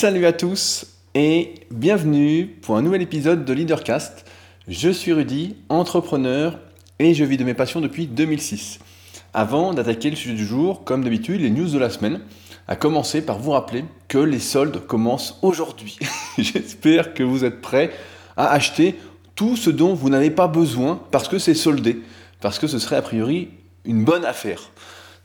Salut 0.00 0.26
à 0.26 0.32
tous 0.32 0.86
et 1.16 1.54
bienvenue 1.72 2.46
pour 2.62 2.76
un 2.76 2.82
nouvel 2.82 3.02
épisode 3.02 3.44
de 3.44 3.52
Leadercast. 3.52 4.24
Je 4.68 4.90
suis 4.90 5.12
Rudy, 5.12 5.56
entrepreneur 5.68 6.56
et 7.00 7.14
je 7.14 7.24
vis 7.24 7.36
de 7.36 7.42
mes 7.42 7.52
passions 7.52 7.80
depuis 7.80 8.06
2006. 8.06 8.78
Avant 9.34 9.74
d'attaquer 9.74 10.10
le 10.10 10.14
sujet 10.14 10.36
du 10.36 10.46
jour, 10.46 10.84
comme 10.84 11.02
d'habitude, 11.02 11.40
les 11.40 11.50
news 11.50 11.68
de 11.68 11.78
la 11.78 11.90
semaine, 11.90 12.20
à 12.68 12.76
commencer 12.76 13.22
par 13.22 13.40
vous 13.40 13.50
rappeler 13.50 13.84
que 14.06 14.18
les 14.18 14.38
soldes 14.38 14.86
commencent 14.86 15.36
aujourd'hui. 15.42 15.98
J'espère 16.38 17.12
que 17.12 17.24
vous 17.24 17.44
êtes 17.44 17.60
prêts 17.60 17.90
à 18.36 18.52
acheter 18.52 18.94
tout 19.34 19.56
ce 19.56 19.68
dont 19.68 19.94
vous 19.94 20.10
n'avez 20.10 20.30
pas 20.30 20.46
besoin 20.46 21.02
parce 21.10 21.26
que 21.26 21.40
c'est 21.40 21.54
soldé, 21.54 22.02
parce 22.40 22.60
que 22.60 22.68
ce 22.68 22.78
serait 22.78 22.94
a 22.94 23.02
priori 23.02 23.48
une 23.84 24.04
bonne 24.04 24.24
affaire. 24.24 24.70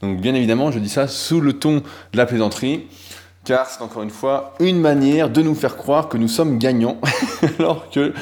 Donc 0.02 0.20
bien 0.20 0.34
évidemment, 0.34 0.72
je 0.72 0.80
dis 0.80 0.90
ça 0.90 1.08
sous 1.08 1.40
le 1.40 1.54
ton 1.54 1.76
de 1.76 2.18
la 2.18 2.26
plaisanterie, 2.26 2.88
car 3.44 3.68
c'est 3.68 3.82
encore 3.82 4.04
une 4.04 4.10
fois 4.10 4.54
une 4.60 4.80
manière 4.80 5.30
de 5.30 5.42
nous 5.42 5.56
faire 5.56 5.78
croire 5.78 6.10
que 6.10 6.18
nous 6.18 6.28
sommes 6.28 6.58
gagnants, 6.58 6.98
alors 7.60 7.90
que 7.90 8.14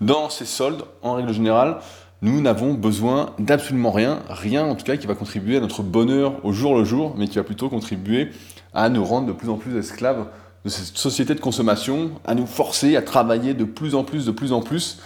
dans 0.00 0.30
ces 0.30 0.46
soldes, 0.46 0.84
en 1.02 1.14
règle 1.14 1.32
générale, 1.32 1.78
nous 2.22 2.40
n'avons 2.40 2.74
besoin 2.74 3.34
d'absolument 3.38 3.90
rien, 3.90 4.22
rien 4.28 4.64
en 4.64 4.74
tout 4.74 4.84
cas 4.84 4.96
qui 4.96 5.06
va 5.06 5.14
contribuer 5.14 5.56
à 5.56 5.60
notre 5.60 5.82
bonheur 5.82 6.34
au 6.44 6.52
jour 6.52 6.76
le 6.76 6.84
jour, 6.84 7.14
mais 7.16 7.26
qui 7.26 7.36
va 7.36 7.44
plutôt 7.44 7.68
contribuer 7.68 8.30
à 8.74 8.88
nous 8.88 9.04
rendre 9.04 9.26
de 9.26 9.32
plus 9.32 9.48
en 9.48 9.56
plus 9.56 9.76
esclaves 9.76 10.26
de 10.64 10.70
cette 10.70 10.96
société 10.96 11.34
de 11.34 11.40
consommation, 11.40 12.12
à 12.24 12.34
nous 12.34 12.46
forcer 12.46 12.96
à 12.96 13.02
travailler 13.02 13.54
de 13.54 13.64
plus 13.64 13.94
en 13.94 14.04
plus, 14.04 14.26
de 14.26 14.30
plus 14.30 14.52
en 14.52 14.60
plus, 14.60 15.00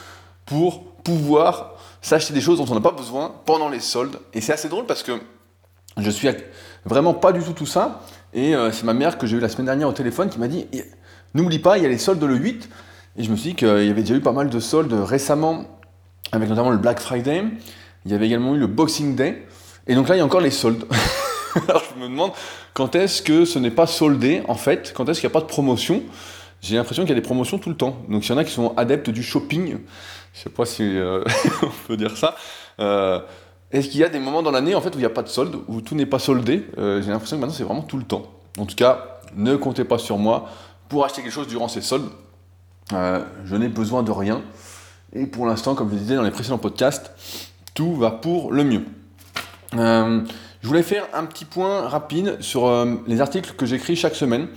pour 0.45 0.85
pouvoir 1.03 1.73
s'acheter 2.03 2.35
des 2.35 2.41
choses 2.41 2.59
dont 2.59 2.67
on 2.71 2.75
n'a 2.75 2.81
pas 2.81 2.93
besoin 2.93 3.33
pendant 3.47 3.69
les 3.69 3.81
soldes. 3.81 4.19
Et 4.35 4.41
c'est 4.41 4.53
assez 4.53 4.69
drôle 4.69 4.85
parce 4.85 5.03
que 5.03 5.13
je 5.97 6.11
suis 6.11 6.29
vraiment 6.85 7.15
pas 7.15 7.33
du 7.33 7.43
tout 7.43 7.53
tout 7.53 7.67
ça. 7.67 8.03
Et 8.37 8.55
euh, 8.55 8.71
c'est 8.71 8.85
ma 8.85 8.95
mère 8.95 9.19
que 9.19 9.27
j'ai 9.27 9.39
eu 9.39 9.41
la 9.41 9.49
semaine 9.49 9.67
dernière 9.67 9.89
au 9.89 9.93
téléphone 9.93 10.29
qui 10.29 10.39
m'a 10.39 10.47
dit 10.47 10.67
N'oublie 11.35 11.59
pas, 11.59 11.79
il 11.79 11.83
y 11.83 11.87
a 11.87 11.89
les 11.89 11.99
soldes 11.99 12.23
le 12.23 12.37
8. 12.37 12.69
Et 13.19 13.25
je 13.25 13.31
me 13.31 13.37
suis 13.37 13.51
dit 13.51 13.57
qu'il 13.57 13.69
y 13.69 13.91
avait 13.91 14.03
déjà 14.03 14.15
eu 14.15 14.21
pas 14.21 14.33
mal 14.33 14.51
de 14.51 14.61
soldes 14.61 14.93
récemment 14.93 15.65
avec 16.33 16.49
notamment 16.49 16.71
le 16.71 16.77
Black 16.77 17.01
Friday. 17.01 17.45
Il 18.05 18.13
y 18.13 18.15
avait 18.15 18.27
également 18.27 18.55
eu 18.55 18.59
le 18.59 18.67
Boxing 18.67 19.17
Day. 19.17 19.47
Et 19.87 19.95
donc 19.95 20.09
là, 20.09 20.17
il 20.17 20.19
y 20.19 20.21
a 20.21 20.25
encore 20.25 20.41
les 20.41 20.51
soldes. 20.51 20.85
Alors 21.69 21.83
je 21.95 21.99
me 21.99 22.09
demande 22.09 22.33
quand 22.75 22.95
est-ce 22.95 23.23
que 23.23 23.47
ce 23.47 23.59
n'est 23.59 23.71
pas 23.71 23.87
soldé, 23.87 24.43
en 24.49 24.55
fait, 24.55 24.93
quand 24.95 25.09
est-ce 25.09 25.21
qu'il 25.21 25.29
n'y 25.29 25.33
a 25.33 25.39
pas 25.39 25.41
de 25.41 25.51
promotion? 25.51 26.03
J'ai 26.61 26.77
l'impression 26.77 27.05
qu'il 27.05 27.11
y 27.11 27.13
a 27.13 27.21
des 27.21 27.27
promotions 27.27 27.59
tout 27.59 27.71
le 27.71 27.77
temps. 27.77 27.97
Donc 28.09 28.27
il 28.27 28.29
y 28.29 28.33
en 28.33 28.39
a 28.39 28.45
qui 28.45 28.53
sont 28.53 28.75
adeptes 28.77 29.09
du 29.09 29.23
shopping. 29.23 29.79
Je 30.35 30.41
sais 30.41 30.51
pas 30.51 30.67
si 30.67 30.83
euh, 30.83 31.25
on 31.63 31.71
peut 31.87 31.97
dire 31.97 32.17
ça. 32.17 32.37
Euh, 32.81 33.21
est-ce 33.71 33.89
qu'il 33.89 34.01
y 34.01 34.05
a 34.05 34.11
des 34.11 34.19
moments 34.19 34.43
dans 34.43 34.51
l'année 34.51 34.75
en 34.75 34.81
fait 34.83 34.91
où 34.91 34.99
il 34.99 35.01
n'y 35.01 35.07
a 35.07 35.11
pas 35.11 35.23
de 35.23 35.29
solde, 35.29 35.57
où 35.69 35.81
tout 35.81 35.95
n'est 35.95 36.07
pas 36.07 36.19
soldé? 36.19 36.67
J'ai 36.77 37.11
l'impression 37.11 37.37
que 37.37 37.41
maintenant 37.41 37.57
c'est 37.57 37.65
vraiment 37.65 37.83
tout 37.83 37.97
le 37.97 38.05
temps. 38.05 38.36
En 38.59 38.67
tout 38.67 38.77
cas, 38.77 39.21
ne 39.35 39.57
comptez 39.57 39.85
pas 39.85 39.99
sur 39.99 40.19
moi 40.19 40.49
pour 40.89 41.05
acheter 41.05 41.23
quelque 41.23 41.33
chose 41.33 41.49
durant 41.49 41.69
ces 41.69 41.81
soldes. 41.81 42.11
je 42.91 43.57
n'ai 43.57 43.69
besoin 43.69 44.03
de 44.03 44.11
rien. 44.11 44.43
Et 45.13 45.27
pour 45.27 45.47
l'instant, 45.47 45.75
comme 45.75 45.89
je 45.89 45.95
le 45.95 46.01
disais 46.01 46.17
dans 46.17 46.23
les 46.23 46.31
précédents 46.31 46.59
podcasts, 46.59 47.11
tout 47.75 47.95
va 47.95 48.11
pour 48.11 48.53
le 48.53 48.65
mieux. 48.65 48.85
Euh, 49.75 50.21
je 50.63 50.69
voulais 50.69 50.83
faire 50.83 51.07
un 51.15 51.25
petit 51.27 51.45
point 51.45 51.89
rapide 51.89 52.39
sur 52.41 52.67
euh, 52.67 52.97
les 53.07 53.21
articles 53.21 53.53
que 53.57 53.67
j'écris 53.67 53.97
chaque 53.97 54.15
semaine. 54.15 54.49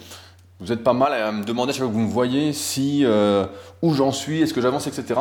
Vous 0.59 0.71
êtes 0.71 0.83
pas 0.83 0.93
mal 0.93 1.13
à 1.13 1.31
me 1.31 1.43
demander 1.43 1.71
chaque 1.71 1.83
fois 1.83 1.89
que 1.89 1.93
vous 1.93 1.99
me 1.99 2.11
voyez 2.11 2.51
si 2.53 3.05
euh, 3.05 3.45
où 3.81 3.93
j'en 3.93 4.11
suis, 4.11 4.41
est-ce 4.41 4.53
que 4.53 4.61
j'avance, 4.61 4.87
etc. 4.87 5.19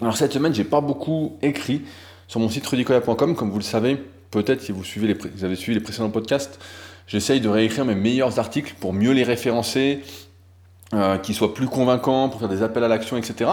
Alors 0.00 0.16
cette 0.16 0.32
semaine, 0.32 0.54
j'ai 0.54 0.64
pas 0.64 0.80
beaucoup 0.80 1.38
écrit 1.42 1.82
sur 2.28 2.40
mon 2.40 2.48
site 2.48 2.66
rudicoya.com, 2.66 3.36
comme 3.36 3.50
vous 3.50 3.58
le 3.58 3.64
savez, 3.64 4.02
peut-être 4.30 4.62
si 4.62 4.72
vous, 4.72 4.84
suivez 4.84 5.08
les 5.08 5.14
vous 5.14 5.44
avez 5.44 5.56
suivi 5.56 5.78
les 5.78 5.84
précédents 5.84 6.10
podcasts, 6.10 6.58
j'essaye 7.12 7.40
de 7.40 7.48
réécrire 7.48 7.84
mes 7.84 7.94
meilleurs 7.94 8.38
articles 8.38 8.74
pour 8.80 8.92
mieux 8.92 9.12
les 9.12 9.22
référencer, 9.22 10.00
qu'ils 11.22 11.34
soient 11.34 11.54
plus 11.54 11.66
convaincants, 11.66 12.28
pour 12.28 12.40
faire 12.40 12.48
des 12.48 12.62
appels 12.62 12.84
à 12.84 12.88
l'action, 12.88 13.16
etc. 13.16 13.50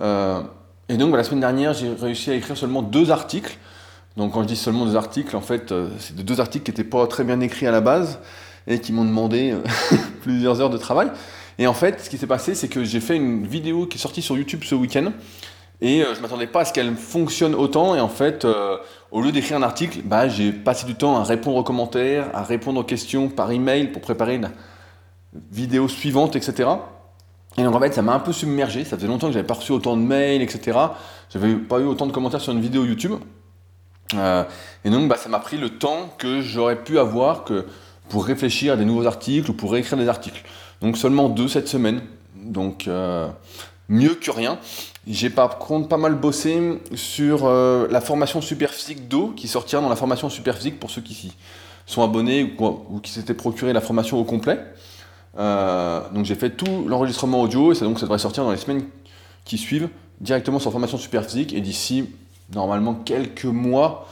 Euh, 0.00 0.40
et 0.88 0.96
donc, 0.96 1.10
bah, 1.10 1.16
la 1.16 1.24
semaine 1.24 1.40
dernière, 1.40 1.72
j'ai 1.72 1.90
réussi 1.90 2.30
à 2.30 2.34
écrire 2.34 2.56
seulement 2.56 2.82
deux 2.82 3.10
articles. 3.10 3.56
Donc, 4.16 4.32
quand 4.32 4.42
je 4.42 4.48
dis 4.48 4.56
seulement 4.56 4.84
deux 4.84 4.96
articles, 4.96 5.34
en 5.36 5.40
fait, 5.40 5.72
euh, 5.72 5.88
c'est 5.98 6.14
deux 6.16 6.40
articles 6.40 6.64
qui 6.64 6.70
n'étaient 6.70 6.88
pas 6.88 7.06
très 7.06 7.24
bien 7.24 7.40
écrits 7.40 7.66
à 7.66 7.70
la 7.70 7.80
base 7.80 8.18
et 8.66 8.78
qui 8.78 8.92
m'ont 8.92 9.04
demandé 9.04 9.52
euh, 9.52 9.62
plusieurs 10.22 10.60
heures 10.60 10.70
de 10.70 10.78
travail. 10.78 11.10
Et 11.58 11.66
en 11.66 11.74
fait, 11.74 12.00
ce 12.00 12.10
qui 12.10 12.18
s'est 12.18 12.26
passé, 12.26 12.54
c'est 12.54 12.68
que 12.68 12.84
j'ai 12.84 13.00
fait 13.00 13.16
une 13.16 13.46
vidéo 13.46 13.86
qui 13.86 13.98
est 13.98 14.00
sortie 14.00 14.22
sur 14.22 14.36
YouTube 14.36 14.62
ce 14.64 14.74
week-end. 14.74 15.12
Et 15.84 16.00
je 16.00 16.16
ne 16.16 16.22
m'attendais 16.22 16.46
pas 16.46 16.60
à 16.60 16.64
ce 16.64 16.72
qu'elle 16.72 16.94
fonctionne 16.94 17.56
autant. 17.56 17.96
Et 17.96 18.00
en 18.00 18.08
fait, 18.08 18.46
au 19.10 19.20
lieu 19.20 19.32
d'écrire 19.32 19.56
un 19.56 19.62
article, 19.62 19.98
bah, 20.04 20.28
j'ai 20.28 20.52
passé 20.52 20.86
du 20.86 20.94
temps 20.94 21.16
à 21.16 21.24
répondre 21.24 21.56
aux 21.56 21.64
commentaires, 21.64 22.30
à 22.34 22.44
répondre 22.44 22.78
aux 22.80 22.84
questions 22.84 23.28
par 23.28 23.50
email 23.50 23.88
pour 23.88 24.00
préparer 24.00 24.36
une 24.36 24.48
vidéo 25.50 25.88
suivante, 25.88 26.36
etc. 26.36 26.70
Et 27.58 27.64
donc 27.64 27.74
en 27.74 27.80
fait, 27.80 27.92
ça 27.92 28.02
m'a 28.02 28.14
un 28.14 28.20
peu 28.20 28.32
submergé. 28.32 28.84
Ça 28.84 28.96
faisait 28.96 29.08
longtemps 29.08 29.26
que 29.26 29.32
j'avais 29.32 29.46
pas 29.46 29.54
reçu 29.54 29.72
autant 29.72 29.96
de 29.96 30.02
mails, 30.02 30.40
etc. 30.40 30.78
J'avais 31.30 31.54
pas 31.54 31.80
eu 31.80 31.84
autant 31.84 32.06
de 32.06 32.12
commentaires 32.12 32.40
sur 32.40 32.52
une 32.52 32.60
vidéo 32.60 32.84
YouTube. 32.84 33.12
Euh, 34.14 34.44
et 34.84 34.90
donc, 34.90 35.08
bah, 35.08 35.16
ça 35.16 35.28
m'a 35.28 35.40
pris 35.40 35.58
le 35.58 35.70
temps 35.70 36.14
que 36.16 36.40
j'aurais 36.40 36.76
pu 36.76 36.98
avoir 36.98 37.44
pour 38.08 38.24
réfléchir 38.24 38.74
à 38.74 38.76
des 38.76 38.84
nouveaux 38.84 39.06
articles 39.06 39.50
ou 39.50 39.54
pour 39.54 39.72
réécrire 39.72 39.98
des 39.98 40.08
articles. 40.08 40.42
Donc 40.80 40.96
seulement 40.96 41.28
deux 41.28 41.48
cette 41.48 41.68
semaine. 41.68 42.02
Donc 42.34 42.88
euh, 42.88 43.28
mieux 43.92 44.14
que 44.14 44.30
rien. 44.30 44.58
J'ai 45.06 45.30
par 45.30 45.58
contre 45.58 45.88
pas 45.88 45.96
mal 45.96 46.14
bossé 46.14 46.80
sur 46.94 47.44
euh, 47.44 47.86
la 47.90 48.00
formation 48.00 48.40
Superphysique 48.40 49.08
d'eau 49.08 49.32
qui 49.36 49.48
sortira 49.48 49.82
dans 49.82 49.88
la 49.88 49.96
formation 49.96 50.30
Superphysique 50.30 50.80
pour 50.80 50.90
ceux 50.90 51.02
qui 51.02 51.32
sont 51.86 52.02
abonnés 52.02 52.54
ou, 52.58 53.00
qui 53.00 53.10
s'étaient 53.12 53.34
procuré 53.34 53.72
la 53.72 53.80
formation 53.80 54.18
au 54.18 54.24
complet. 54.24 54.58
Euh, 55.38 56.00
donc 56.10 56.24
j'ai 56.24 56.34
fait 56.34 56.50
tout 56.50 56.86
l'enregistrement 56.86 57.40
audio 57.40 57.72
et 57.72 57.74
ça, 57.74 57.84
donc 57.84 57.98
ça 57.98 58.06
devrait 58.06 58.18
sortir 58.18 58.44
dans 58.44 58.50
les 58.50 58.58
semaines 58.58 58.84
qui 59.44 59.58
suivent 59.58 59.88
directement 60.20 60.58
sur 60.58 60.70
formation 60.70 60.98
super 60.98 61.24
physique 61.24 61.52
et 61.52 61.60
d'ici 61.60 62.10
normalement 62.54 62.94
quelques 62.94 63.44
mois, 63.44 64.06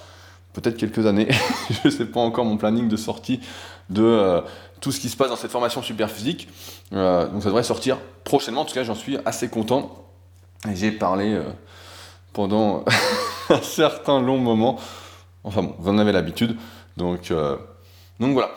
peut-être 0.52 0.76
quelques 0.76 1.06
années, 1.06 1.28
je 1.70 1.88
ne 1.88 1.90
sais 1.90 2.06
pas 2.06 2.20
encore 2.20 2.44
mon 2.44 2.56
planning 2.56 2.88
de 2.88 2.96
sortie 2.96 3.40
de 3.88 4.02
euh, 4.02 4.40
tout 4.80 4.92
ce 4.92 5.00
qui 5.00 5.08
se 5.08 5.16
passe 5.16 5.28
dans 5.28 5.36
cette 5.36 5.50
formation 5.50 5.82
super 5.82 6.10
physique. 6.10 6.48
Euh, 6.92 7.26
donc 7.28 7.42
ça 7.42 7.48
devrait 7.48 7.62
sortir 7.62 7.98
prochainement, 8.24 8.62
en 8.62 8.64
tout 8.64 8.74
cas 8.74 8.84
j'en 8.84 8.94
suis 8.94 9.18
assez 9.24 9.48
content. 9.48 10.06
Et 10.70 10.76
j'ai 10.76 10.92
parlé 10.92 11.40
pendant 12.32 12.84
un 13.48 13.62
certain 13.62 14.20
long 14.20 14.38
moment. 14.38 14.78
Enfin 15.44 15.62
bon, 15.62 15.74
vous 15.78 15.90
en 15.90 15.98
avez 15.98 16.12
l'habitude. 16.12 16.56
Donc, 16.96 17.32
donc 18.18 18.34
voilà. 18.34 18.50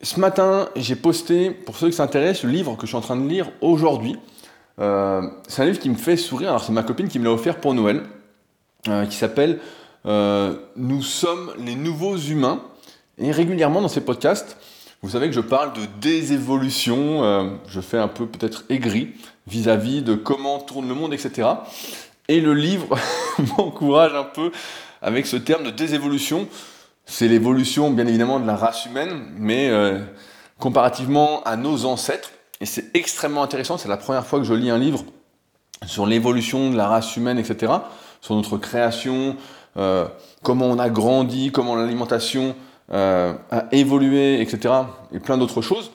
Ce 0.00 0.20
matin, 0.20 0.68
j'ai 0.76 0.94
posté, 0.94 1.50
pour 1.50 1.76
ceux 1.76 1.88
qui 1.88 1.96
s'intéressent, 1.96 2.44
le 2.44 2.50
livre 2.50 2.76
que 2.76 2.82
je 2.82 2.88
suis 2.88 2.96
en 2.96 3.00
train 3.00 3.16
de 3.16 3.28
lire 3.28 3.50
aujourd'hui. 3.60 4.16
Euh, 4.78 5.22
c'est 5.48 5.62
un 5.62 5.64
livre 5.64 5.80
qui 5.80 5.90
me 5.90 5.96
fait 5.96 6.16
sourire. 6.16 6.50
Alors, 6.50 6.62
c'est 6.62 6.72
ma 6.72 6.84
copine 6.84 7.08
qui 7.08 7.18
me 7.18 7.24
l'a 7.24 7.32
offert 7.32 7.60
pour 7.60 7.74
Noël, 7.74 8.02
euh, 8.86 9.06
qui 9.06 9.16
s'appelle 9.16 9.58
euh, 10.06 10.56
Nous 10.76 11.02
sommes 11.02 11.52
les 11.58 11.74
nouveaux 11.74 12.16
humains. 12.16 12.62
Et 13.18 13.32
régulièrement 13.32 13.80
dans 13.80 13.88
ces 13.88 14.00
podcasts, 14.00 14.56
vous 15.02 15.10
savez 15.10 15.26
que 15.26 15.34
je 15.34 15.40
parle 15.40 15.72
de 15.72 15.86
désévolution. 16.00 17.58
je 17.66 17.80
fais 17.80 17.98
un 17.98 18.08
peu 18.08 18.26
peut-être 18.26 18.64
aigri 18.68 19.12
vis-à-vis 19.46 20.02
de 20.02 20.14
comment 20.14 20.60
tourne 20.60 20.88
le 20.88 20.94
monde, 20.94 21.12
etc. 21.12 21.48
Et 22.28 22.40
le 22.40 22.54
livre 22.54 22.96
m'encourage 23.58 24.14
un 24.14 24.24
peu 24.24 24.52
avec 25.02 25.26
ce 25.26 25.36
terme 25.36 25.64
de 25.64 25.70
désévolution 25.70 26.48
c'est 27.08 27.26
l'évolution 27.26 27.90
bien 27.90 28.06
évidemment 28.06 28.38
de 28.38 28.46
la 28.46 28.54
race 28.54 28.84
humaine, 28.84 29.24
mais 29.38 29.70
euh, 29.70 29.98
comparativement 30.58 31.42
à 31.44 31.56
nos 31.56 31.86
ancêtres, 31.86 32.30
et 32.60 32.66
c'est 32.66 32.94
extrêmement 32.94 33.42
intéressant, 33.42 33.78
c'est 33.78 33.88
la 33.88 33.96
première 33.96 34.26
fois 34.26 34.38
que 34.38 34.44
je 34.44 34.52
lis 34.52 34.70
un 34.70 34.78
livre 34.78 35.04
sur 35.86 36.06
l'évolution 36.06 36.70
de 36.70 36.76
la 36.76 36.86
race 36.86 37.16
humaine, 37.16 37.38
etc., 37.38 37.72
sur 38.20 38.34
notre 38.34 38.58
création, 38.58 39.36
euh, 39.78 40.06
comment 40.42 40.66
on 40.66 40.78
a 40.78 40.90
grandi, 40.90 41.50
comment 41.52 41.76
l'alimentation 41.76 42.54
euh, 42.92 43.34
a 43.50 43.64
évolué, 43.72 44.40
etc., 44.40 44.74
et 45.12 45.20
plein 45.20 45.38
d'autres 45.38 45.62
choses. 45.62 45.90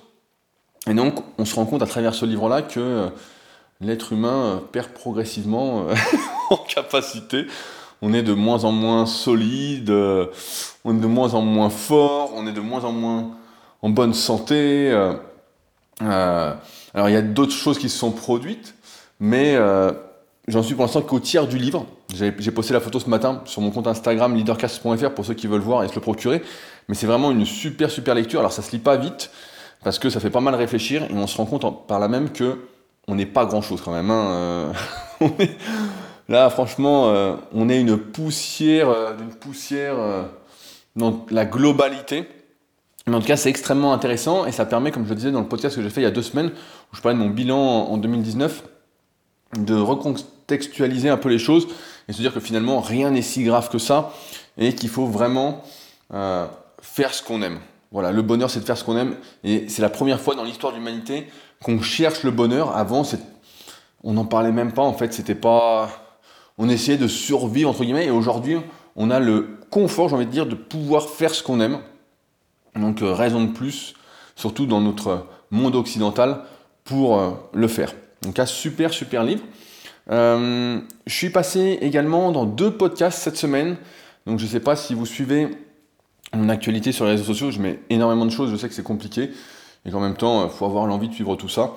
Et 0.87 0.93
donc, 0.93 1.23
on 1.37 1.45
se 1.45 1.55
rend 1.55 1.65
compte 1.65 1.81
à 1.81 1.87
travers 1.87 2.13
ce 2.13 2.25
livre-là 2.25 2.61
que 2.61 3.09
l'être 3.81 4.13
humain 4.13 4.61
perd 4.71 4.89
progressivement 4.89 5.85
en 6.49 6.57
capacité 6.57 7.45
on 8.05 8.11
est 8.11 8.21
de 8.21 8.33
moins 8.33 8.65
en 8.65 8.73
moins 8.73 9.05
solide, 9.05 9.89
euh, 9.89 10.27
on 10.83 10.97
est 10.97 10.99
de 10.99 11.07
moins 11.07 11.35
en 11.35 11.41
moins 11.41 11.69
fort, 11.69 12.31
on 12.35 12.45
est 12.45 12.51
de 12.51 12.59
moins 12.59 12.83
en 12.83 12.91
moins 12.91 13.31
en 13.81 13.89
bonne 13.89 14.13
santé. 14.13 14.91
Euh, 14.91 15.13
euh, 16.01 16.53
alors 16.93 17.07
il 17.07 17.13
y 17.13 17.15
a 17.15 17.21
d'autres 17.21 17.53
choses 17.53 17.79
qui 17.79 17.87
se 17.87 17.97
sont 17.97 18.11
produites, 18.11 18.75
mais 19.21 19.57
j'en 20.47 20.63
suis 20.63 20.75
pour 20.75 20.83
l'instant 20.83 21.01
qu'au 21.01 21.19
tiers 21.19 21.47
du 21.47 21.57
livre. 21.57 21.85
J'ai 22.13 22.31
posté 22.31 22.73
la 22.73 22.79
photo 22.79 22.99
ce 22.99 23.09
matin 23.09 23.41
sur 23.45 23.61
mon 23.61 23.71
compte 23.71 23.87
Instagram 23.87 24.35
leadercast.fr 24.35 25.11
pour 25.11 25.25
ceux 25.25 25.33
qui 25.33 25.47
veulent 25.47 25.61
voir 25.61 25.83
et 25.83 25.87
se 25.87 25.95
le 25.95 26.01
procurer. 26.01 26.41
Mais 26.87 26.95
c'est 26.95 27.07
vraiment 27.07 27.31
une 27.31 27.45
super 27.45 27.89
super 27.89 28.15
lecture. 28.15 28.39
Alors 28.39 28.51
ça 28.51 28.61
se 28.61 28.71
lit 28.71 28.79
pas 28.79 28.97
vite 28.97 29.31
parce 29.83 29.99
que 29.99 30.09
ça 30.09 30.19
fait 30.19 30.29
pas 30.29 30.41
mal 30.41 30.55
réfléchir 30.55 31.03
et 31.03 31.13
on 31.13 31.27
se 31.27 31.37
rend 31.37 31.45
compte 31.45 31.87
par 31.87 31.99
là 31.99 32.07
même 32.07 32.29
que 32.29 32.59
on 33.07 33.15
n'est 33.15 33.25
pas 33.25 33.45
grand 33.45 33.61
chose 33.61 33.81
quand 33.81 33.91
même. 33.91 34.09
Hein. 34.11 34.71
Là, 36.29 36.49
franchement, 36.49 37.09
euh, 37.09 37.35
on 37.53 37.67
est 37.69 37.79
une 37.79 37.97
poussière, 37.97 38.89
euh, 38.89 39.15
d'une 39.15 39.33
poussière 39.33 39.95
euh, 39.99 40.23
dans 40.95 41.25
la 41.29 41.45
globalité. 41.45 42.27
Mais 43.07 43.15
en 43.15 43.19
tout 43.19 43.27
cas, 43.27 43.35
c'est 43.35 43.49
extrêmement 43.49 43.93
intéressant 43.93 44.45
et 44.45 44.53
ça 44.53 44.65
permet, 44.65 44.91
comme 44.91 45.03
je 45.03 45.09
le 45.09 45.15
disais 45.15 45.31
dans 45.31 45.41
le 45.41 45.47
podcast 45.47 45.75
que 45.75 45.81
j'ai 45.81 45.89
fait 45.89 45.99
il 45.99 46.05
y 46.05 46.07
a 46.07 46.11
deux 46.11 46.21
semaines, 46.21 46.51
où 46.91 46.95
je 46.95 47.01
parlais 47.01 47.17
de 47.17 47.21
mon 47.21 47.29
bilan 47.29 47.57
en 47.57 47.97
2019, 47.97 48.63
de 49.57 49.75
recontextualiser 50.43 51.09
un 51.09 51.17
peu 51.17 51.29
les 51.29 51.39
choses 51.39 51.67
et 52.07 52.13
se 52.13 52.21
dire 52.21 52.33
que 52.33 52.39
finalement 52.39 52.81
rien 52.81 53.11
n'est 53.11 53.21
si 53.21 53.43
grave 53.43 53.69
que 53.69 53.77
ça 53.77 54.13
et 54.57 54.75
qu'il 54.75 54.89
faut 54.89 55.05
vraiment 55.05 55.63
euh, 56.13 56.45
faire 56.81 57.13
ce 57.13 57.23
qu'on 57.23 57.41
aime. 57.41 57.59
Voilà, 57.91 58.11
le 58.11 58.21
bonheur 58.21 58.49
c'est 58.49 58.59
de 58.59 58.65
faire 58.65 58.77
ce 58.77 58.83
qu'on 58.83 58.97
aime 58.97 59.15
et 59.43 59.69
c'est 59.69 59.81
la 59.81 59.89
première 59.89 60.19
fois 60.19 60.35
dans 60.35 60.43
l'histoire 60.43 60.73
de 60.73 60.77
l'humanité 60.77 61.27
qu'on 61.63 61.81
cherche 61.81 62.23
le 62.23 62.31
bonheur. 62.31 62.75
Avant, 62.75 63.03
on 64.03 64.13
n'en 64.13 64.25
parlait 64.25 64.51
même 64.51 64.73
pas 64.73 64.81
en 64.81 64.93
fait, 64.93 65.13
c'était 65.13 65.35
pas. 65.35 65.89
On 66.57 66.69
essayait 66.69 66.97
de 66.97 67.07
survivre 67.07 67.69
entre 67.69 67.83
guillemets 67.83 68.05
et 68.05 68.11
aujourd'hui 68.11 68.57
on 68.95 69.09
a 69.09 69.19
le 69.19 69.57
confort, 69.71 70.09
j'ai 70.09 70.15
envie 70.15 70.25
de 70.25 70.31
dire, 70.31 70.45
de 70.45 70.55
pouvoir 70.55 71.09
faire 71.09 71.33
ce 71.33 71.41
qu'on 71.41 71.59
aime. 71.59 71.79
Donc 72.75 73.01
euh, 73.01 73.13
raison 73.13 73.43
de 73.43 73.51
plus, 73.51 73.95
surtout 74.35 74.65
dans 74.65 74.81
notre 74.81 75.25
monde 75.51 75.75
occidental, 75.75 76.41
pour 76.83 77.19
euh, 77.19 77.31
le 77.53 77.67
faire. 77.67 77.93
Donc 78.21 78.39
un 78.39 78.45
super 78.45 78.91
super 78.93 79.23
livre. 79.23 79.43
Euh, 80.11 80.79
je 81.05 81.13
suis 81.13 81.29
passé 81.29 81.77
également 81.81 82.31
dans 82.31 82.45
deux 82.45 82.71
podcasts 82.71 83.19
cette 83.19 83.37
semaine. 83.37 83.77
Donc 84.25 84.39
je 84.39 84.45
ne 84.45 84.49
sais 84.49 84.59
pas 84.59 84.75
si 84.75 84.93
vous 84.93 85.05
suivez 85.05 85.49
mon 86.33 86.49
actualité 86.49 86.91
sur 86.91 87.05
les 87.05 87.11
réseaux 87.11 87.25
sociaux, 87.25 87.51
je 87.51 87.59
mets 87.59 87.79
énormément 87.89 88.25
de 88.25 88.31
choses, 88.31 88.49
je 88.51 88.55
sais 88.55 88.67
que 88.67 88.73
c'est 88.73 88.83
compliqué. 88.83 89.31
Et 89.85 89.91
qu'en 89.91 89.99
même 89.99 90.15
temps, 90.15 90.45
il 90.45 90.49
faut 90.49 90.65
avoir 90.65 90.87
l'envie 90.87 91.09
de 91.09 91.13
suivre 91.13 91.35
tout 91.35 91.49
ça. 91.49 91.73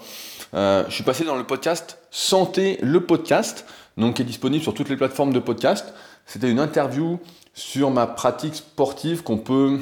Euh, 0.55 0.85
je 0.89 0.95
suis 0.95 1.03
passé 1.03 1.25
dans 1.25 1.35
le 1.35 1.45
podcast 1.45 1.99
Santé 2.11 2.79
le 2.81 3.05
podcast, 3.05 3.67
donc 3.97 4.15
qui 4.15 4.23
est 4.23 4.27
disponible 4.27 4.63
sur 4.63 4.75
toutes 4.75 4.89
les 4.89 4.97
plateformes 4.97 5.33
de 5.33 5.41
podcast. 5.41 5.93
C'était 6.25 6.51
une 6.51 6.61
interview 6.61 7.19
sur 7.53 7.91
ma 7.91 8.07
pratique 8.07 8.55
sportive 8.55 9.23
qu'on 9.23 9.39
peut, 9.39 9.81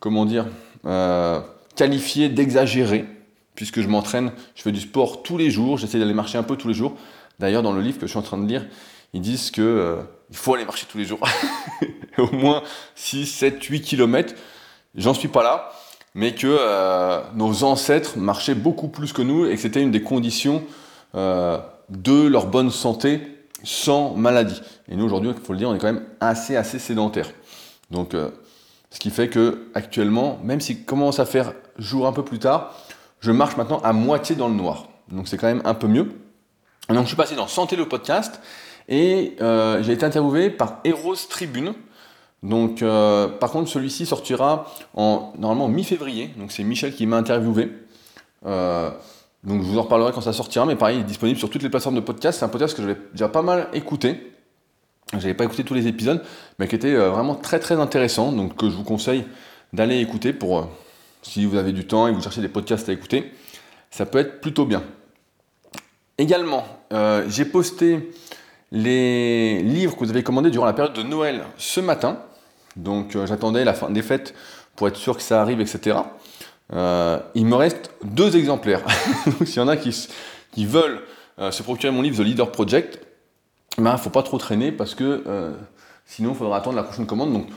comment 0.00 0.24
dire, 0.24 0.46
euh, 0.84 1.40
qualifier 1.76 2.28
d'exagérée 2.28 3.06
puisque 3.56 3.80
je 3.80 3.88
m'entraîne, 3.88 4.30
je 4.54 4.62
fais 4.62 4.70
du 4.70 4.80
sport 4.80 5.22
tous 5.22 5.38
les 5.38 5.50
jours, 5.50 5.78
j'essaie 5.78 5.98
d'aller 5.98 6.14
marcher 6.14 6.38
un 6.38 6.42
peu 6.42 6.56
tous 6.56 6.68
les 6.68 6.74
jours. 6.74 6.94
D'ailleurs, 7.40 7.62
dans 7.62 7.72
le 7.72 7.80
livre 7.80 7.98
que 7.98 8.06
je 8.06 8.10
suis 8.10 8.18
en 8.18 8.22
train 8.22 8.38
de 8.38 8.46
lire, 8.46 8.64
ils 9.14 9.20
disent 9.20 9.50
que 9.50 9.62
euh, 9.62 9.96
il 10.30 10.36
faut 10.36 10.54
aller 10.54 10.64
marcher 10.64 10.86
tous 10.88 10.98
les 10.98 11.04
jours. 11.04 11.20
Au 12.18 12.30
moins 12.30 12.62
6, 12.94 13.26
7, 13.26 13.62
8 13.62 13.80
km. 13.80 14.34
J'en 14.94 15.14
suis 15.14 15.28
pas 15.28 15.42
là, 15.42 15.72
mais 16.14 16.34
que 16.34 16.46
euh, 16.46 17.20
nos 17.34 17.64
ancêtres 17.64 18.18
marchaient 18.18 18.54
beaucoup 18.54 18.88
plus 18.88 19.12
que 19.12 19.22
nous 19.22 19.46
et 19.46 19.54
que 19.54 19.60
c'était 19.60 19.82
une 19.82 19.90
des 19.90 20.02
conditions 20.02 20.62
euh, 21.14 21.58
de 21.88 22.26
leur 22.26 22.46
bonne 22.46 22.70
santé 22.70 23.20
sans 23.64 24.14
maladie. 24.14 24.60
Et 24.88 24.96
nous, 24.96 25.04
aujourd'hui, 25.04 25.30
il 25.34 25.42
faut 25.42 25.52
le 25.52 25.58
dire, 25.58 25.68
on 25.68 25.74
est 25.74 25.78
quand 25.78 25.92
même 25.92 26.04
assez, 26.20 26.56
assez 26.56 26.78
sédentaire. 26.78 27.30
Donc, 27.90 28.14
ce 28.90 28.98
qui 28.98 29.10
fait 29.10 29.28
que 29.28 29.68
actuellement, 29.74 30.38
même 30.42 30.60
s'il 30.60 30.84
commence 30.84 31.20
à 31.20 31.26
faire 31.26 31.52
jour 31.78 32.06
un 32.06 32.12
peu 32.12 32.24
plus 32.24 32.38
tard, 32.38 32.74
je 33.20 33.32
marche 33.32 33.56
maintenant 33.56 33.80
à 33.80 33.92
moitié 33.92 34.36
dans 34.36 34.48
le 34.48 34.54
noir. 34.54 34.88
Donc 35.10 35.28
c'est 35.28 35.36
quand 35.36 35.46
même 35.46 35.62
un 35.64 35.74
peu 35.74 35.86
mieux. 35.86 36.12
Donc 36.88 37.02
je 37.02 37.08
suis 37.08 37.16
passé 37.16 37.34
dans 37.34 37.48
Santé 37.48 37.76
le 37.76 37.88
podcast 37.88 38.40
et 38.88 39.36
euh, 39.40 39.82
j'ai 39.82 39.92
été 39.92 40.06
interviewé 40.06 40.50
par 40.50 40.80
Eros 40.84 41.16
Tribune. 41.28 41.74
Donc 42.42 42.82
euh, 42.82 43.26
par 43.26 43.50
contre 43.50 43.68
celui-ci 43.68 44.06
sortira 44.06 44.66
en 44.94 45.32
normalement 45.38 45.68
mi-février. 45.68 46.30
Donc 46.36 46.52
c'est 46.52 46.62
Michel 46.62 46.94
qui 46.94 47.06
m'a 47.06 47.16
interviewé. 47.16 47.72
Euh, 48.46 48.90
donc 49.42 49.62
je 49.62 49.66
vous 49.66 49.78
en 49.78 49.82
reparlerai 49.82 50.12
quand 50.12 50.20
ça 50.20 50.32
sortira, 50.32 50.66
mais 50.66 50.76
pareil, 50.76 50.98
il 50.98 51.00
est 51.00 51.04
disponible 51.04 51.38
sur 51.38 51.50
toutes 51.50 51.62
les 51.62 51.70
plateformes 51.70 51.96
de 51.96 52.00
podcast. 52.00 52.38
C'est 52.38 52.44
un 52.44 52.48
podcast 52.48 52.76
que 52.76 52.82
j'avais 52.82 52.98
déjà 53.12 53.28
pas 53.28 53.42
mal 53.42 53.68
écouté. 53.72 54.32
J'avais 55.12 55.34
pas 55.34 55.44
écouté 55.44 55.62
tous 55.62 55.74
les 55.74 55.86
épisodes, 55.86 56.22
mais 56.58 56.66
qui 56.66 56.74
était 56.74 56.96
vraiment 56.96 57.36
très 57.36 57.60
très 57.60 57.76
intéressant. 57.76 58.32
Donc 58.32 58.56
que 58.56 58.68
je 58.68 58.74
vous 58.74 58.82
conseille 58.82 59.24
d'aller 59.72 60.00
écouter 60.00 60.32
pour 60.32 60.68
si 61.30 61.44
vous 61.44 61.56
avez 61.56 61.72
du 61.72 61.86
temps 61.86 62.06
et 62.06 62.12
vous 62.12 62.22
cherchez 62.22 62.40
des 62.40 62.48
podcasts 62.48 62.88
à 62.88 62.92
écouter, 62.92 63.32
ça 63.90 64.06
peut 64.06 64.18
être 64.18 64.40
plutôt 64.40 64.64
bien. 64.64 64.82
Également, 66.18 66.64
euh, 66.92 67.24
j'ai 67.28 67.44
posté 67.44 68.12
les 68.70 69.62
livres 69.62 69.94
que 69.94 70.04
vous 70.04 70.10
avez 70.10 70.22
commandés 70.22 70.50
durant 70.50 70.66
la 70.66 70.72
période 70.72 70.94
de 70.94 71.02
Noël 71.02 71.42
ce 71.58 71.80
matin. 71.80 72.18
Donc 72.76 73.16
euh, 73.16 73.26
j'attendais 73.26 73.64
la 73.64 73.74
fin 73.74 73.90
des 73.90 74.02
fêtes 74.02 74.34
pour 74.76 74.88
être 74.88 74.96
sûr 74.96 75.16
que 75.16 75.22
ça 75.22 75.42
arrive, 75.42 75.60
etc. 75.60 75.98
Euh, 76.72 77.18
il 77.34 77.46
me 77.46 77.56
reste 77.56 77.90
deux 78.04 78.36
exemplaires. 78.36 78.82
Donc 79.26 79.48
s'il 79.48 79.56
y 79.56 79.60
en 79.60 79.68
a 79.68 79.76
qui, 79.76 79.94
veulent 80.64 81.02
se 81.50 81.62
procurer 81.62 81.92
mon 81.92 82.02
livre 82.02 82.16
The 82.16 82.26
Leader 82.26 82.50
Project, 82.50 83.00
il 83.76 83.84
ben, 83.84 83.92
ne 83.92 83.98
faut 83.98 84.10
pas 84.10 84.22
trop 84.22 84.38
traîner 84.38 84.72
parce 84.72 84.94
que 84.94 85.22
sinon 86.06 86.30
il 86.30 86.36
faudra 86.36 86.56
attendre 86.56 86.76
la 86.76 86.82
prochaine 86.82 87.06
commande. 87.06 87.32
Donc 87.32 87.48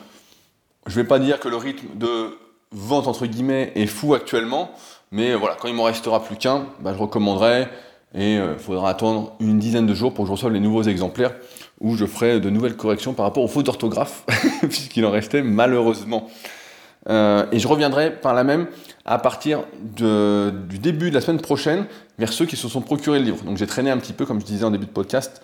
je 0.85 0.97
ne 0.97 1.03
vais 1.03 1.07
pas 1.07 1.19
dire 1.19 1.39
que 1.39 1.47
le 1.47 1.55
rythme 1.55 1.87
de 1.95 2.37
vente 2.71 3.07
entre 3.07 3.25
guillemets 3.25 3.71
est 3.75 3.87
fou 3.87 4.13
actuellement, 4.13 4.71
mais 5.11 5.33
voilà, 5.35 5.55
quand 5.59 5.67
il 5.67 5.73
m'en 5.73 5.83
restera 5.83 6.23
plus 6.23 6.35
qu'un, 6.35 6.65
bah, 6.81 6.93
je 6.93 6.99
recommanderai 6.99 7.67
et 8.15 8.35
il 8.35 8.39
euh, 8.39 8.57
faudra 8.57 8.89
attendre 8.89 9.35
une 9.39 9.59
dizaine 9.59 9.85
de 9.85 9.93
jours 9.93 10.13
pour 10.13 10.25
que 10.25 10.27
je 10.27 10.31
reçoive 10.31 10.53
les 10.53 10.59
nouveaux 10.59 10.83
exemplaires 10.83 11.33
où 11.79 11.95
je 11.95 12.05
ferai 12.05 12.39
de 12.39 12.49
nouvelles 12.49 12.75
corrections 12.75 13.13
par 13.13 13.25
rapport 13.25 13.43
aux 13.43 13.47
fautes 13.47 13.65
d'orthographe, 13.65 14.23
puisqu'il 14.61 15.05
en 15.05 15.11
restait 15.11 15.41
malheureusement. 15.41 16.27
Euh, 17.07 17.45
et 17.51 17.59
je 17.59 17.67
reviendrai 17.67 18.11
par 18.11 18.33
là 18.33 18.43
même 18.43 18.67
à 19.05 19.17
partir 19.17 19.63
du 19.81 20.79
début 20.79 21.09
de 21.09 21.15
la 21.15 21.21
semaine 21.21 21.39
prochaine 21.39 21.85
vers 22.17 22.33
ceux 22.33 22.45
qui 22.45 22.57
se 22.57 22.67
sont 22.67 22.81
procurés 22.81 23.19
le 23.19 23.25
livre. 23.25 23.43
Donc 23.43 23.57
j'ai 23.57 23.67
traîné 23.67 23.89
un 23.89 23.97
petit 23.97 24.13
peu, 24.13 24.25
comme 24.25 24.41
je 24.41 24.45
disais 24.45 24.65
en 24.65 24.71
début 24.71 24.85
de 24.85 24.91
podcast, 24.91 25.41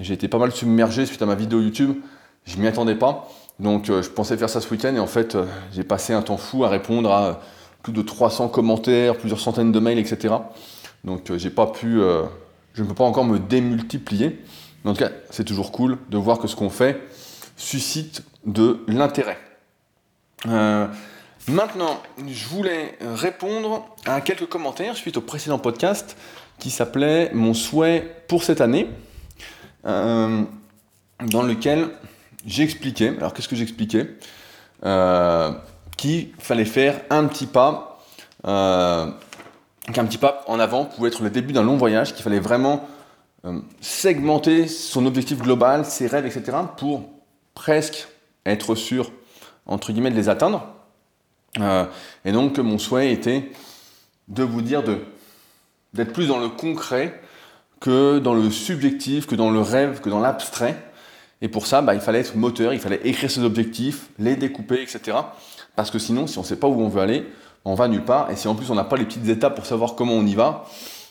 j'ai 0.00 0.14
été 0.14 0.26
pas 0.26 0.38
mal 0.38 0.50
submergé 0.50 1.06
suite 1.06 1.22
à 1.22 1.26
ma 1.26 1.34
vidéo 1.34 1.60
YouTube. 1.60 1.96
Je 2.44 2.56
m'y 2.58 2.66
attendais 2.66 2.96
pas. 2.96 3.28
Donc 3.60 3.88
euh, 3.88 4.02
je 4.02 4.10
pensais 4.10 4.36
faire 4.36 4.50
ça 4.50 4.60
ce 4.60 4.68
week-end 4.70 4.94
et 4.94 4.98
en 4.98 5.06
fait 5.06 5.34
euh, 5.34 5.46
j'ai 5.72 5.84
passé 5.84 6.12
un 6.12 6.22
temps 6.22 6.36
fou 6.36 6.64
à 6.64 6.68
répondre 6.68 7.10
à 7.12 7.40
plus 7.82 7.92
de 7.92 8.02
300 8.02 8.48
commentaires, 8.48 9.16
plusieurs 9.16 9.40
centaines 9.40 9.70
de 9.70 9.78
mails, 9.78 9.98
etc. 9.98 10.34
Donc 11.04 11.30
euh, 11.30 11.38
j'ai 11.38 11.50
pas 11.50 11.66
pu, 11.66 12.00
je 12.72 12.82
ne 12.82 12.88
peux 12.88 12.94
pas 12.94 13.04
encore 13.04 13.24
me 13.24 13.38
démultiplier. 13.38 14.42
En 14.84 14.92
tout 14.92 15.00
cas, 15.00 15.10
c'est 15.30 15.44
toujours 15.44 15.70
cool 15.70 15.98
de 16.10 16.18
voir 16.18 16.38
que 16.38 16.48
ce 16.48 16.56
qu'on 16.56 16.70
fait 16.70 17.00
suscite 17.56 18.22
de 18.46 18.80
l'intérêt. 18.88 19.38
maintenant, 20.44 22.02
je 22.26 22.48
voulais 22.48 22.98
répondre 23.00 23.86
à 24.06 24.20
quelques 24.20 24.46
commentaires 24.46 24.96
suite 24.96 25.16
au 25.16 25.20
précédent 25.20 25.58
podcast 25.58 26.16
qui 26.58 26.70
s'appelait 26.70 27.30
Mon 27.32 27.54
souhait 27.54 28.24
pour 28.28 28.42
cette 28.42 28.60
année, 28.60 28.88
dans 29.84 30.46
lequel 31.20 31.90
j'expliquais, 32.46 33.08
alors 33.16 33.34
qu'est-ce 33.34 33.48
que 33.48 33.56
j'expliquais 33.56 34.08
euh, 34.84 35.52
Qu'il 35.96 36.28
fallait 36.38 36.64
faire 36.64 37.00
un 37.10 37.26
petit 37.26 37.46
pas, 37.46 38.04
euh, 38.46 39.10
qu'un 39.92 40.04
petit 40.04 40.18
pas 40.18 40.44
en 40.46 40.58
avant 40.60 40.84
pouvait 40.84 41.08
être 41.08 41.22
le 41.22 41.30
début 41.30 41.52
d'un 41.52 41.62
long 41.62 41.76
voyage, 41.76 42.14
qu'il 42.14 42.22
fallait 42.22 42.40
vraiment 42.40 42.88
euh, 43.44 43.60
segmenter 43.80 44.68
son 44.68 45.06
objectif 45.06 45.38
global, 45.38 45.84
ses 45.84 46.06
rêves, 46.06 46.26
etc., 46.26 46.58
pour 46.76 47.08
presque 47.54 48.08
être 48.46 48.74
sûr, 48.74 49.10
entre 49.66 49.92
guillemets, 49.92 50.10
de 50.10 50.16
les 50.16 50.28
atteindre. 50.28 50.66
et 52.24 52.32
donc, 52.32 52.58
mon 52.58 52.78
souhait 52.78 53.12
était 53.12 53.50
de 54.28 54.42
vous 54.42 54.60
dire 54.60 54.82
de, 54.82 54.98
d'être 55.92 56.12
plus 56.12 56.26
dans 56.26 56.38
le 56.38 56.48
concret 56.48 57.20
que 57.80 58.18
dans 58.18 58.34
le 58.34 58.50
subjectif, 58.50 59.26
que 59.26 59.34
dans 59.34 59.50
le 59.50 59.60
rêve, 59.60 60.00
que 60.00 60.08
dans 60.08 60.20
l'abstrait, 60.20 60.76
et 61.44 61.48
pour 61.48 61.66
ça, 61.66 61.82
bah, 61.82 61.94
il 61.94 62.00
fallait 62.00 62.20
être 62.20 62.36
moteur, 62.36 62.72
il 62.72 62.80
fallait 62.80 63.02
écrire 63.04 63.30
ses 63.30 63.42
objectifs, 63.42 64.08
les 64.18 64.34
découper, 64.34 64.80
etc. 64.80 65.18
Parce 65.76 65.90
que 65.90 65.98
sinon, 65.98 66.26
si 66.26 66.38
on 66.38 66.40
ne 66.40 66.46
sait 66.46 66.56
pas 66.56 66.68
où 66.68 66.80
on 66.80 66.88
veut 66.88 67.02
aller, 67.02 67.26
on 67.66 67.74
va 67.74 67.86
nulle 67.86 68.02
part. 68.02 68.30
Et 68.30 68.36
si 68.36 68.48
en 68.48 68.54
plus 68.54 68.70
on 68.70 68.74
n'a 68.74 68.84
pas 68.84 68.96
les 68.96 69.04
petites 69.04 69.28
étapes 69.28 69.54
pour 69.54 69.66
savoir 69.66 69.94
comment 69.94 70.14
on 70.14 70.24
y 70.24 70.34
va, 70.34 70.64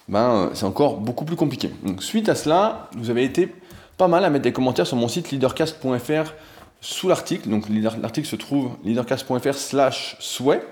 ben, 0.08 0.32
euh, 0.32 0.50
c'est 0.56 0.66
encore 0.66 0.98
beaucoup 0.98 1.24
plus 1.24 1.36
compliqué. 1.36 1.70
Donc, 1.84 2.02
suite 2.02 2.30
à 2.30 2.34
cela, 2.34 2.90
vous 2.98 3.12
avez 3.12 3.24
été 3.24 3.54
pas 3.96 4.08
mal 4.08 4.26
à 4.26 4.32
mettre 4.32 4.42
des 4.42 4.54
commentaires 4.54 4.88
sur 4.88 4.98
mon 4.98 5.08
site 5.08 5.30
leadercast.fr 5.30 6.34
sous 6.82 7.08
l'article. 7.10 7.48
Donc 7.48 7.66
l'article 8.02 8.28
se 8.28 8.36
trouve 8.36 8.72
leadercast.fr 8.84 9.54
slash 9.54 10.18
souhait. 10.20 10.66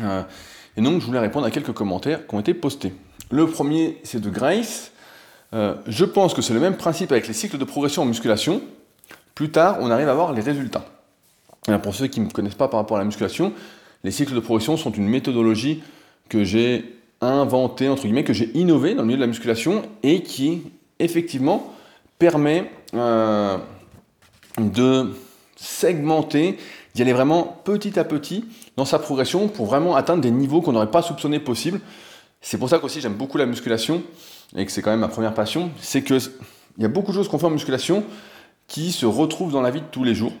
Euh, 0.00 0.24
et 0.76 0.80
donc 0.80 1.00
je 1.00 1.06
voulais 1.06 1.20
répondre 1.20 1.46
à 1.46 1.52
quelques 1.52 1.72
commentaires 1.72 2.26
qui 2.26 2.34
ont 2.34 2.40
été 2.40 2.52
postés. 2.52 2.92
Le 3.30 3.46
premier, 3.46 4.00
c'est 4.02 4.20
de 4.20 4.28
Grace. 4.28 4.90
Euh, 5.54 5.74
je 5.86 6.04
pense 6.04 6.34
que 6.34 6.42
c'est 6.42 6.54
le 6.54 6.60
même 6.60 6.76
principe 6.76 7.12
avec 7.12 7.28
les 7.28 7.34
cycles 7.34 7.58
de 7.58 7.64
progression 7.64 8.02
en 8.02 8.06
musculation. 8.06 8.60
Plus 9.34 9.50
tard, 9.50 9.78
on 9.80 9.90
arrive 9.90 10.08
à 10.08 10.14
voir 10.14 10.32
les 10.32 10.42
résultats. 10.42 10.84
pour 11.82 11.94
ceux 11.94 12.06
qui 12.06 12.20
ne 12.20 12.26
me 12.26 12.30
connaissent 12.30 12.54
pas 12.54 12.68
par 12.68 12.80
rapport 12.80 12.96
à 12.96 13.00
la 13.00 13.04
musculation, 13.04 13.52
les 14.04 14.10
cycles 14.10 14.34
de 14.34 14.40
progression 14.40 14.76
sont 14.76 14.92
une 14.92 15.08
méthodologie 15.08 15.82
que 16.28 16.44
j'ai 16.44 16.96
inventée, 17.20 17.88
entre 17.88 18.02
guillemets, 18.02 18.24
que 18.24 18.32
j'ai 18.32 18.50
innové 18.56 18.94
dans 18.94 19.02
le 19.02 19.06
milieu 19.06 19.18
de 19.18 19.22
la 19.22 19.26
musculation 19.26 19.82
et 20.02 20.22
qui, 20.22 20.62
effectivement, 20.98 21.72
permet 22.18 22.70
euh, 22.94 23.58
de 24.58 25.14
segmenter, 25.56 26.58
d'y 26.94 27.02
aller 27.02 27.12
vraiment 27.12 27.60
petit 27.64 27.98
à 27.98 28.04
petit 28.04 28.44
dans 28.76 28.84
sa 28.84 28.98
progression 28.98 29.48
pour 29.48 29.66
vraiment 29.66 29.96
atteindre 29.96 30.22
des 30.22 30.30
niveaux 30.30 30.60
qu'on 30.60 30.72
n'aurait 30.72 30.90
pas 30.90 31.02
soupçonnés 31.02 31.40
possibles. 31.40 31.80
C'est 32.40 32.58
pour 32.58 32.68
ça 32.68 32.78
qu'aussi 32.78 33.00
j'aime 33.00 33.14
beaucoup 33.14 33.38
la 33.38 33.46
musculation 33.46 34.02
et 34.54 34.64
que 34.64 34.72
c'est 34.72 34.82
quand 34.82 34.90
même 34.90 35.00
ma 35.00 35.08
première 35.08 35.34
passion, 35.34 35.70
c'est 35.80 36.02
qu'il 36.02 36.20
y 36.78 36.84
a 36.84 36.88
beaucoup 36.88 37.10
de 37.10 37.16
choses 37.16 37.28
qu'on 37.28 37.38
fait 37.38 37.46
en 37.46 37.50
musculation 37.50 38.04
qui 38.68 38.92
se 38.92 39.06
retrouvent 39.06 39.52
dans 39.52 39.62
la 39.62 39.70
vie 39.70 39.80
de 39.80 39.86
tous 39.90 40.04
les 40.04 40.14
jours. 40.14 40.32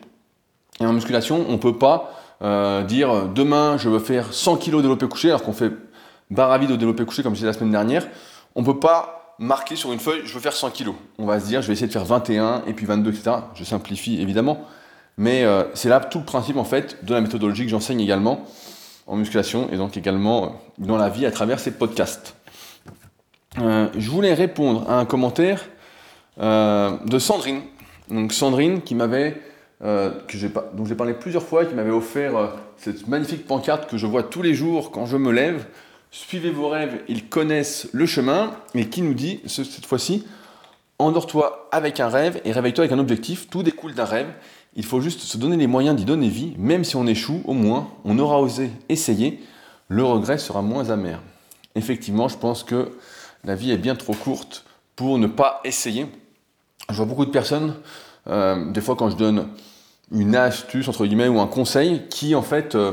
Et 0.80 0.86
en 0.86 0.92
musculation, 0.92 1.44
on 1.48 1.52
ne 1.52 1.56
peut 1.56 1.78
pas 1.78 2.12
euh, 2.42 2.82
dire 2.82 3.28
demain 3.28 3.78
je 3.78 3.88
veux 3.88 3.98
faire 3.98 4.32
100 4.32 4.58
kg 4.58 4.76
de 4.76 4.82
développé 4.82 5.08
couché 5.08 5.28
alors 5.28 5.42
qu'on 5.42 5.54
fait 5.54 5.72
barre 6.30 6.52
à 6.52 6.58
vide 6.58 6.70
au 6.70 6.76
développé 6.76 7.04
couché 7.06 7.22
comme 7.22 7.32
je 7.32 7.38
disais 7.38 7.46
la 7.46 7.52
semaine 7.52 7.70
dernière. 7.70 8.06
On 8.54 8.60
ne 8.60 8.66
peut 8.66 8.78
pas 8.78 9.34
marquer 9.38 9.76
sur 9.76 9.92
une 9.92 10.00
feuille 10.00 10.22
je 10.24 10.34
veux 10.34 10.40
faire 10.40 10.52
100 10.52 10.70
kg. 10.70 10.90
On 11.18 11.26
va 11.26 11.40
se 11.40 11.46
dire 11.46 11.62
je 11.62 11.66
vais 11.66 11.72
essayer 11.72 11.86
de 11.86 11.92
faire 11.92 12.04
21 12.04 12.64
et 12.66 12.74
puis 12.74 12.84
22 12.84 13.10
etc. 13.10 13.36
Je 13.54 13.64
simplifie 13.64 14.20
évidemment. 14.20 14.62
Mais 15.18 15.44
euh, 15.44 15.64
c'est 15.72 15.88
là 15.88 16.00
tout 16.00 16.18
le 16.18 16.24
principe 16.24 16.58
en 16.58 16.64
fait 16.64 17.04
de 17.04 17.14
la 17.14 17.22
méthodologie 17.22 17.64
que 17.64 17.70
j'enseigne 17.70 18.00
également 18.00 18.44
en 19.06 19.16
musculation 19.16 19.68
et 19.72 19.76
donc 19.76 19.96
également 19.96 20.60
dans 20.78 20.96
la 20.98 21.08
vie 21.08 21.24
à 21.24 21.30
travers 21.30 21.58
ces 21.58 21.70
podcasts. 21.70 22.36
Euh, 23.58 23.88
je 23.96 24.10
voulais 24.10 24.34
répondre 24.34 24.88
à 24.88 24.98
un 24.98 25.04
commentaire 25.04 25.64
de 26.38 27.18
Sandrine. 27.18 27.62
Donc 28.10 28.32
Sandrine 28.32 28.82
qui 28.82 28.94
m'avait 28.94 29.40
euh, 29.84 30.10
dont 30.72 30.86
j'ai 30.86 30.94
parlé 30.94 31.12
plusieurs 31.12 31.42
fois, 31.42 31.66
qui 31.66 31.74
m'avait 31.74 31.90
offert 31.90 32.36
euh, 32.36 32.46
cette 32.78 33.08
magnifique 33.08 33.46
pancarte 33.46 33.90
que 33.90 33.98
je 33.98 34.06
vois 34.06 34.22
tous 34.22 34.40
les 34.40 34.54
jours 34.54 34.90
quand 34.90 35.04
je 35.04 35.18
me 35.18 35.30
lève. 35.30 35.66
Suivez 36.10 36.50
vos 36.50 36.68
rêves, 36.68 37.02
ils 37.08 37.28
connaissent 37.28 37.88
le 37.92 38.06
chemin, 38.06 38.52
mais 38.74 38.86
qui 38.86 39.02
nous 39.02 39.12
dit 39.12 39.40
cette 39.46 39.84
fois-ci 39.84 40.26
endors-toi 40.98 41.68
avec 41.72 42.00
un 42.00 42.08
rêve 42.08 42.40
et 42.46 42.52
réveille-toi 42.52 42.84
avec 42.84 42.92
un 42.92 42.98
objectif. 42.98 43.50
Tout 43.50 43.62
découle 43.62 43.92
d'un 43.92 44.06
rêve. 44.06 44.28
Il 44.76 44.84
faut 44.84 45.02
juste 45.02 45.20
se 45.20 45.36
donner 45.36 45.58
les 45.58 45.66
moyens 45.66 45.94
d'y 45.94 46.06
donner 46.06 46.28
vie. 46.28 46.54
Même 46.56 46.84
si 46.84 46.96
on 46.96 47.06
échoue, 47.06 47.42
au 47.44 47.52
moins, 47.52 47.90
on 48.06 48.18
aura 48.18 48.40
osé 48.40 48.70
essayer. 48.88 49.42
Le 49.88 50.04
regret 50.04 50.38
sera 50.38 50.62
moins 50.62 50.88
amer. 50.88 51.20
Effectivement, 51.74 52.28
je 52.28 52.38
pense 52.38 52.64
que 52.64 52.92
la 53.46 53.54
vie 53.54 53.70
est 53.70 53.78
bien 53.78 53.94
trop 53.94 54.12
courte 54.12 54.64
pour 54.96 55.18
ne 55.18 55.28
pas 55.28 55.60
essayer. 55.64 56.06
Je 56.90 56.96
vois 56.96 57.06
beaucoup 57.06 57.24
de 57.24 57.30
personnes 57.30 57.74
euh, 58.28 58.70
des 58.72 58.80
fois 58.80 58.96
quand 58.96 59.08
je 59.08 59.16
donne 59.16 59.48
une 60.12 60.36
astuce, 60.36 60.88
entre 60.88 61.06
guillemets, 61.06 61.28
ou 61.28 61.40
un 61.40 61.46
conseil, 61.46 62.06
qui 62.08 62.34
en 62.34 62.42
fait, 62.42 62.74
euh, 62.74 62.92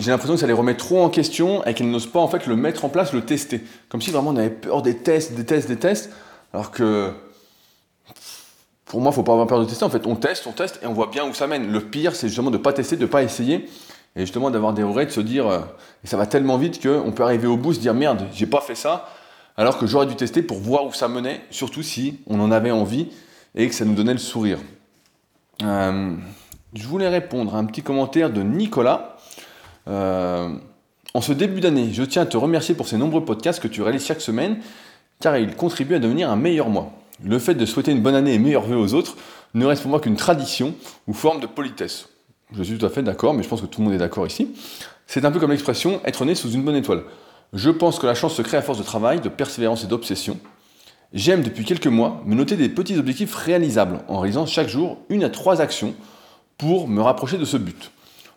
j'ai 0.00 0.10
l'impression 0.10 0.34
que 0.34 0.40
ça 0.40 0.46
les 0.46 0.52
remet 0.52 0.76
trop 0.76 1.02
en 1.02 1.10
question 1.10 1.64
et 1.64 1.74
qu'ils 1.74 1.90
n'osent 1.90 2.10
pas 2.10 2.20
en 2.20 2.28
fait 2.28 2.46
le 2.46 2.56
mettre 2.56 2.84
en 2.84 2.88
place, 2.88 3.12
le 3.12 3.24
tester. 3.24 3.62
Comme 3.88 4.02
si 4.02 4.10
vraiment 4.10 4.30
on 4.30 4.36
avait 4.36 4.50
peur 4.50 4.82
des 4.82 4.96
tests, 4.96 5.34
des 5.34 5.44
tests, 5.44 5.68
des 5.68 5.78
tests, 5.78 6.10
alors 6.52 6.70
que 6.70 7.12
pour 8.86 9.00
moi, 9.00 9.10
il 9.10 9.12
ne 9.12 9.16
faut 9.16 9.22
pas 9.22 9.32
avoir 9.32 9.46
peur 9.46 9.60
de 9.60 9.64
tester. 9.64 9.84
En 9.84 9.90
fait, 9.90 10.06
on 10.06 10.16
teste, 10.16 10.46
on 10.46 10.52
teste 10.52 10.80
et 10.82 10.86
on 10.86 10.92
voit 10.92 11.08
bien 11.08 11.28
où 11.28 11.34
ça 11.34 11.46
mène. 11.46 11.70
Le 11.70 11.80
pire, 11.80 12.14
c'est 12.14 12.28
justement 12.28 12.50
de 12.50 12.58
ne 12.58 12.62
pas 12.62 12.72
tester, 12.72 12.96
de 12.96 13.02
ne 13.02 13.06
pas 13.06 13.22
essayer 13.22 13.68
et 14.16 14.20
justement 14.20 14.50
d'avoir 14.50 14.72
des 14.72 14.82
regrets, 14.82 15.06
de 15.06 15.10
se 15.10 15.20
dire, 15.20 15.46
euh, 15.48 15.60
et 16.04 16.06
ça 16.06 16.16
va 16.16 16.26
tellement 16.26 16.56
vite 16.56 16.82
qu'on 16.82 17.12
peut 17.12 17.22
arriver 17.22 17.46
au 17.46 17.56
bout, 17.56 17.74
se 17.74 17.80
dire 17.80 17.94
merde, 17.94 18.26
j'ai 18.32 18.46
pas 18.46 18.60
fait 18.60 18.74
ça, 18.74 19.08
alors 19.56 19.78
que 19.78 19.86
j'aurais 19.86 20.06
dû 20.06 20.14
tester 20.14 20.42
pour 20.42 20.58
voir 20.58 20.86
où 20.86 20.92
ça 20.92 21.08
menait, 21.08 21.40
surtout 21.50 21.82
si 21.82 22.20
on 22.26 22.40
en 22.40 22.50
avait 22.50 22.70
envie 22.70 23.08
et 23.54 23.68
que 23.68 23.74
ça 23.74 23.84
nous 23.84 23.94
donnait 23.94 24.12
le 24.12 24.18
sourire. 24.18 24.58
Euh, 25.62 26.14
je 26.74 26.86
voulais 26.86 27.08
répondre 27.08 27.54
à 27.54 27.58
un 27.58 27.64
petit 27.64 27.82
commentaire 27.82 28.30
de 28.30 28.42
Nicolas. 28.42 29.16
Euh, 29.86 30.48
en 31.12 31.20
ce 31.20 31.32
début 31.32 31.60
d'année, 31.60 31.92
je 31.92 32.02
tiens 32.02 32.22
à 32.22 32.26
te 32.26 32.36
remercier 32.36 32.74
pour 32.74 32.88
ces 32.88 32.96
nombreux 32.96 33.24
podcasts 33.24 33.62
que 33.62 33.68
tu 33.68 33.82
réalises 33.82 34.04
chaque 34.04 34.20
semaine, 34.20 34.58
car 35.20 35.36
ils 35.36 35.54
contribuent 35.54 35.94
à 35.94 36.00
devenir 36.00 36.30
un 36.30 36.36
meilleur 36.36 36.68
moi. 36.68 36.90
Le 37.22 37.38
fait 37.38 37.54
de 37.54 37.64
souhaiter 37.64 37.92
une 37.92 38.02
bonne 38.02 38.16
année 38.16 38.34
et 38.34 38.38
meilleurs 38.38 38.66
vœux 38.66 38.76
aux 38.76 38.94
autres 38.94 39.16
ne 39.54 39.64
reste 39.64 39.82
pour 39.82 39.90
moi 39.92 40.00
qu'une 40.00 40.16
tradition 40.16 40.74
ou 41.06 41.12
forme 41.12 41.40
de 41.40 41.46
politesse. 41.46 42.08
Je 42.56 42.62
suis 42.62 42.78
tout 42.78 42.86
à 42.86 42.90
fait 42.90 43.02
d'accord, 43.02 43.34
mais 43.34 43.42
je 43.42 43.48
pense 43.48 43.60
que 43.60 43.66
tout 43.66 43.80
le 43.80 43.86
monde 43.86 43.94
est 43.94 43.98
d'accord 43.98 44.26
ici. 44.26 44.54
C'est 45.06 45.24
un 45.24 45.32
peu 45.32 45.40
comme 45.40 45.50
l'expression 45.50 46.00
être 46.04 46.24
né 46.24 46.34
sous 46.34 46.50
une 46.50 46.62
bonne 46.62 46.76
étoile. 46.76 47.02
Je 47.52 47.70
pense 47.70 47.98
que 47.98 48.06
la 48.06 48.14
chance 48.14 48.34
se 48.34 48.42
crée 48.42 48.56
à 48.56 48.62
force 48.62 48.78
de 48.78 48.84
travail, 48.84 49.20
de 49.20 49.28
persévérance 49.28 49.84
et 49.84 49.86
d'obsession. 49.86 50.38
J'aime 51.12 51.42
depuis 51.42 51.64
quelques 51.64 51.86
mois 51.86 52.22
me 52.26 52.34
noter 52.34 52.56
des 52.56 52.68
petits 52.68 52.98
objectifs 52.98 53.34
réalisables 53.34 54.00
en 54.08 54.18
réalisant 54.18 54.46
chaque 54.46 54.68
jour 54.68 54.98
une 55.08 55.22
à 55.24 55.30
trois 55.30 55.60
actions 55.60 55.94
pour 56.58 56.88
me 56.88 57.00
rapprocher 57.00 57.38
de 57.38 57.44
ce 57.44 57.56
but. 57.56 57.92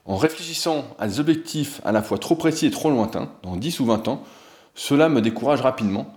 En 0.06 0.16
réfléchissant 0.16 0.86
à 1.00 1.08
des 1.08 1.20
objectifs 1.20 1.82
à 1.84 1.92
la 1.92 2.02
fois 2.02 2.18
trop 2.18 2.36
précis 2.36 2.68
et 2.68 2.72
trop 2.72 2.90
lointains, 2.90 3.30
dans 3.44 3.56
10 3.56 3.80
ou 3.80 3.86
20 3.86 4.08
ans, 4.08 4.24
cela 4.76 5.10
me 5.10 5.22
décourage 5.22 5.62
rapidement. 5.62 6.14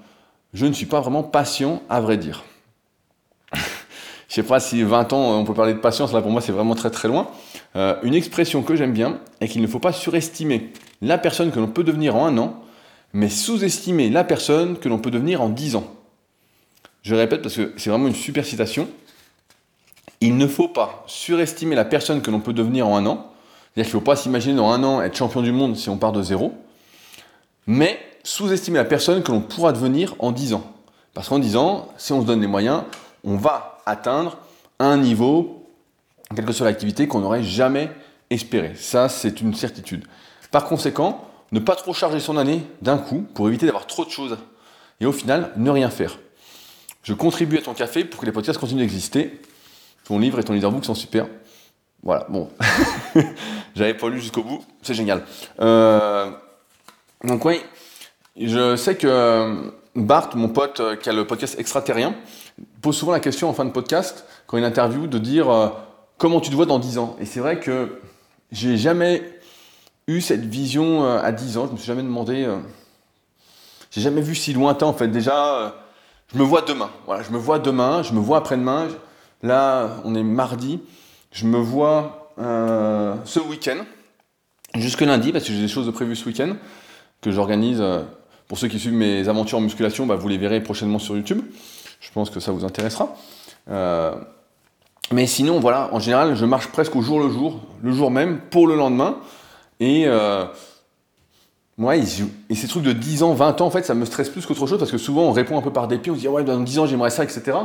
Je 0.53 0.67
ne 0.67 0.73
suis 0.73 0.87
pas 0.87 1.01
vraiment 1.01 1.23
patient, 1.23 1.83
à 1.89 2.01
vrai 2.01 2.17
dire. 2.17 2.45
Je 4.29 4.35
sais 4.35 4.43
pas 4.43 4.61
si 4.61 4.83
20 4.83 5.13
ans, 5.13 5.39
on 5.39 5.45
peut 5.45 5.55
parler 5.55 5.75
de 5.75 5.79
patience, 5.79 6.13
là 6.13 6.21
pour 6.21 6.31
moi 6.31 6.41
c'est 6.41 6.53
vraiment 6.53 6.75
très 6.75 6.91
très 6.91 7.09
loin. 7.09 7.31
Euh, 7.77 7.97
une 8.03 8.15
expression 8.15 8.63
que 8.63 8.75
j'aime 8.75 8.93
bien 8.93 9.21
est 9.41 9.49
qu'il 9.49 9.63
ne 9.63 9.67
faut 9.67 9.79
pas 9.79 9.93
surestimer 9.93 10.73
la 11.03 11.19
personne 11.19 11.51
que 11.51 11.61
l'on 11.61 11.69
peut 11.69 11.85
devenir 11.85 12.17
en 12.17 12.27
un 12.27 12.39
an, 12.39 12.63
mais 13.13 13.29
sous-estimer 13.29 14.11
la 14.11 14.25
personne 14.25 14.79
que 14.79 14.89
l'on 14.89 14.99
peut 14.99 15.11
devenir 15.11 15.41
en 15.41 15.49
10 15.49 15.77
ans. 15.77 15.87
Je 17.03 17.15
répète 17.15 17.43
parce 17.43 17.57
que 17.57 17.73
c'est 17.77 17.91
vraiment 17.91 18.09
une 18.09 18.15
super 18.15 18.45
citation. 18.45 18.89
Il 20.21 20.37
ne 20.37 20.47
faut 20.47 20.69
pas 20.69 21.05
surestimer 21.07 21.75
la 21.75 21.85
personne 21.85 22.21
que 22.21 22.31
l'on 22.31 22.41
peut 22.41 22.53
devenir 22.53 22.87
en 22.87 22.97
un 22.97 23.07
an. 23.07 23.33
C'est-à-dire 23.73 23.91
qu'il 23.91 23.99
ne 23.99 24.01
faut 24.01 24.05
pas 24.05 24.17
s'imaginer 24.17 24.57
dans 24.57 24.71
un 24.71 24.85
an 24.85 25.01
être 25.01 25.17
champion 25.17 25.41
du 25.41 25.53
monde 25.53 25.77
si 25.77 25.89
on 25.89 25.97
part 25.97 26.13
de 26.13 26.23
zéro. 26.23 26.53
Mais 27.67 27.99
sous-estimer 28.23 28.79
la 28.79 28.85
personne 28.85 29.23
que 29.23 29.33
l'on 29.33 29.41
pourra 29.41 29.73
devenir 29.73 30.15
en 30.19 30.33
dix 30.33 30.53
ans. 30.53 30.65
Parce 31.15 31.29
qu'en 31.29 31.39
dix 31.39 31.57
ans, 31.57 31.89
si 31.97 32.13
on 32.13 32.21
se 32.21 32.27
donne 32.27 32.41
les 32.41 32.47
moyens, 32.47 32.83
on 33.25 33.37
va 33.37 33.79
atteindre 33.87 34.39
un 34.79 34.97
niveau, 34.97 35.60
quelle 36.35 36.45
que 36.45 36.53
soit 36.53 36.67
l'activité, 36.67 37.09
qu'on 37.09 37.21
n'aurait 37.21 37.43
jamais 37.43 37.91
espéré. 38.31 38.75
Ça, 38.77 39.09
c'est 39.09 39.41
une 39.41 39.55
certitude. 39.55 40.07
Par 40.51 40.65
conséquent, 40.65 41.27
ne 41.53 41.61
pas 41.61 41.75
trop 41.75 41.93
charger 41.93 42.21
son 42.21 42.37
année 42.37 42.63
d'un 42.83 42.99
coup 42.99 43.27
pour 43.35 43.49
éviter 43.49 43.67
d'avoir 43.67 43.87
trop 43.87 44.05
de 44.05 44.11
choses. 44.11 44.39
Et 45.01 45.07
au 45.07 45.13
final, 45.13 45.53
ne 45.57 45.71
rien 45.71 45.91
faire. 45.91 46.19
Je 47.03 47.15
contribue 47.15 47.59
à 47.59 47.63
ton 47.63 47.75
café 47.75 48.05
pour 48.05 48.21
que 48.21 48.27
les 48.27 48.33
podcasts 48.33 48.59
continuent 48.59 48.81
d'exister. 48.81 49.41
Ton 50.05 50.19
livre 50.19 50.39
et 50.39 50.45
ton 50.45 50.53
leaderbook 50.53 50.85
sont 50.85 50.95
super. 50.95 51.27
Voilà, 52.03 52.27
bon. 52.29 52.51
J'avais 53.75 53.95
pas 53.95 54.09
lu 54.09 54.21
jusqu'au 54.21 54.43
bout, 54.43 54.65
c'est 54.83 54.95
génial. 54.95 55.25
Euh, 55.61 56.31
donc 57.25 57.45
oui, 57.45 57.61
je 58.37 58.77
sais 58.77 58.97
que 58.97 59.07
euh, 59.07 59.71
Bart, 59.95 60.31
mon 60.35 60.49
pote 60.49 60.81
euh, 60.81 60.97
qui 60.97 61.09
a 61.09 61.13
le 61.13 61.27
podcast 61.27 61.59
extraterrien, 61.59 62.15
pose 62.81 62.97
souvent 62.97 63.13
la 63.13 63.21
question 63.21 63.49
en 63.49 63.53
fin 63.53 63.65
de 63.65 63.71
podcast, 63.71 64.25
quand 64.47 64.57
il 64.57 64.65
interview, 64.65 65.07
de 65.07 65.19
dire 65.19 65.49
comment 66.21 66.41
tu 66.41 66.51
te 66.51 66.55
vois 66.55 66.67
dans 66.67 66.79
10 66.79 66.99
ans? 66.99 67.17
Et 67.19 67.25
c'est 67.25 67.41
vrai 67.41 67.59
que 67.59 68.01
j'ai 68.53 68.77
jamais 68.77 69.23
eu 70.07 70.21
cette 70.21 70.45
vision 70.45 71.05
à 71.05 71.33
10 71.33 71.57
ans, 71.57 71.67
je 71.67 71.73
me 71.73 71.77
suis 71.77 71.87
jamais 71.87 72.03
demandé, 72.03 72.47
j'ai 73.91 74.01
jamais 74.01 74.21
vu 74.21 74.35
si 74.35 74.53
lointain 74.53 74.87
en 74.87 74.93
fait. 74.93 75.09
Déjà, 75.09 75.75
je 76.33 76.39
me 76.39 76.45
vois 76.45 76.63
demain. 76.63 76.91
Voilà, 77.07 77.23
je 77.23 77.31
me 77.31 77.39
vois 77.39 77.59
demain, 77.59 78.03
je 78.03 78.13
me 78.13 78.21
vois 78.21 78.39
après-demain. 78.39 78.89
Là, 79.43 79.97
on 80.05 80.15
est 80.15 80.23
mardi. 80.23 80.81
Je 81.33 81.47
me 81.47 81.59
vois 81.59 82.33
euh, 82.39 83.15
ce 83.25 83.41
week-end, 83.41 83.79
jusque 84.77 85.01
lundi, 85.01 85.33
parce 85.33 85.45
que 85.45 85.53
j'ai 85.53 85.61
des 85.61 85.69
choses 85.69 85.93
prévues 85.93 86.17
ce 86.17 86.27
week-end 86.27 86.57
que 87.21 87.31
j'organise. 87.31 87.81
Euh, 87.81 88.03
pour 88.49 88.59
ceux 88.59 88.67
qui 88.67 88.81
suivent 88.81 88.95
mes 88.95 89.29
aventures 89.29 89.59
en 89.59 89.61
musculation, 89.61 90.07
bah, 90.07 90.17
vous 90.17 90.27
les 90.27 90.39
verrez 90.39 90.61
prochainement 90.61 90.99
sur 90.99 91.17
YouTube. 91.17 91.41
Je 92.01 92.11
pense 92.11 92.31
que 92.31 92.41
ça 92.41 92.51
vous 92.51 92.65
intéressera. 92.65 93.17
Euh, 95.11 95.15
mais 95.15 95.27
sinon, 95.27 95.61
voilà, 95.61 95.91
en 95.93 95.99
général, 95.99 96.35
je 96.35 96.45
marche 96.45 96.69
presque 96.69 96.97
au 96.97 97.03
jour 97.03 97.21
le 97.21 97.31
jour, 97.31 97.61
le 97.83 97.93
jour 97.93 98.11
même, 98.11 98.41
pour 98.51 98.67
le 98.67 98.77
lendemain. 98.77 99.17
Et 99.81 100.07
Ouais, 101.81 102.03
et 102.51 102.55
ces 102.55 102.69
trucs 102.69 102.83
de 102.83 102.93
10 102.93 103.23
ans, 103.23 103.33
20 103.33 103.63
ans, 103.63 103.67
en 103.67 103.71
fait, 103.71 103.85
ça 103.85 103.95
me 103.95 104.05
stresse 104.05 104.29
plus 104.29 104.45
qu'autre 104.45 104.67
chose 104.67 104.79
parce 104.79 104.91
que 104.91 104.99
souvent 104.99 105.23
on 105.23 105.33
répond 105.33 105.57
un 105.57 105.63
peu 105.63 105.73
par 105.73 105.89
dépit, 105.89 106.11
on 106.11 106.15
se 106.15 106.21
dit 106.21 106.29
ouais, 106.29 106.45
dans 106.45 106.61
10 106.61 106.79
ans 106.79 106.85
j'aimerais 106.85 107.09
ça, 107.09 107.25
etc. 107.25 107.57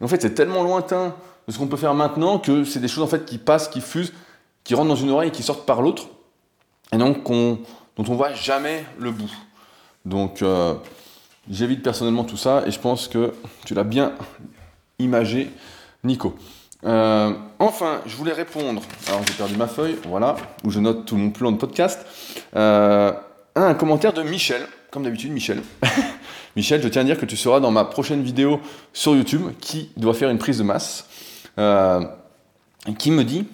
Et 0.00 0.04
en 0.04 0.08
fait, 0.08 0.22
c'est 0.22 0.32
tellement 0.32 0.62
lointain 0.62 1.14
de 1.46 1.52
ce 1.52 1.58
qu'on 1.58 1.66
peut 1.66 1.76
faire 1.76 1.92
maintenant 1.92 2.38
que 2.38 2.64
c'est 2.64 2.80
des 2.80 2.88
choses 2.88 3.04
en 3.04 3.08
fait 3.08 3.26
qui 3.26 3.36
passent, 3.36 3.68
qui 3.68 3.82
fusent, 3.82 4.14
qui 4.64 4.74
rentrent 4.74 4.88
dans 4.88 4.96
une 4.96 5.10
oreille 5.10 5.28
et 5.28 5.32
qui 5.32 5.42
sortent 5.42 5.66
par 5.66 5.82
l'autre, 5.82 6.04
et 6.92 6.96
donc 6.96 7.22
dont 7.24 7.58
on 7.98 8.14
voit 8.14 8.32
jamais 8.32 8.86
le 8.98 9.10
bout. 9.10 9.30
Donc 10.06 10.40
euh, 10.40 10.72
j'évite 11.50 11.82
personnellement 11.82 12.24
tout 12.24 12.38
ça 12.38 12.62
et 12.66 12.70
je 12.70 12.80
pense 12.80 13.06
que 13.06 13.34
tu 13.66 13.74
l'as 13.74 13.84
bien 13.84 14.12
imagé, 14.98 15.50
Nico. 16.04 16.34
Euh, 16.84 17.32
enfin, 17.58 18.00
je 18.06 18.16
voulais 18.16 18.32
répondre. 18.32 18.82
Alors 19.08 19.20
j'ai 19.26 19.34
perdu 19.34 19.56
ma 19.56 19.66
feuille, 19.66 19.96
voilà, 20.06 20.36
où 20.64 20.70
je 20.70 20.80
note 20.80 21.06
tout 21.06 21.16
mon 21.16 21.30
plan 21.30 21.52
de 21.52 21.56
podcast. 21.56 22.06
Euh, 22.56 23.12
un 23.56 23.74
commentaire 23.74 24.12
de 24.12 24.22
Michel, 24.22 24.62
comme 24.90 25.02
d'habitude 25.02 25.32
Michel. 25.32 25.62
Michel, 26.56 26.82
je 26.82 26.88
tiens 26.88 27.02
à 27.02 27.04
dire 27.04 27.18
que 27.18 27.26
tu 27.26 27.36
seras 27.36 27.60
dans 27.60 27.70
ma 27.70 27.84
prochaine 27.84 28.22
vidéo 28.22 28.60
sur 28.92 29.14
YouTube 29.14 29.42
qui 29.60 29.90
doit 29.96 30.14
faire 30.14 30.30
une 30.30 30.38
prise 30.38 30.58
de 30.58 30.64
masse, 30.64 31.06
euh, 31.58 32.00
qui 32.98 33.10
me 33.10 33.24
dit 33.24 33.46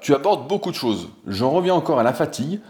Tu 0.00 0.14
abordes 0.14 0.48
beaucoup 0.48 0.70
de 0.70 0.76
choses. 0.76 1.08
J'en 1.26 1.50
reviens 1.50 1.74
encore 1.74 1.98
à 1.98 2.02
la 2.02 2.12
fatigue. 2.12 2.60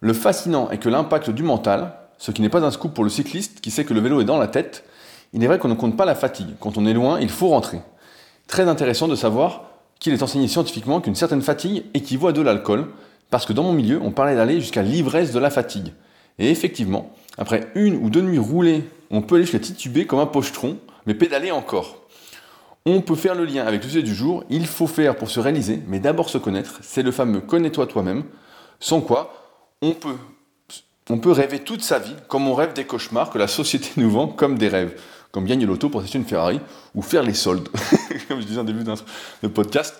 Le 0.00 0.12
fascinant 0.12 0.70
est 0.70 0.78
que 0.78 0.88
l'impact 0.88 1.30
du 1.30 1.42
mental, 1.42 1.92
ce 2.18 2.30
qui 2.30 2.42
n'est 2.42 2.48
pas 2.48 2.62
un 2.62 2.70
scoop 2.70 2.92
pour 2.92 3.04
le 3.04 3.10
cycliste 3.10 3.60
qui 3.60 3.70
sait 3.70 3.84
que 3.84 3.94
le 3.94 4.00
vélo 4.00 4.20
est 4.20 4.24
dans 4.24 4.38
la 4.38 4.46
tête, 4.46 4.84
il 5.32 5.42
est 5.42 5.46
vrai 5.46 5.58
qu'on 5.58 5.68
ne 5.68 5.74
compte 5.74 5.96
pas 5.96 6.04
la 6.04 6.14
fatigue. 6.14 6.54
Quand 6.60 6.78
on 6.78 6.86
est 6.86 6.92
loin, 6.92 7.18
il 7.20 7.28
faut 7.30 7.48
rentrer. 7.48 7.80
Très 8.46 8.68
intéressant 8.68 9.08
de 9.08 9.16
savoir 9.16 9.64
qu'il 9.98 10.12
est 10.12 10.22
enseigné 10.22 10.48
scientifiquement 10.48 11.00
qu'une 11.00 11.14
certaine 11.14 11.42
fatigue 11.42 11.84
équivaut 11.94 12.28
à 12.28 12.32
de 12.32 12.42
l'alcool, 12.42 12.88
parce 13.30 13.46
que 13.46 13.52
dans 13.52 13.62
mon 13.62 13.72
milieu, 13.72 14.00
on 14.02 14.12
parlait 14.12 14.36
d'aller 14.36 14.60
jusqu'à 14.60 14.82
l'ivresse 14.82 15.32
de 15.32 15.38
la 15.38 15.50
fatigue. 15.50 15.92
Et 16.38 16.50
effectivement, 16.50 17.12
après 17.38 17.70
une 17.74 17.96
ou 17.96 18.10
deux 18.10 18.22
nuits 18.22 18.38
roulées, 18.38 18.84
on 19.10 19.22
peut 19.22 19.36
aller 19.36 19.44
jusqu'à 19.44 19.58
tituber 19.58 20.06
comme 20.06 20.18
un 20.18 20.26
pochetron, 20.26 20.78
mais 21.06 21.14
pédaler 21.14 21.50
encore. 21.50 22.02
on 22.84 23.00
peut 23.00 23.16
faire 23.16 23.34
le 23.34 23.44
lien 23.44 23.66
avec 23.66 23.82
le 23.82 23.88
sujet 23.88 24.02
du 24.02 24.14
jour. 24.14 24.44
Il 24.48 24.66
faut 24.66 24.86
faire 24.86 25.16
pour 25.16 25.30
se 25.30 25.40
réaliser, 25.40 25.82
mais 25.88 25.98
d'abord 25.98 26.30
se 26.30 26.38
connaître. 26.38 26.78
C'est 26.82 27.02
le 27.02 27.10
fameux 27.10 27.40
connais-toi 27.40 27.86
toi-même. 27.86 28.24
Sans 28.78 29.00
quoi, 29.00 29.32
on 29.82 29.92
peut, 29.92 30.16
on 31.08 31.18
peut 31.18 31.32
rêver 31.32 31.60
toute 31.60 31.82
sa 31.82 31.98
vie 31.98 32.14
comme 32.28 32.48
on 32.48 32.54
rêve 32.54 32.72
des 32.72 32.84
cauchemars 32.84 33.30
que 33.30 33.38
la 33.38 33.48
société 33.48 33.90
nous 33.96 34.10
vend 34.10 34.28
comme 34.28 34.58
des 34.58 34.68
rêves. 34.68 35.00
Comme 35.32 35.44
gagner 35.44 35.66
l'auto 35.66 35.90
pour 35.90 36.00
acheter 36.00 36.18
une 36.18 36.24
Ferrari 36.24 36.60
ou 36.94 37.02
faire 37.02 37.22
les 37.22 37.34
soldes. 37.34 37.68
comme 38.28 38.40
je 38.40 38.46
disais 38.46 38.60
en 38.60 38.64
début 38.64 38.84
de 38.84 39.48
podcast. 39.48 39.98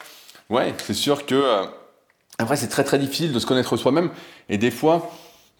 Ouais, 0.48 0.74
c'est 0.84 0.94
sûr 0.94 1.26
que. 1.26 1.34
Euh, 1.34 1.64
après, 2.38 2.56
c'est 2.56 2.68
très 2.68 2.84
très 2.84 2.98
difficile 2.98 3.32
de 3.32 3.38
se 3.38 3.46
connaître 3.46 3.76
soi-même. 3.76 4.10
Et 4.48 4.56
des 4.56 4.70
fois, 4.70 5.10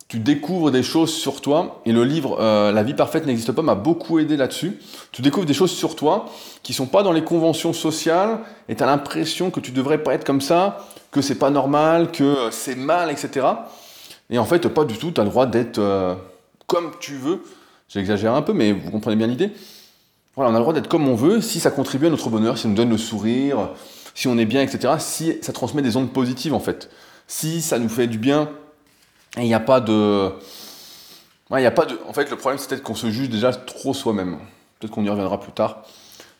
tu 0.09 0.19
découvres 0.19 0.71
des 0.71 0.83
choses 0.83 1.13
sur 1.13 1.41
toi. 1.41 1.83
Et 1.85 1.93
le 1.93 2.05
livre 2.05 2.39
euh, 2.41 2.73
La 2.73 2.83
vie 2.83 2.95
parfaite 2.95 3.27
n'existe 3.27 3.53
pas 3.53 3.63
m'a 3.63 3.75
beaucoup 3.75 4.19
aidé 4.19 4.37
là-dessus. 4.37 4.79
Tu 5.13 5.21
découvres 5.21 5.47
des 5.47 5.55
choses 5.55 5.73
sur 5.73 5.97
toi 5.97 6.27
qui 6.63 6.73
sont 6.73 6.87
pas 6.87 7.03
dans 7.03 7.13
les 7.13 7.25
conventions 7.25 7.73
sociales. 7.73 8.39
Et 8.69 8.77
tu 8.77 8.83
as 8.83 8.87
l'impression 8.87 9.51
que 9.51 9.61
tu 9.61 9.73
devrais 9.73 10.03
pas 10.03 10.15
être 10.15 10.25
comme 10.25 10.41
ça, 10.41 10.87
que 11.11 11.21
c'est 11.21 11.39
pas 11.39 11.51
normal, 11.51 12.13
que 12.13 12.25
euh, 12.25 12.51
c'est 12.51 12.77
mal, 12.77 13.11
etc. 13.11 13.47
Et 14.31 14.39
en 14.39 14.45
fait, 14.45 14.67
pas 14.69 14.85
du 14.85 14.97
tout. 14.99 15.11
Tu 15.11 15.21
as 15.21 15.25
le 15.25 15.31
droit 15.31 15.47
d'être 15.47 15.81
comme 16.67 16.93
tu 17.01 17.15
veux. 17.15 17.43
J'exagère 17.89 18.35
un 18.35 18.43
peu, 18.43 18.53
mais 18.53 18.73
vous 18.73 18.91
comprenez 18.91 19.17
bien 19.17 19.27
l'idée. 19.27 19.53
Voilà, 20.35 20.51
on 20.51 20.55
a 20.55 20.59
le 20.59 20.63
droit 20.63 20.75
d'être 20.75 20.89
comme 20.89 21.09
on 21.09 21.15
veut 21.15 21.41
si 21.41 21.61
ça 21.61 21.71
contribue 21.71 22.07
à 22.07 22.11
notre 22.11 22.29
bonheur, 22.29 22.57
si 22.57 22.65
ça 22.65 22.69
nous 22.69 22.75
donne 22.75 22.91
le 22.91 22.99
sourire, 22.99 23.71
si 24.15 24.29
on 24.29 24.37
est 24.37 24.45
bien, 24.45 24.63
etc. 24.63 24.95
Si 24.99 25.39
ça 25.41 25.53
transmet 25.53 25.83
des 25.83 25.97
ondes 25.97 26.13
positives 26.13 26.53
en 26.53 26.61
fait. 26.61 26.91
Si 27.27 27.63
ça 27.63 27.79
nous 27.79 27.89
fait 27.89 28.07
du 28.07 28.19
bien, 28.19 28.49
et 29.37 29.43
il 29.43 29.47
n'y 29.47 29.55
a 29.55 29.61
pas 29.61 29.81
de. 29.81 30.31
Il 31.51 31.57
n'y 31.57 31.67
a 31.67 31.71
pas 31.71 31.87
de. 31.87 31.99
En 32.09 32.13
fait, 32.13 32.31
le 32.31 32.37
problème, 32.37 32.59
c'est 32.59 32.69
peut-être 32.69 32.83
qu'on 32.83 32.95
se 32.95 33.11
juge 33.11 33.29
déjà 33.29 33.53
trop 33.53 33.95
soi-même. 33.95 34.39
Peut-être 34.79 34.93
qu'on 34.93 35.05
y 35.05 35.09
reviendra 35.09 35.39
plus 35.41 35.53
tard. 35.53 35.83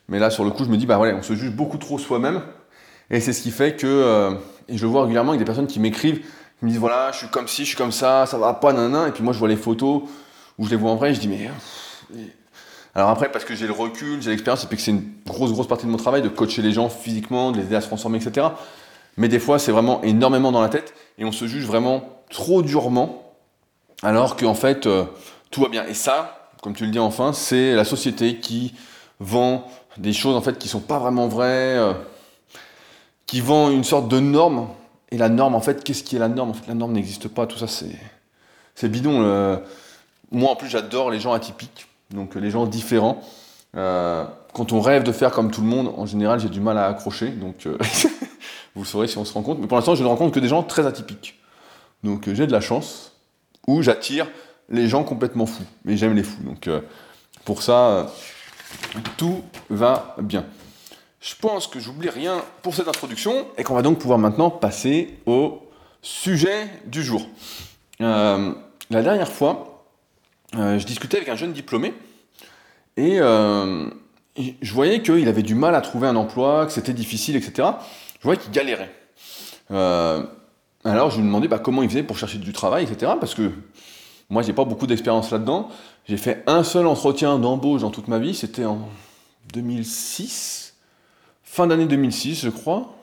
Mais 0.09 0.19
là, 0.19 0.31
sur 0.31 0.45
le 0.45 0.51
coup, 0.51 0.65
je 0.65 0.71
me 0.71 0.77
dis, 0.77 0.87
bah 0.87 0.97
voilà, 0.97 1.15
on 1.17 1.23
se 1.23 1.35
juge 1.35 1.51
beaucoup 1.51 1.79
trop 1.79 1.99
soi-même. 1.99 2.43
Et 3.11 3.21
c'est 3.21 3.33
ce 3.33 3.43
qui 3.43 3.51
fait 3.51 3.77
que. 3.77 3.87
Euh, 3.87 4.33
et 4.69 4.77
je 4.77 4.87
vois 4.87 5.03
régulièrement 5.03 5.31
avec 5.31 5.39
des 5.39 5.45
personnes 5.45 5.67
qui 5.69 5.79
m'écrivent, 5.79 6.25
me 6.67 6.71
disent, 6.71 6.81
voilà, 6.81 7.13
je 7.13 7.19
suis 7.19 7.29
comme 7.29 7.49
ci, 7.49 7.63
je 7.63 7.69
suis 7.69 7.77
comme 7.77 7.93
ça, 7.93 8.27
ça 8.27 8.39
va 8.39 8.55
pas, 8.55 8.73
nanana. 8.73 9.09
Et 9.09 9.13
puis 9.13 9.23
moi, 9.23 9.33
je 9.33 9.39
vois 9.39 9.49
les 9.49 9.57
photos 9.57 10.03
où 10.59 10.65
je 10.65 10.71
les 10.71 10.77
vois 10.77 10.91
en 10.91 10.97
vrai, 10.97 11.15
je 11.15 11.21
dis, 11.21 11.29
mais. 11.29 11.51
Alors 12.95 13.11
après, 13.11 13.31
parce 13.31 13.45
que 13.45 13.55
j'ai 13.55 13.67
le 13.67 13.75
recul, 13.75 14.23
j'ai 14.23 14.31
l'expérience, 14.31 14.65
et 14.65 14.67
puis 14.67 14.77
que 14.77 14.83
c'est 14.83 14.91
une 14.91 15.05
grosse, 15.27 15.53
grosse 15.53 15.69
partie 15.69 15.85
de 15.85 15.91
mon 15.91 15.99
travail 15.99 16.23
de 16.23 16.29
coacher 16.29 16.63
les 16.63 16.73
gens 16.73 16.89
physiquement, 16.89 17.53
de 17.53 17.59
les 17.59 17.65
aider 17.65 17.77
à 17.77 17.83
se 17.83 17.89
transformer, 17.89 18.19
etc. 18.19 18.47
Mais 19.19 19.29
des 19.29 19.39
fois, 19.39 19.59
c'est 19.59 19.73
vraiment 19.73 20.03
énormément 20.03 20.51
dans 20.51 20.63
la 20.63 20.71
tête 20.71 20.95
et 21.19 21.25
on 21.25 21.33
se 21.33 21.47
juge 21.47 21.65
vraiment 21.65 22.23
trop 22.31 22.63
durement, 22.63 23.35
alors 24.03 24.37
qu'en 24.37 24.55
fait, 24.55 24.87
euh, 24.87 25.05
tout 25.51 25.61
va 25.61 25.69
bien. 25.69 25.85
Et 25.87 25.95
ça, 25.95 26.51
comme 26.63 26.75
tu 26.75 26.85
le 26.85 26.91
dis 26.91 26.99
enfin, 26.99 27.33
c'est 27.33 27.75
la 27.75 27.85
société 27.85 28.37
qui 28.37 28.75
vend 29.21 29.67
des 29.99 30.13
choses 30.13 30.37
en 30.37 30.43
fait 30.43 30.59
qui 30.59 30.69
sont 30.69 30.81
pas 30.81 30.99
vraiment 30.99 31.29
vraies, 31.29 31.77
euh, 31.77 31.93
qui 33.27 33.41
vend 33.41 33.71
une 33.71 33.85
sorte 33.85 34.09
de 34.09 34.21
norme. 34.21 34.69
Et 35.11 35.19
la 35.19 35.29
norme, 35.29 35.55
en 35.55 35.61
fait, 35.61 35.85
qu'est-ce 35.85 36.03
qui 36.03 36.17
est 36.17 36.19
la 36.19 36.29
norme? 36.29 36.51
En 36.51 36.55
fait, 36.55 36.67
la 36.67 36.75
norme 36.75 36.93
n'existe 36.93 37.29
pas. 37.29 37.47
Tout 37.47 37.59
ça, 37.59 37.67
c'est 38.75 38.89
bidon. 38.89 39.61
Moi, 40.33 40.51
en 40.51 40.57
plus, 40.57 40.69
j'adore 40.69 41.11
les 41.11 41.21
gens 41.21 41.33
atypiques 41.33 41.89
donc 42.11 42.35
les 42.35 42.51
gens 42.51 42.67
différents. 42.67 43.23
Euh, 43.77 44.25
quand 44.53 44.73
on 44.73 44.81
rêve 44.81 45.03
de 45.03 45.13
faire 45.13 45.33
comme 45.33 45.51
tout 45.51 45.61
le 45.61 45.67
monde, 45.67 45.93
en 45.97 46.07
général, 46.07 46.41
j'ai 46.41 46.49
du 46.49 46.61
mal 46.61 46.79
à 46.79 46.87
accrocher, 46.87 47.29
donc 47.29 47.67
euh, 47.67 47.77
vous 48.75 48.85
saurez 48.85 49.09
si 49.09 49.19
on 49.19 49.25
se 49.25 49.33
rend 49.33 49.43
compte. 49.43 49.59
Mais 49.61 49.67
pour 49.67 49.77
l'instant, 49.77 49.95
je 49.95 50.03
ne 50.03 50.09
rencontre 50.09 50.35
que 50.35 50.41
des 50.41 50.49
gens 50.49 50.63
très 50.63 50.87
atypiques. 50.87 51.39
Donc 52.05 52.29
euh, 52.29 52.35
j'ai 52.35 52.47
de 52.47 52.53
la 52.53 52.61
chance, 52.61 53.13
où 53.67 53.83
j'attire 53.83 54.29
les 54.69 54.89
gens 54.89 55.05
complètement 55.05 55.47
fous. 55.47 55.65
Mais 55.85 55.97
j'aime 55.97 56.15
les 56.15 56.23
fous, 56.23 56.43
donc 56.43 56.69
pour 57.45 57.63
ça, 57.63 58.13
tout 59.17 59.43
va 59.71 60.17
bien. 60.21 60.45
Je 61.21 61.35
pense 61.41 61.67
que 61.67 61.81
j'oublie 61.81 62.11
rien 62.11 62.43
pour 62.63 62.75
cette 62.75 62.89
introduction 62.89 63.47
et 63.57 63.65
qu'on 63.65 63.75
va 63.75 63.83
donc 63.83 63.99
pouvoir 63.99 64.19
maintenant 64.19 64.51
passer 64.51 65.19
au 65.27 65.63
sujet 66.03 66.69
du 66.87 67.03
jour. 67.03 67.27
la 67.99 68.53
dernière 68.91 69.31
fois, 69.31 69.77
euh, 70.55 70.79
je 70.79 70.87
discutais 70.87 71.17
avec 71.17 71.29
un 71.29 71.37
jeune 71.37 71.53
diplômé 71.53 71.93
euh, 72.99 73.91
et 74.37 74.55
je 74.63 74.73
voyais 74.73 75.03
qu'il 75.03 75.29
avait 75.29 75.43
du 75.43 75.55
mal 75.55 75.75
à 75.75 75.81
trouver 75.81 76.09
un 76.09 76.17
emploi, 76.17 76.67
que 76.67 76.73
c'était 76.73 76.93
difficile, 76.93 77.37
etc. 77.37 77.69
Je 78.19 78.25
voyais 78.25 78.41
qu'il 78.41 78.53
galérait. 78.53 78.93
Euh, 79.71 80.23
alors 80.85 81.11
je 81.11 81.17
lui 81.17 81.25
demandais 81.25 81.49
bah, 81.49 81.59
comment 81.59 81.83
il 81.83 81.89
faisait 81.89 82.03
pour 82.03 82.17
chercher 82.17 82.39
du 82.39 82.53
travail, 82.53 82.85
etc. 82.85 83.13
Parce 83.19 83.35
que 83.35 83.51
moi, 84.31 84.43
j'ai 84.43 84.53
pas 84.53 84.65
beaucoup 84.65 84.87
d'expérience 84.87 85.31
là-dedans. 85.31 85.69
J'ai 86.09 86.17
fait 86.17 86.43
un 86.47 86.63
seul 86.63 86.87
entretien 86.87 87.39
d'embauche 87.39 87.83
dans 87.83 87.91
toute 87.91 88.09
ma 88.09 88.19
vie, 88.19 88.35
c'était 88.35 88.65
en 88.65 88.89
2006, 89.53 90.66
fin 91.57 91.67
d'année 91.67 91.87
2006, 91.87 92.43
je 92.43 92.51
crois. 92.51 92.95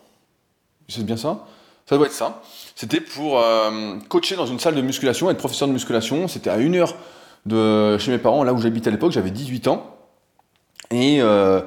C'est 0.88 1.06
bien 1.06 1.18
ça? 1.18 1.46
Ça 1.86 1.98
doit 1.98 2.06
être 2.06 2.14
ça. 2.14 2.42
C'était 2.76 3.02
pour 3.02 3.44
coacher 4.08 4.36
dans 4.36 4.46
une 4.46 4.60
salle 4.60 4.76
de 4.76 4.82
musculation, 4.82 5.30
être 5.30 5.38
professeur 5.38 5.68
de 5.68 5.74
musculation. 5.74 6.28
C'était 6.28 6.50
à 6.50 6.58
une 6.58 6.76
heure 6.76 6.96
de 7.46 7.98
chez 7.98 8.12
mes 8.12 8.18
parents, 8.18 8.44
là 8.44 8.54
où 8.54 8.60
j'habitais 8.60 8.88
à 8.88 8.92
l'époque, 8.92 9.12
j'avais 9.12 9.32
18 9.32 9.68
ans. 9.68 9.98
Et 10.92 11.22
euh, 11.22 11.62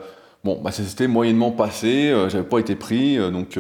bon, 0.45 0.61
bah, 0.63 0.71
ça 0.71 0.83
s'était 0.83 1.07
moyennement 1.07 1.51
passé, 1.51 2.11
euh, 2.11 2.29
j'avais 2.29 2.45
pas 2.45 2.59
été 2.59 2.77
pris, 2.77 3.19
euh, 3.19 3.31
donc, 3.31 3.59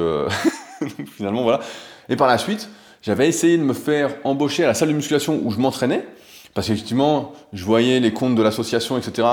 finalement 1.16 1.42
voilà. 1.42 1.60
Et 2.08 2.16
par 2.16 2.28
la 2.28 2.38
suite, 2.38 2.68
j'avais 3.02 3.28
essayé 3.28 3.58
de 3.58 3.62
me 3.62 3.74
faire 3.74 4.14
embaucher 4.24 4.64
à 4.64 4.68
la 4.68 4.74
salle 4.74 4.88
de 4.88 4.94
musculation 4.94 5.40
où 5.42 5.50
je 5.50 5.58
m'entraînais, 5.58 6.06
parce 6.54 6.68
qu'effectivement, 6.68 7.32
je 7.52 7.64
voyais 7.64 8.00
les 8.00 8.12
comptes 8.12 8.34
de 8.34 8.42
l'association, 8.42 8.96
etc., 8.96 9.28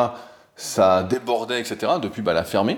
ça 0.56 1.04
débordait, 1.04 1.60
etc., 1.60 1.94
depuis, 2.02 2.22
bah, 2.22 2.34
la 2.34 2.44
fermée. 2.44 2.78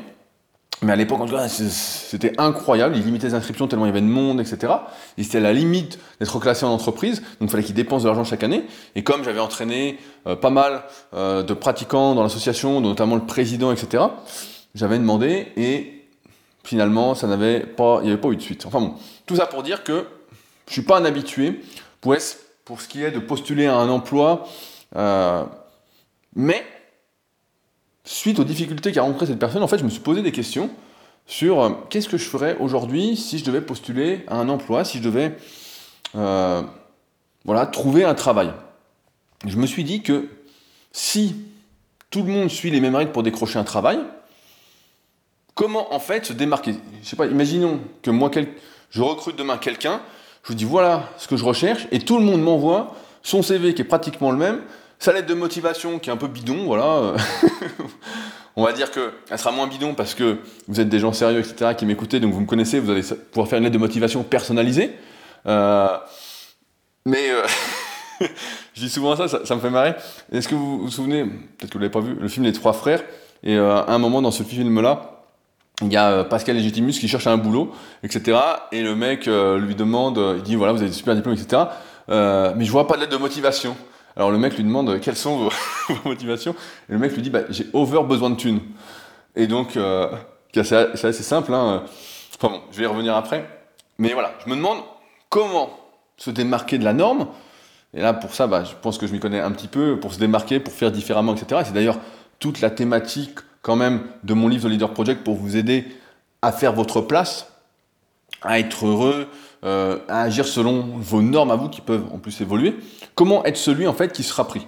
Mais 0.82 0.92
à 0.92 0.96
l'époque, 0.96 1.22
en 1.22 1.26
tout 1.26 1.36
cas, 1.36 1.48
c'était 1.48 2.34
incroyable. 2.38 2.98
Ils 2.98 3.04
limitaient 3.04 3.28
les 3.28 3.34
inscriptions 3.34 3.68
tellement 3.68 3.86
il 3.86 3.90
y 3.90 3.92
avait 3.92 4.02
de 4.02 4.06
monde, 4.06 4.42
etc. 4.42 4.74
Et 5.18 5.24
c'était 5.24 5.38
à 5.38 5.42
la 5.42 5.54
limite 5.54 6.00
d'être 6.20 6.38
classé 6.40 6.66
en 6.66 6.70
entreprise. 6.70 7.22
Donc 7.40 7.44
il 7.44 7.50
fallait 7.50 7.64
qu'ils 7.64 7.76
dépensent 7.76 8.04
de 8.04 8.10
l'argent 8.10 8.24
chaque 8.24 8.44
année. 8.44 8.66
Et 8.96 9.04
comme 9.04 9.24
j'avais 9.24 9.40
entraîné 9.40 9.98
euh, 10.28 10.36
pas 10.36 10.50
mal 10.50 10.84
euh, 11.14 11.44
de 11.44 11.54
pratiquants 11.54 12.14
dans 12.14 12.24
l'association, 12.24 12.82
notamment 12.82 13.16
le 13.16 13.26
président, 13.26 13.72
etc., 13.72 14.04
j'avais 14.76 14.98
demandé 14.98 15.54
et 15.56 16.08
finalement, 16.64 17.16
ça 17.16 17.28
n'avait 17.28 17.62
pas, 17.62 18.00
il 18.02 18.08
n'y 18.08 18.12
avait 18.12 18.22
pas 18.22 18.30
eu 18.30 18.36
de 18.36 18.42
suite. 18.42 18.66
Enfin 18.66 18.82
bon, 18.82 18.96
tout 19.26 19.38
ça 19.38 19.46
pour 19.46 19.64
dire 19.64 19.84
que 19.84 20.06
je 20.68 20.74
suis 20.74 20.82
pas 20.82 20.98
un 20.98 21.06
habitué 21.06 21.62
pour, 22.02 22.16
pour 22.66 22.82
ce 22.82 22.88
qui 22.88 23.04
est 23.04 23.12
de 23.12 23.20
postuler 23.20 23.68
à 23.68 23.76
un 23.76 23.90
emploi. 23.90 24.46
Euh, 24.96 25.44
mais 26.36 26.66
suite 28.06 28.40
aux 28.40 28.44
difficultés 28.44 28.92
qu'a 28.92 29.02
rencontré 29.02 29.26
cette 29.26 29.40
personne, 29.40 29.64
en 29.64 29.68
fait, 29.68 29.80
je 29.80 29.84
me 29.84 29.90
suis 29.90 30.00
posé 30.00 30.22
des 30.22 30.32
questions 30.32 30.70
sur 31.26 31.62
euh, 31.62 31.72
qu'est-ce 31.90 32.08
que 32.08 32.18
je 32.18 32.26
ferais 32.26 32.56
aujourd'hui 32.60 33.18
si 33.18 33.40
je 33.40 33.44
devais 33.44 33.62
postuler 33.62 34.24
à 34.28 34.38
un 34.38 34.48
emploi, 34.48 34.86
si 34.86 35.00
je 35.00 35.04
devais 35.04 35.36
euh, 36.16 36.62
voilà, 37.44 37.66
trouver 37.66 38.04
un 38.06 38.14
travail. 38.14 38.54
Je 39.46 39.58
me 39.58 39.66
suis 39.66 39.84
dit 39.84 40.02
que 40.02 40.30
si 40.92 41.36
tout 42.10 42.24
le 42.24 42.32
monde 42.32 42.50
suit 42.50 42.72
les 42.72 42.80
mêmes 42.80 42.96
règles 42.96 43.12
pour 43.12 43.24
décrocher 43.24 43.60
un 43.60 43.64
travail, 43.64 44.00
comment 45.56 45.94
en 45.94 46.00
fait 46.00 46.26
se 46.26 46.34
démarquer? 46.34 46.76
Je 47.02 47.08
sais 47.08 47.16
pas, 47.16 47.26
imaginons 47.26 47.82
que 48.02 48.12
moi, 48.12 48.30
je 48.92 49.02
recrute 49.02 49.36
demain 49.36 49.58
quelqu'un, 49.58 50.00
je 50.44 50.50
vous 50.50 50.56
dis 50.56 50.64
voilà 50.64 51.10
ce 51.18 51.28
que 51.28 51.38
je 51.38 51.44
recherche, 51.44 51.88
et 51.92 52.00
tout 52.00 52.18
le 52.18 52.24
monde 52.24 52.42
m'envoie 52.42 52.96
son 53.24 53.42
CV 53.42 53.74
qui 53.74 53.82
est 53.82 53.86
pratiquement 53.86 54.32
le 54.32 54.38
même, 54.38 54.62
sa 55.06 55.14
lettre 55.14 55.28
de 55.28 55.36
motivation 55.36 56.00
qui 56.00 56.10
est 56.10 56.14
un 56.14 56.18
peu 56.18 56.28
bidon, 56.28 56.66
voilà. 56.66 57.14
on 58.56 58.64
va 58.64 58.74
dire 58.74 58.90
qu'elle 58.90 59.38
sera 59.38 59.52
moins 59.52 59.68
bidon 59.68 59.94
parce 59.94 60.16
que 60.16 60.40
vous 60.68 60.80
êtes 60.80 60.90
des 60.90 60.98
gens 60.98 61.14
sérieux, 61.14 61.42
etc., 61.42 61.76
qui 61.78 61.86
m'écoutez, 61.86 62.20
donc 62.20 62.34
vous 62.34 62.42
me 62.42 62.48
connaissez, 62.48 62.80
vous 62.80 62.90
allez 62.90 63.04
pouvoir 63.32 63.48
faire 63.48 63.60
une 63.60 63.66
lettre 63.66 63.76
de 63.76 63.80
motivation 63.80 64.24
personnalisée. 64.24 64.94
Euh, 65.46 65.96
mais 67.06 67.30
euh, 67.30 67.46
je 68.74 68.82
dis 68.82 68.90
souvent 68.90 69.16
ça, 69.16 69.46
ça, 69.46 69.56
me 69.56 69.62
fait 69.62 69.70
marrer. 69.70 69.94
Est-ce 70.32 70.48
que 70.48 70.56
vous 70.56 70.80
vous 70.80 70.90
souvenez, 70.90 71.24
peut-être 71.24 71.70
que 71.70 71.74
vous 71.74 71.82
l'avez 71.82 71.92
pas 71.92 72.00
vu, 72.00 72.16
le 72.20 72.28
film 72.28 72.44
Les 72.44 72.54
Trois 72.54 72.74
Frères, 72.74 73.04
et 73.44 73.56
euh, 73.56 73.76
à 73.76 73.92
un 73.92 74.00
moment 74.00 74.24
dans 74.24 74.32
ce 74.32 74.42
film-là, 74.42 75.24
il 75.84 75.94
y 75.94 75.98
a 75.98 76.24
Pascal 76.24 76.56
Légitimus 76.56 76.94
qui 76.94 77.08
cherche 77.08 77.28
un 77.28 77.38
boulot, 77.38 77.72
etc. 78.02 78.40
Et 78.72 78.82
le 78.82 78.96
mec 78.96 79.28
lui 79.28 79.76
demande, 79.76 80.20
il 80.38 80.42
dit 80.42 80.56
voilà, 80.56 80.74
vous 80.74 80.80
avez 80.80 80.90
des 80.90 80.96
super 80.96 81.14
diplômes, 81.14 81.36
etc. 81.36 81.62
mais 82.08 82.66
je 82.66 82.72
vois 82.72 82.88
pas 82.88 82.96
de 82.96 83.02
lettre 83.02 83.12
de 83.12 83.18
motivation. 83.18 83.78
Alors 84.16 84.32
le 84.32 84.38
mec 84.38 84.56
lui 84.56 84.64
demande 84.64 85.00
quelles 85.00 85.18
sont 85.18 85.38
vos, 85.38 85.52
motivations, 86.06 86.56
et 86.90 86.94
le 86.94 87.00
mec 87.00 87.14
lui 87.14 87.22
dit 87.22 87.30
bah, 87.30 87.42
j'ai 87.50 87.68
over 87.74 88.04
besoin 88.04 88.30
de 88.30 88.36
thunes. 88.36 88.62
Et 89.36 89.48
donc, 89.48 89.76
euh, 89.76 90.10
c'est 90.54 90.74
assez, 90.74 91.24
simple, 91.24 91.54
hein. 91.54 91.84
je 92.72 92.78
vais 92.78 92.84
y 92.84 92.88
revenir 92.88 93.16
après. 93.16 93.50
Mais 93.98 94.14
voilà, 94.14 94.34
je 94.44 94.50
me 94.50 94.56
demande 94.56 94.80
comment 95.30 95.70
se 96.18 96.30
démarquer 96.30 96.78
de 96.78 96.86
la 96.86 96.94
norme. 96.94 97.28
Et 97.94 98.02
là, 98.02 98.14
pour 98.14 98.34
ça, 98.34 98.48
bah, 98.48 98.64
je 98.64 98.74
pense 98.82 98.98
que 98.98 99.08
je 99.08 99.12
m'y 99.12 99.20
connais 99.20 99.40
un 99.40 99.52
petit 99.52 99.68
peu, 99.68 100.00
pour 100.00 100.14
se 100.14 100.20
démarquer, 100.20 100.60
pour 100.60 100.74
faire 100.74 100.92
différemment, 100.92 101.36
etc. 101.36 101.62
c'est 101.66 101.74
d'ailleurs 101.74 102.00
toute 102.40 102.62
la 102.62 102.70
thématique 102.70 103.40
quand 103.62 103.76
même 103.76 104.04
de 104.24 104.34
mon 104.34 104.48
livre 104.48 104.68
The 104.68 104.72
Leader 104.72 104.94
Project 104.94 105.24
pour 105.24 105.36
vous 105.36 105.58
aider 105.58 105.88
à 106.42 106.52
faire 106.52 106.74
votre 106.74 107.02
place, 107.02 107.52
à 108.46 108.60
être 108.60 108.86
heureux, 108.86 109.28
euh, 109.64 110.00
à 110.08 110.22
agir 110.22 110.46
selon 110.48 110.82
vos 110.98 111.22
normes 111.22 111.52
à 111.52 111.56
vous 111.56 111.70
qui 111.70 111.82
peuvent 111.82 112.06
en 112.14 112.18
plus 112.18 112.40
évoluer. 112.42 112.76
Comment 113.16 113.44
être 113.46 113.58
celui 113.58 113.88
en 113.88 113.94
fait 113.94 114.12
qui 114.12 114.24
sera 114.24 114.48
pris? 114.48 114.68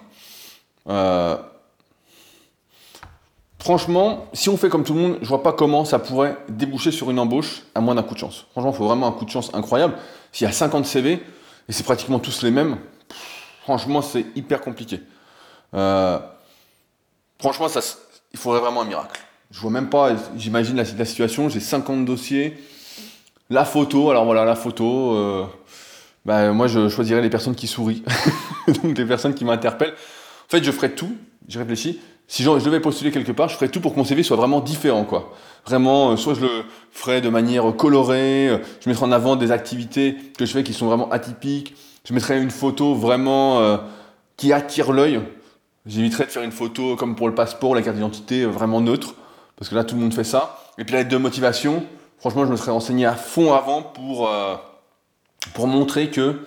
Euh, 0.89 1.37
franchement, 3.59 4.27
si 4.33 4.49
on 4.49 4.57
fait 4.57 4.69
comme 4.69 4.83
tout 4.83 4.93
le 4.93 4.99
monde, 4.99 5.17
je 5.21 5.27
vois 5.27 5.43
pas 5.43 5.53
comment 5.53 5.85
ça 5.85 5.99
pourrait 5.99 6.37
déboucher 6.49 6.91
sur 6.91 7.11
une 7.11 7.19
embauche 7.19 7.63
à 7.75 7.81
moins 7.81 7.95
d'un 7.95 8.03
coup 8.03 8.13
de 8.13 8.19
chance. 8.19 8.45
Franchement, 8.51 8.71
il 8.71 8.77
faut 8.77 8.87
vraiment 8.87 9.07
un 9.07 9.11
coup 9.11 9.25
de 9.25 9.29
chance 9.29 9.51
incroyable. 9.53 9.95
S'il 10.31 10.45
y 10.45 10.49
a 10.49 10.53
50 10.53 10.85
CV 10.85 11.23
et 11.69 11.73
c'est 11.73 11.83
pratiquement 11.83 12.19
tous 12.19 12.43
les 12.43 12.51
mêmes, 12.51 12.77
franchement, 13.63 14.01
c'est 14.01 14.25
hyper 14.35 14.61
compliqué. 14.61 15.01
Euh, 15.73 16.19
franchement, 17.39 17.67
ça, 17.67 17.81
il 18.31 18.39
faudrait 18.39 18.61
vraiment 18.61 18.81
un 18.81 18.85
miracle. 18.85 19.19
Je 19.51 19.59
vois 19.59 19.71
même 19.71 19.89
pas, 19.89 20.11
j'imagine 20.35 20.75
la, 20.75 20.85
situation, 20.85 21.49
j'ai 21.49 21.59
50 21.59 22.05
dossiers, 22.05 22.57
la 23.49 23.65
photo, 23.65 24.10
alors 24.10 24.25
voilà, 24.25 24.45
la 24.45 24.55
photo, 24.55 25.15
euh, 25.15 25.45
bah, 26.25 26.51
moi 26.51 26.67
je 26.67 26.89
choisirais 26.89 27.21
les 27.21 27.29
personnes 27.29 27.55
qui 27.55 27.67
sourient, 27.67 28.03
donc 28.67 28.97
les 28.97 29.05
personnes 29.05 29.33
qui 29.33 29.45
m'interpellent. 29.45 29.93
En 29.93 30.49
fait, 30.49 30.63
je 30.63 30.71
ferais 30.71 30.89
tout, 30.89 31.15
j'ai 31.47 31.60
réfléchi, 31.60 31.99
si 32.27 32.43
je 32.43 32.49
devais 32.49 32.79
postuler 32.79 33.12
quelque 33.12 33.31
part, 33.31 33.49
je 33.49 33.55
ferais 33.55 33.69
tout 33.69 33.79
pour 33.79 33.93
que 33.93 33.99
mon 33.99 34.05
CV 34.05 34.23
soit 34.23 34.38
vraiment 34.38 34.60
différent, 34.60 35.03
quoi. 35.03 35.33
Vraiment, 35.65 36.12
euh, 36.12 36.15
soit 36.17 36.33
je 36.33 36.41
le 36.41 36.63
ferais 36.91 37.21
de 37.21 37.29
manière 37.29 37.75
colorée, 37.75 38.49
euh, 38.49 38.57
je 38.81 38.89
mettrais 38.89 39.05
en 39.05 39.12
avant 39.12 39.36
des 39.36 39.51
activités 39.51 40.15
que 40.38 40.45
je 40.45 40.51
fais 40.51 40.63
qui 40.63 40.73
sont 40.73 40.88
vraiment 40.88 41.10
atypiques, 41.10 41.75
je 42.07 42.13
mettrais 42.13 42.41
une 42.41 42.51
photo 42.51 42.95
vraiment 42.95 43.79
qui 44.38 44.53
attire 44.53 44.93
l'œil, 44.93 45.19
J'éviterais 45.88 46.25
de 46.25 46.31
faire 46.31 46.43
une 46.43 46.51
photo 46.51 46.97
comme 46.97 47.15
pour 47.15 47.29
le 47.29 47.36
passeport, 47.36 47.73
la 47.73 47.81
carte 47.81 47.95
d'identité, 47.95 48.41
euh, 48.41 48.47
vraiment 48.47 48.81
neutre, 48.81 49.15
parce 49.55 49.69
que 49.69 49.75
là 49.75 49.86
tout 49.86 49.95
le 49.95 50.01
monde 50.01 50.13
fait 50.13 50.25
ça. 50.25 50.60
Et 50.77 50.83
puis 50.83 50.93
la 50.93 50.99
lettre 50.99 51.12
de 51.12 51.17
motivation, 51.17 51.83
franchement, 52.29 52.45
je 52.45 52.51
me 52.51 52.57
serais 52.57 52.71
renseigné 52.71 53.05
à 53.05 53.15
fond 53.15 53.53
avant 53.53 53.81
pour, 53.81 54.27
euh, 54.27 54.55
pour 55.53 55.65
montrer 55.65 56.09
que 56.09 56.41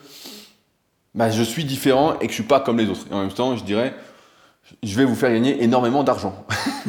bah, 1.14 1.30
je 1.30 1.42
suis 1.42 1.64
différent 1.64 2.18
et 2.20 2.26
que 2.26 2.32
je 2.32 2.34
suis 2.34 2.42
pas 2.42 2.60
comme 2.60 2.76
les 2.76 2.86
autres. 2.86 3.06
Et 3.10 3.14
en 3.14 3.20
même 3.20 3.32
temps, 3.32 3.56
je 3.56 3.64
dirais, 3.64 3.94
je 4.82 4.94
vais 4.94 5.06
vous 5.06 5.14
faire 5.14 5.32
gagner 5.32 5.64
énormément 5.64 6.04
d'argent. 6.04 6.44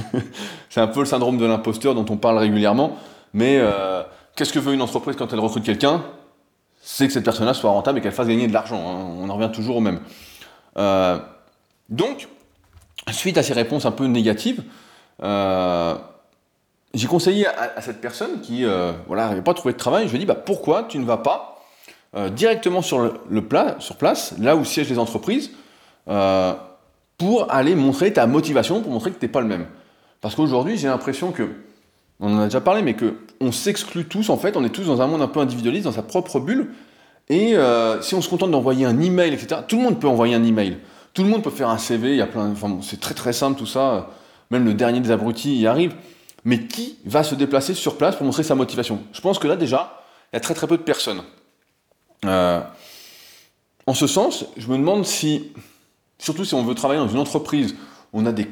c'est 0.70 0.82
un 0.82 0.88
peu 0.88 1.00
le 1.00 1.06
syndrome 1.06 1.38
de 1.38 1.46
l'imposteur 1.46 1.96
dont 1.96 2.06
on 2.10 2.18
parle 2.18 2.38
régulièrement. 2.38 2.98
Mais 3.34 3.60
euh, 3.62 4.04
qu'est-ce 4.36 4.52
que 4.52 4.60
veut 4.60 4.74
une 4.74 4.82
entreprise 4.82 5.16
quand 5.16 5.32
elle 5.32 5.40
recrute 5.40 5.64
quelqu'un? 5.64 6.04
C'est 6.82 7.08
que 7.08 7.14
cette 7.14 7.24
personne-là 7.24 7.54
soit 7.54 7.70
rentable 7.70 8.00
et 8.00 8.02
qu'elle 8.02 8.12
fasse 8.12 8.28
gagner 8.28 8.48
de 8.48 8.54
l'argent. 8.54 8.76
Hein. 8.76 9.16
On 9.22 9.30
en 9.30 9.36
revient 9.36 9.54
toujours 9.54 9.78
au 9.78 9.80
même. 9.80 10.02
donc, 11.88 12.28
suite 13.10 13.38
à 13.38 13.44
ces 13.44 13.54
réponses 13.54 13.86
un 13.86 13.92
peu 13.92 14.08
négatives, 14.08 14.64
euh, 15.24 15.96
j'ai 16.94 17.08
conseillé 17.08 17.48
à, 17.48 17.82
cette 17.82 18.02
personne 18.02 18.42
qui 18.42 18.66
euh, 18.66 18.92
voilà, 19.08 19.30
n'avait 19.30 19.42
pas 19.42 19.54
trouvé 19.54 19.74
de 19.74 19.78
travail, 19.78 20.06
je 20.06 20.10
lui 20.10 20.18
ai 20.18 20.20
dit 20.20 20.26
bah, 20.26 20.36
pourquoi 20.36 20.84
tu 20.84 21.00
ne 21.00 21.06
vas 21.06 21.18
pas 21.18 21.62
euh, 22.16 22.30
directement 22.30 22.82
sur, 22.82 23.14
le, 23.30 23.42
plat, 23.42 23.78
sur 23.80 23.96
place, 23.96 24.34
là 24.40 24.56
où 24.56 24.66
siègent 24.66 24.90
les 24.90 25.00
entreprises, 25.00 25.52
pour 27.18 27.52
aller 27.52 27.76
montrer 27.76 28.12
ta 28.12 28.26
motivation, 28.28 28.82
pour 28.82 28.92
montrer 28.92 29.12
que 29.12 29.20
tu 29.20 29.26
n'es 29.26 29.32
pas 29.32 29.42
le 29.42 29.48
même? 29.48 29.68
Parce 30.20 30.36
qu'aujourd'hui, 30.36 30.78
j'ai 30.78 30.88
l'impression 30.88 31.32
que, 31.32 31.48
on 32.20 32.36
en 32.36 32.40
a 32.40 32.44
déjà 32.46 32.62
parlé, 32.62 32.82
mais 32.82 32.96
qu'on 32.96 33.52
s'exclut 33.52 34.06
tous, 34.06 34.30
en 34.30 34.38
fait, 34.38 34.58
on 34.58 34.64
est 34.64 34.70
tous 34.70 34.86
dans 34.86 35.02
un 35.02 35.08
monde 35.08 35.22
un 35.22 35.28
peu 35.28 35.40
individualiste, 35.40 35.86
dans 35.86 35.92
sa 35.92 36.04
propre 36.04 36.40
bulle, 36.40 36.72
et 37.30 37.56
si 38.02 38.16
on 38.16 38.22
se 38.22 38.28
contente 38.28 38.52
d'envoyer 38.52 38.86
un 38.86 39.00
email, 39.00 39.34
etc., 39.34 39.62
tout 39.68 39.78
le 39.78 39.84
monde 39.84 40.00
peut 40.00 40.08
envoyer 40.08 40.36
un 40.36 40.44
email. 40.44 40.78
Tout 41.14 41.24
le 41.24 41.30
monde 41.30 41.44
peut 41.44 41.50
faire 41.50 41.70
un 41.70 41.78
CV, 41.78 42.12
il 42.12 42.18
y 42.18 42.22
a 42.22 42.28
plein, 42.28 42.54
c'est 42.82 43.00
très 43.00 43.14
très 43.14 43.34
simple 43.34 43.58
tout 43.58 43.66
ça. 43.66 44.10
Même 44.50 44.66
le 44.66 44.74
dernier 44.74 45.00
des 45.00 45.12
abrutis 45.12 45.58
y 45.58 45.68
arrive. 45.68 45.94
Mais 46.44 46.66
qui 46.66 46.98
va 47.06 47.24
se 47.24 47.36
déplacer 47.36 47.74
sur 47.74 47.98
place 47.98 48.16
pour 48.16 48.26
montrer 48.26 48.44
sa 48.44 48.56
motivation? 48.56 49.02
Je 49.14 49.22
pense 49.22 49.38
que 49.40 49.48
là 49.48 49.56
déjà, 49.56 50.04
il 50.32 50.36
y 50.36 50.38
a 50.38 50.40
très 50.40 50.54
très 50.54 50.68
peu 50.68 50.78
de 50.78 50.84
personnes. 50.84 51.22
Euh, 52.26 52.62
en 53.88 53.94
ce 53.94 54.08
sens, 54.08 54.46
je 54.58 54.68
me 54.68 54.78
demande 54.78 55.06
si, 55.06 55.52
surtout 56.18 56.46
si 56.46 56.54
on 56.54 56.64
veut 56.64 56.76
travailler 56.76 57.00
dans 57.00 57.08
une 57.08 57.20
entreprise, 57.20 57.76
on 58.14 58.26
a 58.26 58.32
des, 58.32 58.48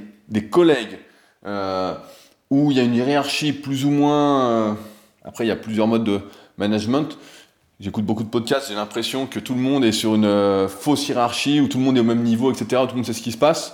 collègues, 0.50 1.00
euh, 1.46 1.96
où 2.50 2.72
il 2.72 2.78
y 2.78 2.80
a 2.80 2.84
une 2.84 2.96
hiérarchie 2.96 3.54
plus 3.54 3.86
ou 3.86 3.90
moins... 3.90 4.50
Euh, 4.50 4.74
après, 5.24 5.46
il 5.46 5.48
y 5.48 5.52
a 5.52 5.56
plusieurs 5.56 5.88
modes 5.88 6.04
de 6.04 6.22
management. 6.58 7.18
J'écoute 7.80 8.06
beaucoup 8.06 8.24
de 8.24 8.30
podcasts, 8.30 8.70
j'ai 8.70 8.76
l'impression 8.76 9.28
que 9.28 9.40
tout 9.40 9.54
le 9.54 9.62
monde 9.62 9.86
est 9.86 9.92
sur 9.92 10.16
une 10.16 10.68
fausse 10.68 11.08
hiérarchie, 11.08 11.62
où 11.62 11.68
tout 11.68 11.78
le 11.78 11.84
monde 11.84 11.98
est 11.98 12.02
au 12.02 12.06
même 12.06 12.24
niveau, 12.24 12.52
etc., 12.52 12.66
tout 12.82 12.90
le 12.90 12.96
monde 12.96 13.06
sait 13.06 13.14
ce 13.14 13.22
qui 13.22 13.32
se 13.32 13.38
passe. 13.38 13.74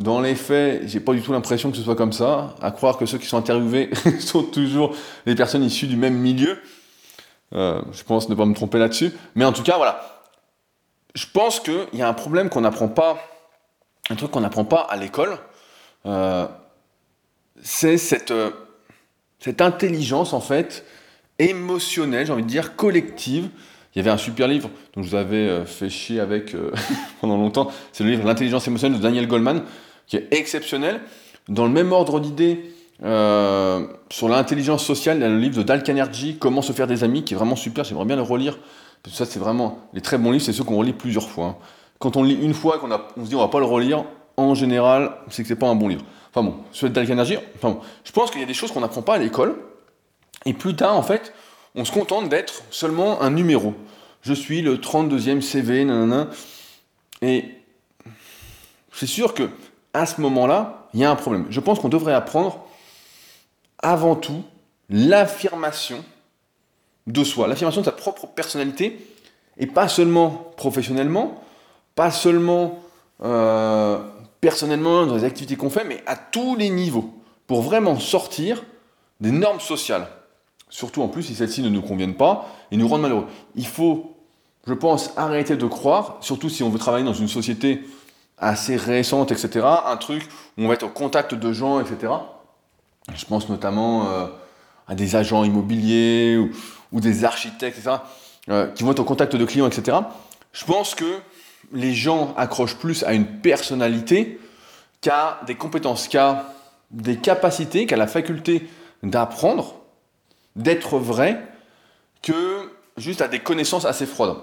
Dans 0.00 0.20
les 0.20 0.34
faits, 0.34 0.82
j'ai 0.86 0.98
pas 0.98 1.12
du 1.12 1.20
tout 1.20 1.32
l'impression 1.32 1.70
que 1.70 1.76
ce 1.76 1.82
soit 1.82 1.94
comme 1.94 2.12
ça. 2.12 2.56
À 2.62 2.70
croire 2.70 2.96
que 2.96 3.06
ceux 3.06 3.18
qui 3.18 3.26
sont 3.26 3.36
interviewés 3.36 3.90
sont 4.20 4.42
toujours 4.42 4.96
des 5.26 5.34
personnes 5.34 5.62
issues 5.62 5.86
du 5.86 5.96
même 5.96 6.14
milieu. 6.14 6.58
Euh, 7.54 7.82
je 7.92 8.02
pense 8.02 8.28
ne 8.28 8.34
pas 8.34 8.46
me 8.46 8.54
tromper 8.54 8.78
là-dessus. 8.78 9.12
Mais 9.34 9.44
en 9.44 9.52
tout 9.52 9.62
cas, 9.62 9.76
voilà. 9.76 10.24
Je 11.14 11.26
pense 11.32 11.60
qu'il 11.60 11.86
y 11.92 12.02
a 12.02 12.08
un 12.08 12.14
problème 12.14 12.48
qu'on 12.48 12.62
n'apprend 12.62 12.88
pas, 12.88 13.18
un 14.08 14.16
truc 14.16 14.30
qu'on 14.30 14.40
n'apprend 14.40 14.64
pas 14.64 14.80
à 14.80 14.96
l'école. 14.96 15.36
Euh, 16.06 16.46
c'est 17.62 17.98
cette, 17.98 18.32
cette 19.38 19.60
intelligence, 19.60 20.32
en 20.32 20.40
fait, 20.40 20.84
émotionnelle, 21.38 22.26
j'ai 22.26 22.32
envie 22.32 22.42
de 22.42 22.48
dire, 22.48 22.76
collective. 22.76 23.48
Il 23.94 23.98
y 23.98 24.00
avait 24.00 24.10
un 24.10 24.18
super 24.18 24.46
livre 24.46 24.70
dont 24.94 25.02
je 25.02 25.08
vous 25.08 25.14
avais 25.16 25.48
euh, 25.48 25.64
fait 25.64 25.88
chier 25.88 26.20
avec 26.20 26.54
euh, 26.54 26.70
pendant 27.20 27.36
longtemps, 27.36 27.72
c'est 27.92 28.04
le 28.04 28.10
livre 28.10 28.24
L'intelligence 28.24 28.68
émotionnelle 28.68 28.98
de 28.98 29.02
Daniel 29.02 29.26
Goldman, 29.26 29.62
qui 30.10 30.16
est 30.16 30.28
exceptionnel. 30.32 31.00
Dans 31.48 31.64
le 31.64 31.70
même 31.70 31.92
ordre 31.92 32.20
d'idées, 32.20 32.74
euh, 33.02 33.86
sur 34.10 34.28
l'intelligence 34.28 34.84
sociale, 34.84 35.16
il 35.18 35.22
y 35.22 35.24
a 35.24 35.28
le 35.28 35.38
livre 35.38 35.56
de 35.56 35.62
Dal 35.62 35.82
Carnegie, 35.82 36.36
Comment 36.38 36.60
se 36.60 36.72
faire 36.72 36.86
des 36.86 37.02
amis, 37.04 37.24
qui 37.24 37.32
est 37.32 37.36
vraiment 37.36 37.56
super, 37.56 37.84
j'aimerais 37.84 38.04
bien 38.04 38.16
le 38.16 38.22
relire. 38.22 38.58
Parce 39.02 39.16
que 39.16 39.24
ça, 39.24 39.30
c'est 39.30 39.38
vraiment 39.38 39.78
les 39.94 40.02
très 40.02 40.18
bons 40.18 40.32
livres, 40.32 40.44
c'est 40.44 40.52
ceux 40.52 40.64
qu'on 40.64 40.76
relit 40.76 40.92
plusieurs 40.92 41.30
fois. 41.30 41.46
Hein. 41.46 41.56
Quand 42.00 42.16
on 42.16 42.24
lit 42.24 42.34
une 42.34 42.54
fois 42.54 42.76
et 42.76 42.78
qu'on 42.80 42.90
on 42.90 43.24
se 43.24 43.30
dit 43.30 43.36
on 43.36 43.40
va 43.40 43.48
pas 43.48 43.60
le 43.60 43.64
relire, 43.64 44.04
en 44.36 44.54
général, 44.54 45.12
c'est 45.30 45.42
que 45.42 45.48
c'est 45.48 45.56
pas 45.56 45.68
un 45.68 45.76
bon 45.76 45.88
livre. 45.88 46.04
Enfin 46.34 46.42
bon, 46.42 46.56
sur 46.72 46.90
Dal 46.90 47.06
Carnegie, 47.06 47.38
enfin 47.56 47.70
bon, 47.70 47.80
je 48.04 48.12
pense 48.12 48.30
qu'il 48.30 48.40
y 48.40 48.44
a 48.44 48.46
des 48.46 48.54
choses 48.54 48.72
qu'on 48.72 48.80
n'apprend 48.80 49.02
pas 49.02 49.14
à 49.14 49.18
l'école, 49.18 49.56
et 50.44 50.54
plus 50.54 50.74
tard, 50.74 50.96
en 50.96 51.02
fait, 51.02 51.32
on 51.74 51.84
se 51.84 51.92
contente 51.92 52.28
d'être 52.28 52.62
seulement 52.70 53.22
un 53.22 53.30
numéro. 53.30 53.74
Je 54.22 54.34
suis 54.34 54.60
le 54.60 54.76
32e 54.76 55.40
CV, 55.40 55.84
nanana. 55.84 56.28
Et 57.22 57.44
c'est 58.92 59.06
sûr 59.06 59.34
que 59.34 59.48
à 59.94 60.06
ce 60.06 60.20
moment-là, 60.20 60.88
il 60.94 61.00
y 61.00 61.04
a 61.04 61.10
un 61.10 61.16
problème. 61.16 61.46
Je 61.50 61.60
pense 61.60 61.78
qu'on 61.78 61.88
devrait 61.88 62.14
apprendre 62.14 62.64
avant 63.78 64.16
tout 64.16 64.42
l'affirmation 64.88 66.04
de 67.06 67.24
soi, 67.24 67.48
l'affirmation 67.48 67.80
de 67.80 67.86
sa 67.86 67.92
propre 67.92 68.26
personnalité, 68.26 69.06
et 69.58 69.66
pas 69.66 69.88
seulement 69.88 70.52
professionnellement, 70.56 71.42
pas 71.94 72.10
seulement 72.10 72.78
euh, 73.22 73.98
personnellement 74.40 75.06
dans 75.06 75.16
les 75.16 75.24
activités 75.24 75.56
qu'on 75.56 75.70
fait, 75.70 75.84
mais 75.84 76.02
à 76.06 76.16
tous 76.16 76.56
les 76.56 76.70
niveaux, 76.70 77.12
pour 77.46 77.62
vraiment 77.62 77.98
sortir 77.98 78.62
des 79.20 79.30
normes 79.30 79.60
sociales. 79.60 80.06
Surtout 80.68 81.02
en 81.02 81.08
plus 81.08 81.24
si 81.24 81.34
celles-ci 81.34 81.62
ne 81.62 81.68
nous 81.68 81.82
conviennent 81.82 82.14
pas 82.14 82.48
et 82.70 82.76
nous 82.76 82.86
rendent 82.86 83.02
malheureux. 83.02 83.26
Il 83.56 83.66
faut, 83.66 84.16
je 84.66 84.72
pense, 84.72 85.12
arrêter 85.16 85.56
de 85.56 85.66
croire, 85.66 86.18
surtout 86.20 86.48
si 86.48 86.62
on 86.62 86.70
veut 86.70 86.78
travailler 86.78 87.04
dans 87.04 87.12
une 87.12 87.28
société 87.28 87.82
assez 88.40 88.76
récente, 88.76 89.32
etc., 89.32 89.66
un 89.86 89.96
truc 89.96 90.28
où 90.56 90.64
on 90.64 90.68
va 90.68 90.74
être 90.74 90.84
au 90.84 90.88
contact 90.88 91.34
de 91.34 91.52
gens, 91.52 91.80
etc. 91.80 92.12
Je 93.14 93.24
pense 93.26 93.48
notamment 93.48 94.10
euh, 94.10 94.26
à 94.88 94.94
des 94.94 95.16
agents 95.16 95.44
immobiliers 95.44 96.38
ou, 96.92 97.00
des 97.00 97.24
architectes, 97.24 97.78
etc., 97.78 97.96
euh, 98.48 98.66
qui 98.68 98.82
vont 98.82 98.92
être 98.92 99.00
au 99.00 99.04
contact 99.04 99.36
de 99.36 99.44
clients, 99.44 99.66
etc. 99.66 99.98
Je 100.52 100.64
pense 100.64 100.94
que 100.94 101.20
les 101.72 101.94
gens 101.94 102.34
accrochent 102.36 102.76
plus 102.76 103.04
à 103.04 103.12
une 103.12 103.26
personnalité 103.26 104.40
qu'à 105.00 105.40
des 105.46 105.54
compétences, 105.54 106.08
qu'à 106.08 106.46
des 106.90 107.16
capacités, 107.16 107.86
qu'à 107.86 107.96
la 107.96 108.06
faculté 108.06 108.68
d'apprendre 109.02 109.76
d'être 110.56 110.98
vrai 110.98 111.40
que 112.22 112.70
juste 112.96 113.20
à 113.20 113.28
des 113.28 113.38
connaissances 113.38 113.84
assez 113.84 114.06
froides. 114.06 114.36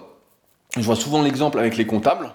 Je 0.76 0.82
vois 0.82 0.96
souvent 0.96 1.22
l'exemple 1.22 1.60
avec 1.60 1.78
les 1.78 1.86
comptables. 1.86 2.32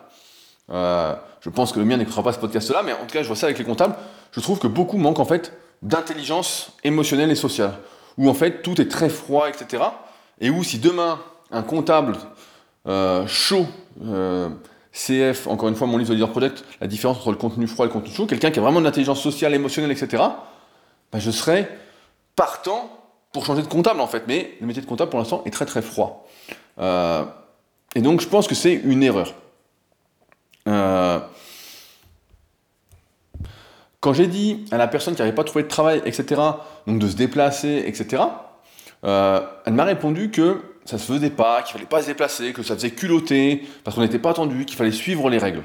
Euh, 0.73 1.15
je 1.41 1.51
pense 1.51 1.73
que 1.73 1.79
le 1.79 1.85
mien 1.85 1.97
n'écoutera 1.97 2.23
pas 2.23 2.33
ce 2.33 2.39
podcast-là, 2.39 2.83
mais 2.83 2.93
en 2.93 3.05
tout 3.07 3.13
cas, 3.13 3.23
je 3.23 3.27
vois 3.27 3.37
ça 3.37 3.47
avec 3.47 3.59
les 3.59 3.65
comptables. 3.65 3.95
Je 4.33 4.41
trouve 4.41 4.59
que 4.59 4.67
beaucoup 4.67 4.97
manquent 4.97 5.21
en 5.21 5.25
fait 5.25 5.53
d'intelligence 5.83 6.73
émotionnelle 6.85 7.31
et 7.31 7.35
sociale, 7.35 7.75
où 8.17 8.29
en 8.29 8.35
fait 8.35 8.63
tout 8.63 8.81
est 8.81 8.89
très 8.89 9.09
froid, 9.09 9.49
etc. 9.49 9.83
Et 10.41 10.51
où 10.51 10.63
si 10.63 10.79
demain 10.79 11.21
un 11.51 11.63
comptable 11.63 12.17
euh, 12.87 13.27
chaud, 13.27 13.67
euh, 14.05 14.49
CF, 14.93 15.47
encore 15.47 15.69
une 15.69 15.75
fois 15.75 15.87
mon 15.87 15.99
livre 15.99 16.11
de 16.11 16.15
Leader 16.15 16.31
Project, 16.31 16.65
la 16.81 16.87
différence 16.87 17.19
entre 17.19 17.31
le 17.31 17.37
contenu 17.37 17.67
froid 17.67 17.85
et 17.85 17.89
le 17.89 17.93
contenu 17.93 18.13
chaud, 18.13 18.27
quelqu'un 18.27 18.51
qui 18.51 18.59
a 18.59 18.63
vraiment 18.63 18.81
de 18.81 18.85
l'intelligence 18.85 19.21
sociale, 19.21 19.55
émotionnelle, 19.55 19.91
etc. 19.91 20.23
Ben, 21.11 21.19
je 21.19 21.31
serais 21.31 21.69
partant 22.37 22.91
pour 23.33 23.45
changer 23.45 23.63
de 23.63 23.67
comptable 23.67 24.01
en 24.01 24.07
fait, 24.07 24.25
mais 24.29 24.57
le 24.61 24.67
métier 24.67 24.83
de 24.83 24.87
comptable 24.87 25.11
pour 25.11 25.19
l'instant 25.19 25.43
est 25.45 25.51
très 25.51 25.67
très 25.67 25.83
froid. 25.83 26.27
Et 27.95 28.01
donc 28.01 28.21
je 28.21 28.29
pense 28.29 28.47
que 28.47 28.55
c'est 28.55 28.75
une 28.75 29.03
erreur. 29.03 29.35
Euh, 30.69 31.21
quand 34.01 34.13
j'ai 34.13 34.27
dit 34.27 34.65
à 34.71 34.79
la 34.79 34.89
personne 34.89 35.15
qui 35.15 35.23
n'avait 35.23 35.35
pas 35.35 35.45
trouvé 35.45 35.65
de 35.65 35.69
travail, 35.69 36.03
etc., 36.05 36.41
donc 36.87 36.99
de 36.99 37.09
se 37.09 37.17
déplacer, 37.17 37.85
etc., 37.87 38.23
euh, 39.05 39.41
elle 39.65 39.75
m'a 39.75 39.85
répondu 39.85 40.31
que 40.31 40.61
ça 40.85 40.99
se 40.99 41.13
faisait 41.13 41.31
pas, 41.31 41.63
qu'il 41.63 41.73
fallait 41.73 41.87
pas 41.87 42.03
se 42.03 42.07
déplacer, 42.07 42.53
que 42.53 42.63
ça 42.63 42.75
faisait 42.75 42.91
culotter, 42.91 43.67
parce 43.85 43.95
qu'on 43.95 44.03
n'était 44.03 44.19
pas 44.19 44.31
attendu, 44.31 44.65
qu'il 44.65 44.77
fallait 44.77 44.93
suivre 44.93 45.31
les 45.31 45.39
règles. 45.39 45.63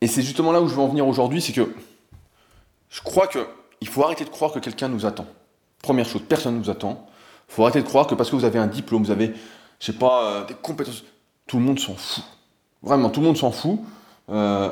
Et 0.00 0.06
c'est 0.06 0.22
justement 0.22 0.52
là 0.52 0.60
où 0.60 0.68
je 0.68 0.74
veux 0.74 0.80
en 0.80 0.88
venir 0.88 1.06
aujourd'hui, 1.06 1.40
c'est 1.40 1.52
que 1.52 1.72
je 2.90 3.00
crois 3.00 3.26
que 3.26 3.46
il 3.80 3.88
faut 3.88 4.02
arrêter 4.02 4.24
de 4.24 4.30
croire 4.30 4.52
que 4.52 4.58
quelqu'un 4.58 4.88
nous 4.88 5.06
attend. 5.06 5.26
Première 5.82 6.06
chose, 6.06 6.22
personne 6.28 6.54
ne 6.54 6.58
nous 6.58 6.70
attend. 6.70 7.06
Il 7.48 7.54
faut 7.54 7.62
arrêter 7.62 7.82
de 7.82 7.86
croire 7.86 8.06
que 8.06 8.14
parce 8.14 8.30
que 8.30 8.36
vous 8.36 8.44
avez 8.44 8.58
un 8.58 8.66
diplôme, 8.66 9.04
vous 9.04 9.10
avez, 9.10 9.34
je 9.78 9.86
sais 9.86 9.92
pas, 9.92 10.24
euh, 10.24 10.44
des 10.46 10.54
compétences, 10.54 11.04
tout 11.46 11.58
le 11.58 11.62
monde 11.62 11.78
s'en 11.78 11.94
fout. 11.94 12.24
Vraiment, 12.82 13.10
tout 13.10 13.20
le 13.20 13.26
monde 13.26 13.36
s'en 13.36 13.50
fout. 13.50 13.80
Euh, 14.30 14.70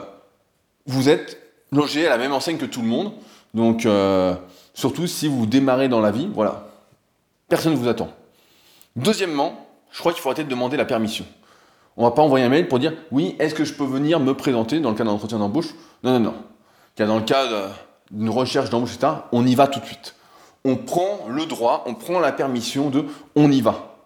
vous 0.86 1.08
êtes 1.08 1.38
logé 1.72 2.06
à 2.06 2.10
la 2.10 2.18
même 2.18 2.32
enseigne 2.32 2.58
que 2.58 2.66
tout 2.66 2.82
le 2.82 2.88
monde. 2.88 3.12
Donc, 3.54 3.86
euh, 3.86 4.34
surtout 4.74 5.06
si 5.06 5.28
vous 5.28 5.46
démarrez 5.46 5.88
dans 5.88 6.00
la 6.00 6.10
vie, 6.10 6.28
voilà. 6.32 6.68
Personne 7.48 7.72
ne 7.72 7.78
vous 7.78 7.88
attend. 7.88 8.10
Deuxièmement, 8.96 9.66
je 9.90 9.98
crois 9.98 10.12
qu'il 10.12 10.20
faut 10.20 10.28
arrêter 10.28 10.44
de 10.44 10.48
demander 10.48 10.76
la 10.76 10.84
permission. 10.84 11.24
On 11.96 12.04
va 12.04 12.10
pas 12.10 12.22
envoyer 12.22 12.44
un 12.44 12.48
mail 12.48 12.68
pour 12.68 12.78
dire 12.78 12.92
oui, 13.12 13.36
est-ce 13.38 13.54
que 13.54 13.64
je 13.64 13.74
peux 13.74 13.84
venir 13.84 14.18
me 14.18 14.34
présenter 14.34 14.80
dans 14.80 14.90
le 14.90 14.96
cas 14.96 15.04
d'un 15.04 15.10
entretien 15.10 15.38
d'embauche? 15.38 15.74
Non, 16.02 16.12
non, 16.12 16.20
non. 16.20 16.34
Car 16.96 17.06
dans 17.06 17.18
le 17.18 17.24
cas 17.24 17.46
d'une 18.10 18.30
recherche 18.30 18.70
d'embauche, 18.70 18.94
etc., 18.94 19.12
on 19.32 19.46
y 19.46 19.54
va 19.54 19.68
tout 19.68 19.80
de 19.80 19.84
suite. 19.84 20.14
On 20.64 20.76
prend 20.76 21.26
le 21.28 21.46
droit, 21.46 21.84
on 21.86 21.94
prend 21.94 22.20
la 22.20 22.32
permission 22.32 22.90
de 22.90 23.06
on 23.36 23.50
y 23.50 23.60
va. 23.60 23.96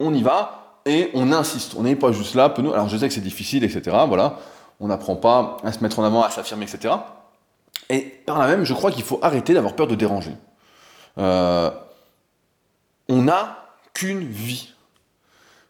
On 0.00 0.12
y 0.14 0.22
va 0.22 0.61
et 0.86 1.10
on 1.14 1.32
insiste. 1.32 1.74
On 1.76 1.82
n'est 1.82 1.96
pas 1.96 2.12
juste 2.12 2.34
là. 2.34 2.52
Alors 2.56 2.88
je 2.88 2.96
sais 2.96 3.08
que 3.08 3.14
c'est 3.14 3.20
difficile, 3.20 3.64
etc. 3.64 3.96
Voilà. 4.06 4.38
On 4.80 4.88
n'apprend 4.88 5.16
pas 5.16 5.58
à 5.62 5.72
se 5.72 5.80
mettre 5.80 5.98
en 5.98 6.04
avant, 6.04 6.22
à 6.22 6.30
s'affirmer, 6.30 6.64
etc. 6.64 6.94
Et 7.88 8.00
par 8.00 8.38
là 8.38 8.46
même, 8.48 8.64
je 8.64 8.74
crois 8.74 8.90
qu'il 8.90 9.04
faut 9.04 9.18
arrêter 9.22 9.54
d'avoir 9.54 9.74
peur 9.74 9.86
de 9.86 9.94
déranger. 9.94 10.32
Euh, 11.18 11.70
on 13.08 13.22
n'a 13.22 13.58
qu'une 13.94 14.24
vie. 14.24 14.72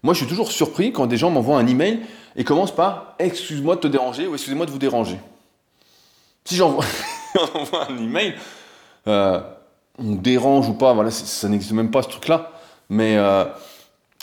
Moi, 0.03 0.15
je 0.15 0.19
suis 0.19 0.29
toujours 0.29 0.51
surpris 0.51 0.93
quand 0.93 1.07
des 1.07 1.17
gens 1.17 1.31
m'envoient 1.31 1.59
un 1.59 1.67
email 1.67 2.01
et 2.37 2.45
commencent 2.45 2.75
par 2.75 3.15
Excuse-moi 3.19 3.77
de 3.77 3.81
te 3.81 3.89
déranger 3.89 4.27
ou 4.27 4.35
Excusez-moi 4.35 4.67
de 4.67 4.71
vous 4.71 4.79
déranger. 4.79 5.19
Si 6.45 6.57
j'envoie 6.57 6.85
un 7.89 7.99
email, 7.99 8.35
euh, 9.07 9.41
on 9.99 10.15
dérange 10.15 10.69
ou 10.69 10.75
pas, 10.75 10.93
voilà, 10.93 11.11
ça 11.11 11.49
n'existe 11.49 11.73
même 11.73 11.91
pas 11.91 12.03
ce 12.03 12.09
truc-là, 12.09 12.51
mais 12.89 13.17
euh, 13.17 13.45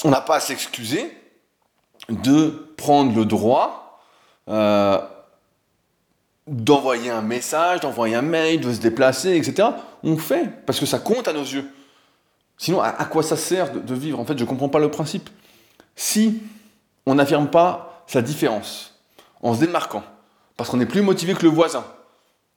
on 0.04 0.10
n'a 0.10 0.22
pas 0.22 0.36
à 0.36 0.40
s'excuser 0.40 1.16
de 2.10 2.74
prendre 2.78 3.16
le 3.16 3.26
droit 3.26 4.02
euh, 4.48 5.00
d'envoyer 6.48 7.12
un 7.12 7.22
message, 7.22 7.82
d'envoyer 7.82 8.16
un 8.16 8.24
mail, 8.24 8.60
de 8.62 8.74
se 8.74 8.80
déplacer, 8.80 9.36
etc. 9.36 9.70
On 10.04 10.18
fait, 10.18 10.66
parce 10.66 10.80
que 10.80 10.88
ça 10.88 10.98
compte 10.98 11.28
à 11.28 11.34
nos 11.34 11.44
yeux. 11.44 11.70
Sinon, 12.58 12.82
à, 12.82 13.06
quoi 13.06 13.24
ça 13.24 13.38
sert 13.38 13.72
de, 13.72 13.94
vivre? 13.94 14.20
En 14.20 14.26
fait, 14.26 14.38
je 14.38 14.44
ne 14.44 14.50
comprends 14.50 14.68
pas 14.68 14.80
le 14.80 14.90
principe. 14.90 15.30
Si 15.96 16.42
on 17.06 17.16
n'affirme 17.16 17.48
pas 17.48 18.04
sa 18.08 18.22
différence 18.22 19.00
en 19.42 19.54
se 19.54 19.60
démarquant, 19.60 20.04
parce 20.58 20.70
qu'on 20.70 20.80
est 20.82 20.86
plus 20.86 21.02
motivé 21.02 21.36
que 21.36 21.44
le 21.44 21.50
voisin, 21.50 21.86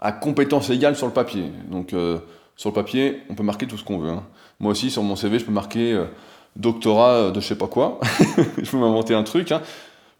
à 0.01 0.11
compétence 0.11 0.71
égale 0.71 0.97
sur 0.97 1.07
le 1.07 1.13
papier. 1.13 1.53
Donc, 1.69 1.93
euh, 1.93 2.19
sur 2.57 2.71
le 2.71 2.75
papier, 2.75 3.23
on 3.29 3.35
peut 3.35 3.45
marquer 3.45 3.67
tout 3.67 3.77
ce 3.77 3.85
qu'on 3.85 3.99
veut. 3.99 4.11
Hein. 4.11 4.25
Moi 4.59 4.73
aussi, 4.73 4.91
sur 4.91 5.03
mon 5.03 5.15
CV, 5.15 5.39
je 5.39 5.45
peux 5.45 5.53
marquer 5.53 5.93
euh, 5.93 6.07
doctorat 6.57 7.31
de 7.31 7.41
je 7.41 7.47
sais 7.47 7.57
pas 7.57 7.67
quoi. 7.67 7.99
je 8.59 8.71
peux 8.71 8.79
m'inventer 8.79 9.15
un 9.15 9.23
truc. 9.23 9.53
Hein. 9.53 9.63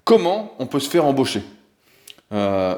Comment 0.05 0.53
on 0.59 0.67
peut 0.67 0.81
se 0.81 0.89
faire 0.89 1.05
embaucher 1.05 1.43
euh, 2.33 2.77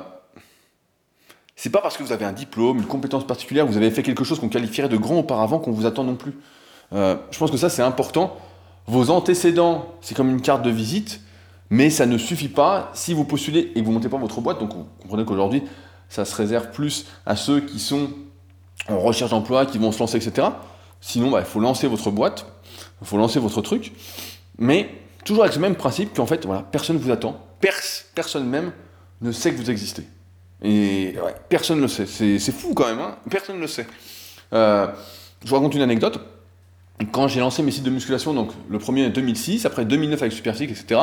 C'est 1.56 1.70
pas 1.70 1.80
parce 1.80 1.96
que 1.96 2.02
vous 2.02 2.12
avez 2.12 2.24
un 2.24 2.32
diplôme, 2.32 2.78
une 2.78 2.86
compétence 2.86 3.26
particulière, 3.26 3.66
vous 3.66 3.76
avez 3.76 3.90
fait 3.90 4.02
quelque 4.02 4.24
chose 4.24 4.38
qu'on 4.38 4.48
qualifierait 4.48 4.88
de 4.88 4.96
grand 4.96 5.18
auparavant 5.18 5.58
qu'on 5.58 5.72
vous 5.72 5.86
attend 5.86 6.04
non 6.04 6.16
plus. 6.16 6.34
Euh, 6.92 7.16
je 7.30 7.38
pense 7.38 7.50
que 7.50 7.56
ça, 7.56 7.70
c'est 7.70 7.82
important. 7.82 8.36
Vos 8.86 9.10
antécédents, 9.10 9.86
c'est 10.02 10.14
comme 10.14 10.28
une 10.28 10.42
carte 10.42 10.62
de 10.62 10.70
visite, 10.70 11.20
mais 11.70 11.88
ça 11.88 12.04
ne 12.04 12.18
suffit 12.18 12.48
pas 12.48 12.90
si 12.92 13.14
vous 13.14 13.24
postulez 13.24 13.72
et 13.74 13.80
que 13.80 13.86
vous 13.86 13.92
montez 13.92 14.10
pas 14.10 14.18
votre 14.18 14.42
boîte. 14.42 14.60
Donc, 14.60 14.74
vous 14.74 14.86
comprenez 15.00 15.24
qu'aujourd'hui, 15.24 15.62
ça 16.10 16.26
se 16.26 16.36
réserve 16.36 16.70
plus 16.70 17.06
à 17.24 17.36
ceux 17.36 17.60
qui 17.60 17.78
sont 17.78 18.10
en 18.90 18.98
recherche 18.98 19.30
d'emploi, 19.30 19.64
qui 19.64 19.78
vont 19.78 19.92
se 19.92 19.98
lancer, 19.98 20.18
etc. 20.18 20.48
Sinon, 21.00 21.30
bah, 21.30 21.40
il 21.40 21.46
faut 21.46 21.60
lancer 21.60 21.86
votre 21.86 22.10
boîte, 22.10 22.46
il 23.00 23.06
faut 23.06 23.16
lancer 23.16 23.38
votre 23.38 23.60
truc, 23.60 23.92
mais 24.58 24.90
toujours 25.24 25.44
avec 25.44 25.54
ce 25.54 25.58
même 25.58 25.76
principe 25.76 26.14
qu'en 26.14 26.26
fait, 26.26 26.44
voilà, 26.46 26.62
personne 26.62 26.96
ne 26.96 27.02
vous 27.02 27.10
attend, 27.10 27.40
personne 28.14 28.48
même 28.48 28.72
ne 29.20 29.32
sait 29.32 29.52
que 29.52 29.56
vous 29.56 29.70
existez. 29.70 30.04
Et 30.62 31.14
personne 31.48 31.78
ne 31.78 31.82
le 31.82 31.88
sait. 31.88 32.06
C'est 32.06 32.52
fou 32.52 32.74
quand 32.74 32.86
même, 32.86 33.00
hein 33.00 33.16
personne 33.30 33.56
ne 33.56 33.60
le 33.60 33.66
sait. 33.66 33.86
Euh, 34.52 34.86
je 35.44 35.48
vous 35.48 35.54
raconte 35.54 35.74
une 35.74 35.82
anecdote 35.82 36.20
quand 37.12 37.28
j'ai 37.28 37.40
lancé 37.40 37.62
mes 37.62 37.70
sites 37.70 37.84
de 37.84 37.90
musculation, 37.90 38.34
donc 38.34 38.52
le 38.68 38.78
premier 38.78 39.06
en 39.06 39.10
2006, 39.10 39.66
après 39.66 39.84
2009 39.84 40.22
avec 40.22 40.32
Superphysique, 40.32 40.70
etc., 40.70 41.00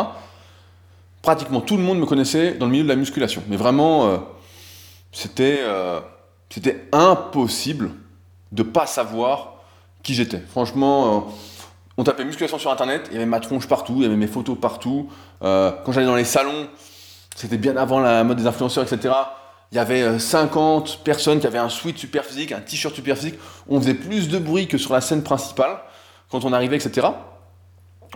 pratiquement 1.22 1.62
tout 1.62 1.78
le 1.78 1.84
monde 1.84 2.00
me 2.00 2.06
connaissait 2.06 2.54
dans 2.54 2.66
le 2.66 2.72
milieu 2.72 2.84
de 2.84 2.90
la 2.90 2.96
musculation. 2.96 3.44
Mais 3.50 3.58
vraiment, 3.58 4.08
euh, 4.08 4.18
c'était, 5.12 5.60
euh, 5.62 6.00
c'était 6.50 6.88
impossible 6.92 7.92
de 8.52 8.64
pas 8.64 8.86
savoir 8.86 9.56
qui 10.02 10.14
j'étais. 10.14 10.40
Franchement, 10.40 11.32
on 12.02 12.04
tapait 12.04 12.26
musculation 12.26 12.58
sur 12.58 12.72
Internet, 12.72 13.08
il 13.12 13.14
y 13.14 13.18
avait 13.18 13.26
ma 13.26 13.40
tronche 13.40 13.68
partout, 13.68 13.94
il 13.98 14.04
y 14.04 14.06
avait 14.06 14.16
mes 14.16 14.28
photos 14.28 14.58
partout. 14.60 15.10
quand 15.42 15.92
j'allais 15.92 16.08
dans 16.08 16.16
les 16.16 16.26
salons, 16.26 16.68
c'était 17.36 17.58
bien 17.58 17.78
avant 17.78 18.00
la 18.00 18.24
mode 18.24 18.38
des 18.38 18.48
influenceurs, 18.48 18.84
etc. 18.84 19.14
Il 19.72 19.76
y 19.76 19.80
avait 19.80 20.20
50 20.20 21.00
personnes 21.04 21.40
qui 21.40 21.48
avaient 21.48 21.58
un 21.58 21.70
sweat 21.70 21.98
super 21.98 22.26
physique, 22.26 22.52
un 22.52 22.60
t-shirt 22.60 22.94
super 22.94 23.16
physique. 23.16 23.40
On 23.70 23.80
faisait 23.80 23.94
plus 23.94 24.28
de 24.28 24.38
bruit 24.38 24.68
que 24.68 24.78
sur 24.78 24.94
la 24.94 25.00
scène 25.00 25.24
principale 25.24 25.78
quand 26.30 26.44
on 26.44 26.52
arrivait, 26.52 26.76
etc. 26.76 27.08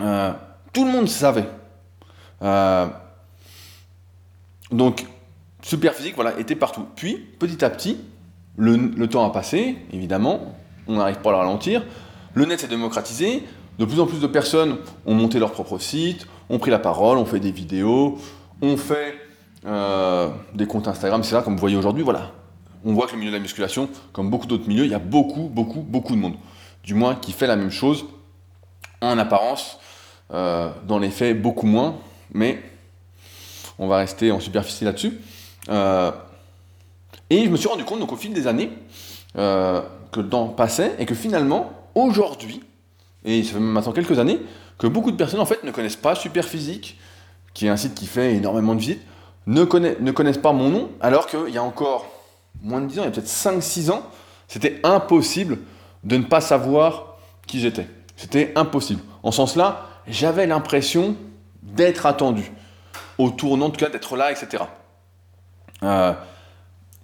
Euh, 0.02 0.32
tout 0.74 0.86
le 0.86 0.91
monde 0.91 1.08
savait. 1.08 1.48
Euh, 2.41 2.88
donc, 4.71 5.06
super 5.62 5.93
physique, 5.93 6.15
voilà, 6.15 6.38
était 6.39 6.56
partout. 6.56 6.86
Puis, 6.95 7.15
petit 7.15 7.63
à 7.63 7.69
petit, 7.69 8.00
le, 8.58 9.08
temps 9.08 9.26
a 9.26 9.32
passé, 9.32 9.78
évidemment, 9.93 10.56
on 10.88 10.98
n'arrive 10.98 11.19
pas 11.19 11.30
à 11.30 11.34
le 11.34 11.38
ralentir. 11.39 11.86
Le 12.34 12.45
net 12.45 12.60
s'est 12.60 12.67
démocratisé. 12.67 13.43
De 13.78 13.86
plus 13.86 14.00
en 14.00 14.06
plus 14.06 14.20
de 14.20 14.28
personnes 14.28 14.78
ont 15.06 15.14
monté 15.14 15.38
leur 15.38 15.52
propre 15.52 15.80
site, 15.80 16.28
ont 16.50 16.60
pris 16.60 16.72
la 16.72 16.80
parole, 16.80 17.18
ont 17.18 17.26
fait 17.26 17.40
des 17.40 17.52
vidéos, 17.52 18.18
ont 18.62 18.78
fait 18.78 19.16
euh, 19.66 20.30
des 20.54 20.66
comptes 20.66 20.88
Instagram, 20.88 21.24
c'est 21.24 21.32
ça, 21.32 21.42
comme 21.42 21.54
vous 21.54 21.60
voyez 21.60 21.76
aujourd'hui, 21.76 22.04
voilà. 22.04 22.32
On 22.86 22.94
voit 22.94 23.08
que 23.08 23.14
le 23.14 23.18
milieu 23.18 23.32
de 23.32 23.36
la 23.36 23.42
musculation, 23.42 23.90
comme 24.14 24.30
beaucoup 24.30 24.46
d'autres 24.46 24.68
milieux, 24.68 24.86
il 24.86 24.92
y 24.92 24.96
a 24.96 25.00
beaucoup, 25.00 25.50
beaucoup, 25.52 25.82
beaucoup 25.82 26.14
de 26.14 26.20
monde. 26.20 26.36
Du 26.84 26.94
moins, 26.94 27.16
qui 27.16 27.32
fait 27.32 27.48
la 27.48 27.56
même 27.56 27.72
chose, 27.72 28.06
en 29.02 29.18
apparence, 29.18 29.80
euh, 30.32 30.70
dans 30.88 31.00
les 31.00 31.10
faits, 31.10 31.42
beaucoup 31.42 31.66
moins, 31.66 31.98
mais 32.32 32.62
on 33.78 33.88
va 33.88 33.98
rester 33.98 34.32
en 34.32 34.40
superficie 34.40 34.86
là-dessus. 34.86 35.20
Euh, 35.68 36.12
et 37.30 37.44
je 37.44 37.50
me 37.50 37.58
suis 37.58 37.68
rendu 37.68 37.84
compte, 37.84 38.00
donc 38.00 38.14
au 38.14 38.18
fil 38.18 38.34
des 38.34 38.48
années, 38.48 38.70
que 39.34 40.22
le 40.22 40.30
temps 40.30 40.48
passait 40.48 40.96
et 40.98 41.06
que 41.06 41.16
finalement, 41.16 41.74
aujourd'hui, 41.94 42.62
et 43.26 43.44
ça 43.44 43.54
fait 43.54 43.60
maintenant 43.60 43.92
quelques 43.92 44.20
années, 44.20 44.40
que 44.78 44.88
beaucoup 44.88 45.12
de 45.12 45.18
personnes 45.18 45.40
en 45.40 45.46
fait 45.46 45.64
ne 45.64 45.72
connaissent 45.72 45.96
pas 45.96 46.16
Superphysique, 46.16 46.98
qui 47.54 47.66
est 47.66 47.70
un 47.70 47.78
site 47.78 47.96
qui 47.96 48.06
fait 48.06 48.36
énormément 48.36 48.76
de 48.76 48.80
visites, 48.80 49.02
ne, 49.48 49.62
ne 49.62 50.12
connaissent 50.12 50.38
pas 50.38 50.54
mon 50.54 50.70
nom, 50.70 50.90
alors 51.02 51.28
qu'il 51.28 51.50
y 51.50 51.58
a 51.58 51.64
encore 51.64 52.08
moins 52.62 52.82
de 52.82 52.88
10 52.88 53.00
ans, 53.00 53.02
il 53.04 53.06
y 53.06 53.08
a 53.08 53.12
peut-être 53.12 53.28
5-6 53.28 53.92
ans, 53.92 54.04
c'était 54.48 54.80
impossible 54.84 55.60
de 56.04 56.18
ne 56.18 56.24
pas 56.24 56.42
savoir 56.42 57.18
qui 57.48 57.60
j'étais. 57.60 57.88
C'était 58.16 58.54
impossible. 58.56 59.02
En 59.24 59.32
ce 59.32 59.38
sens-là, 59.38 59.88
j'avais 60.08 60.48
l'impression 60.48 61.16
d'être 61.64 62.06
attendu, 62.06 62.52
au 63.18 63.30
tournant, 63.32 63.68
en 63.68 63.70
tout 63.70 63.84
cas 63.84 63.90
d'être 63.90 64.16
là, 64.16 64.32
etc. 64.32 64.64
Euh, 65.84 66.14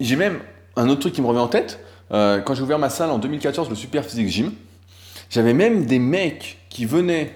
j'ai 0.00 0.16
même 0.16 0.40
un 0.76 0.88
autre 0.88 1.00
truc 1.00 1.14
qui 1.14 1.20
me 1.20 1.26
revient 1.26 1.40
en 1.40 1.48
tête. 1.48 1.80
Euh, 2.12 2.40
quand 2.40 2.54
j'ai 2.54 2.62
ouvert 2.62 2.78
ma 2.78 2.90
salle 2.90 3.10
en 3.10 3.18
2014, 3.18 3.68
le 3.68 3.74
Super 3.74 4.04
Physique 4.04 4.28
Gym, 4.28 4.52
j'avais 5.32 5.54
même 5.54 5.86
des 5.86 5.98
mecs 5.98 6.58
qui 6.68 6.84
venaient 6.84 7.32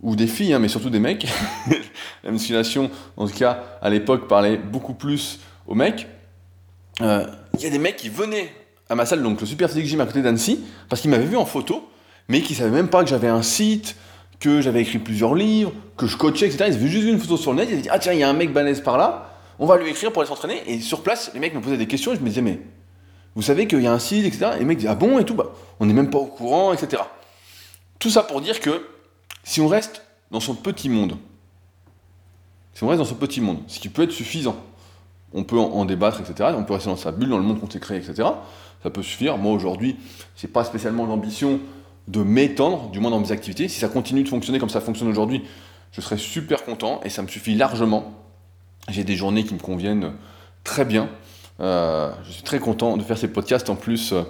ou 0.00 0.14
des 0.14 0.28
filles, 0.28 0.54
hein, 0.54 0.60
mais 0.60 0.68
surtout 0.68 0.90
des 0.90 1.00
mecs. 1.00 1.26
la 2.24 2.30
musculation, 2.30 2.88
en 3.16 3.26
tout 3.26 3.36
cas, 3.36 3.78
à 3.82 3.90
l'époque, 3.90 4.28
parlait 4.28 4.56
beaucoup 4.56 4.94
plus 4.94 5.40
aux 5.66 5.74
mecs. 5.74 6.06
Euh, 7.00 7.26
il 7.54 7.64
y 7.64 7.66
a 7.66 7.70
des 7.70 7.80
mecs 7.80 7.96
qui 7.96 8.08
venaient 8.08 8.52
à 8.88 8.94
ma 8.94 9.06
salle, 9.06 9.22
donc 9.24 9.40
le 9.40 9.46
Super 9.46 9.68
Physique 9.68 9.86
Gym 9.86 10.00
à 10.00 10.06
côté 10.06 10.22
d'Annecy, 10.22 10.60
parce 10.88 11.02
qu'ils 11.02 11.10
m'avaient 11.10 11.26
vu 11.26 11.36
en 11.36 11.44
photo, 11.44 11.88
mais 12.28 12.42
qui 12.42 12.52
ne 12.52 12.58
savaient 12.58 12.70
même 12.70 12.88
pas 12.88 13.02
que 13.02 13.10
j'avais 13.10 13.28
un 13.28 13.42
site, 13.42 13.96
que 14.38 14.60
j'avais 14.60 14.82
écrit 14.82 14.98
plusieurs 14.98 15.34
livres, 15.34 15.72
que 15.96 16.06
je 16.06 16.16
coachais, 16.16 16.46
etc. 16.46 16.66
Ils 16.68 16.74
avaient 16.74 16.86
juste 16.86 17.08
une 17.08 17.18
photo 17.18 17.36
sur 17.36 17.50
le 17.52 17.58
net, 17.58 17.68
ils 17.68 17.72
avaient 17.72 17.82
dit 17.82 17.88
Ah 17.90 17.98
tiens, 17.98 18.12
il 18.12 18.20
y 18.20 18.22
a 18.22 18.28
un 18.28 18.34
mec 18.34 18.52
balèze 18.52 18.80
par 18.80 18.98
là, 18.98 19.30
on 19.58 19.66
va 19.66 19.78
lui 19.78 19.90
écrire 19.90 20.12
pour 20.12 20.22
aller 20.22 20.28
s'entraîner. 20.28 20.62
Et 20.68 20.80
sur 20.80 21.02
place, 21.02 21.32
les 21.34 21.40
mecs 21.40 21.54
me 21.54 21.60
posaient 21.60 21.76
des 21.76 21.88
questions 21.88 22.12
et 22.12 22.16
je 22.16 22.20
me 22.20 22.28
disais 22.28 22.42
Mais 22.42 22.60
vous 23.34 23.42
savez 23.42 23.66
qu'il 23.66 23.82
y 23.82 23.86
a 23.88 23.92
un 23.92 23.98
site, 23.98 24.26
etc. 24.26 24.52
Et 24.56 24.58
les 24.60 24.64
mecs 24.64 24.78
disaient 24.78 24.90
Ah 24.90 24.94
bon 24.94 25.18
et 25.18 25.24
tout, 25.24 25.34
bah, 25.34 25.52
on 25.80 25.86
n'est 25.86 25.94
même 25.94 26.10
pas 26.10 26.18
au 26.18 26.26
courant, 26.26 26.72
etc. 26.72 27.02
Tout 28.02 28.10
ça 28.10 28.24
pour 28.24 28.40
dire 28.40 28.58
que 28.58 28.84
si 29.44 29.60
on 29.60 29.68
reste 29.68 30.02
dans 30.32 30.40
son 30.40 30.56
petit 30.56 30.88
monde, 30.88 31.16
si 32.74 32.82
on 32.82 32.88
reste 32.88 32.98
dans 32.98 33.04
ce 33.04 33.14
petit 33.14 33.40
monde, 33.40 33.58
ce 33.68 33.78
qui 33.78 33.88
peut 33.88 34.02
être 34.02 34.10
suffisant, 34.10 34.56
on 35.32 35.44
peut 35.44 35.56
en, 35.56 35.84
débattre, 35.84 36.20
etc. 36.20 36.50
On 36.58 36.64
peut 36.64 36.72
rester 36.72 36.90
dans 36.90 36.96
sa 36.96 37.12
bulle, 37.12 37.28
dans 37.28 37.38
le 37.38 37.44
monde 37.44 37.60
qu'on 37.60 37.70
s'est 37.70 37.78
créé, 37.78 37.98
etc. 37.98 38.28
Ça 38.82 38.90
peut 38.90 39.04
suffire. 39.04 39.38
Moi 39.38 39.52
aujourd'hui, 39.52 39.94
j'ai 40.36 40.48
pas 40.48 40.64
spécialement 40.64 41.06
l'ambition 41.06 41.60
de 42.08 42.24
m'étendre, 42.24 42.90
du 42.90 42.98
moins 42.98 43.12
dans 43.12 43.20
mes 43.20 43.30
activités. 43.30 43.68
Si 43.68 43.78
ça 43.78 43.86
continue 43.86 44.24
de 44.24 44.28
fonctionner 44.28 44.58
comme 44.58 44.68
ça 44.68 44.80
fonctionne 44.80 45.08
aujourd'hui, 45.08 45.44
je 45.92 46.00
serai 46.00 46.18
super 46.18 46.64
content 46.64 47.00
et 47.04 47.08
ça 47.08 47.22
me 47.22 47.28
suffit 47.28 47.54
largement. 47.54 48.14
J'ai 48.88 49.04
des 49.04 49.14
journées 49.14 49.44
qui 49.44 49.54
me 49.54 49.60
conviennent 49.60 50.10
très 50.64 50.84
bien. 50.84 51.08
Euh, 51.60 52.10
je 52.24 52.32
suis 52.32 52.42
très 52.42 52.58
content 52.58 52.96
de 52.96 53.04
faire 53.04 53.16
ces 53.16 53.28
podcasts 53.28 53.70
en 53.70 53.76
plus. 53.76 54.12
Euh, 54.12 54.24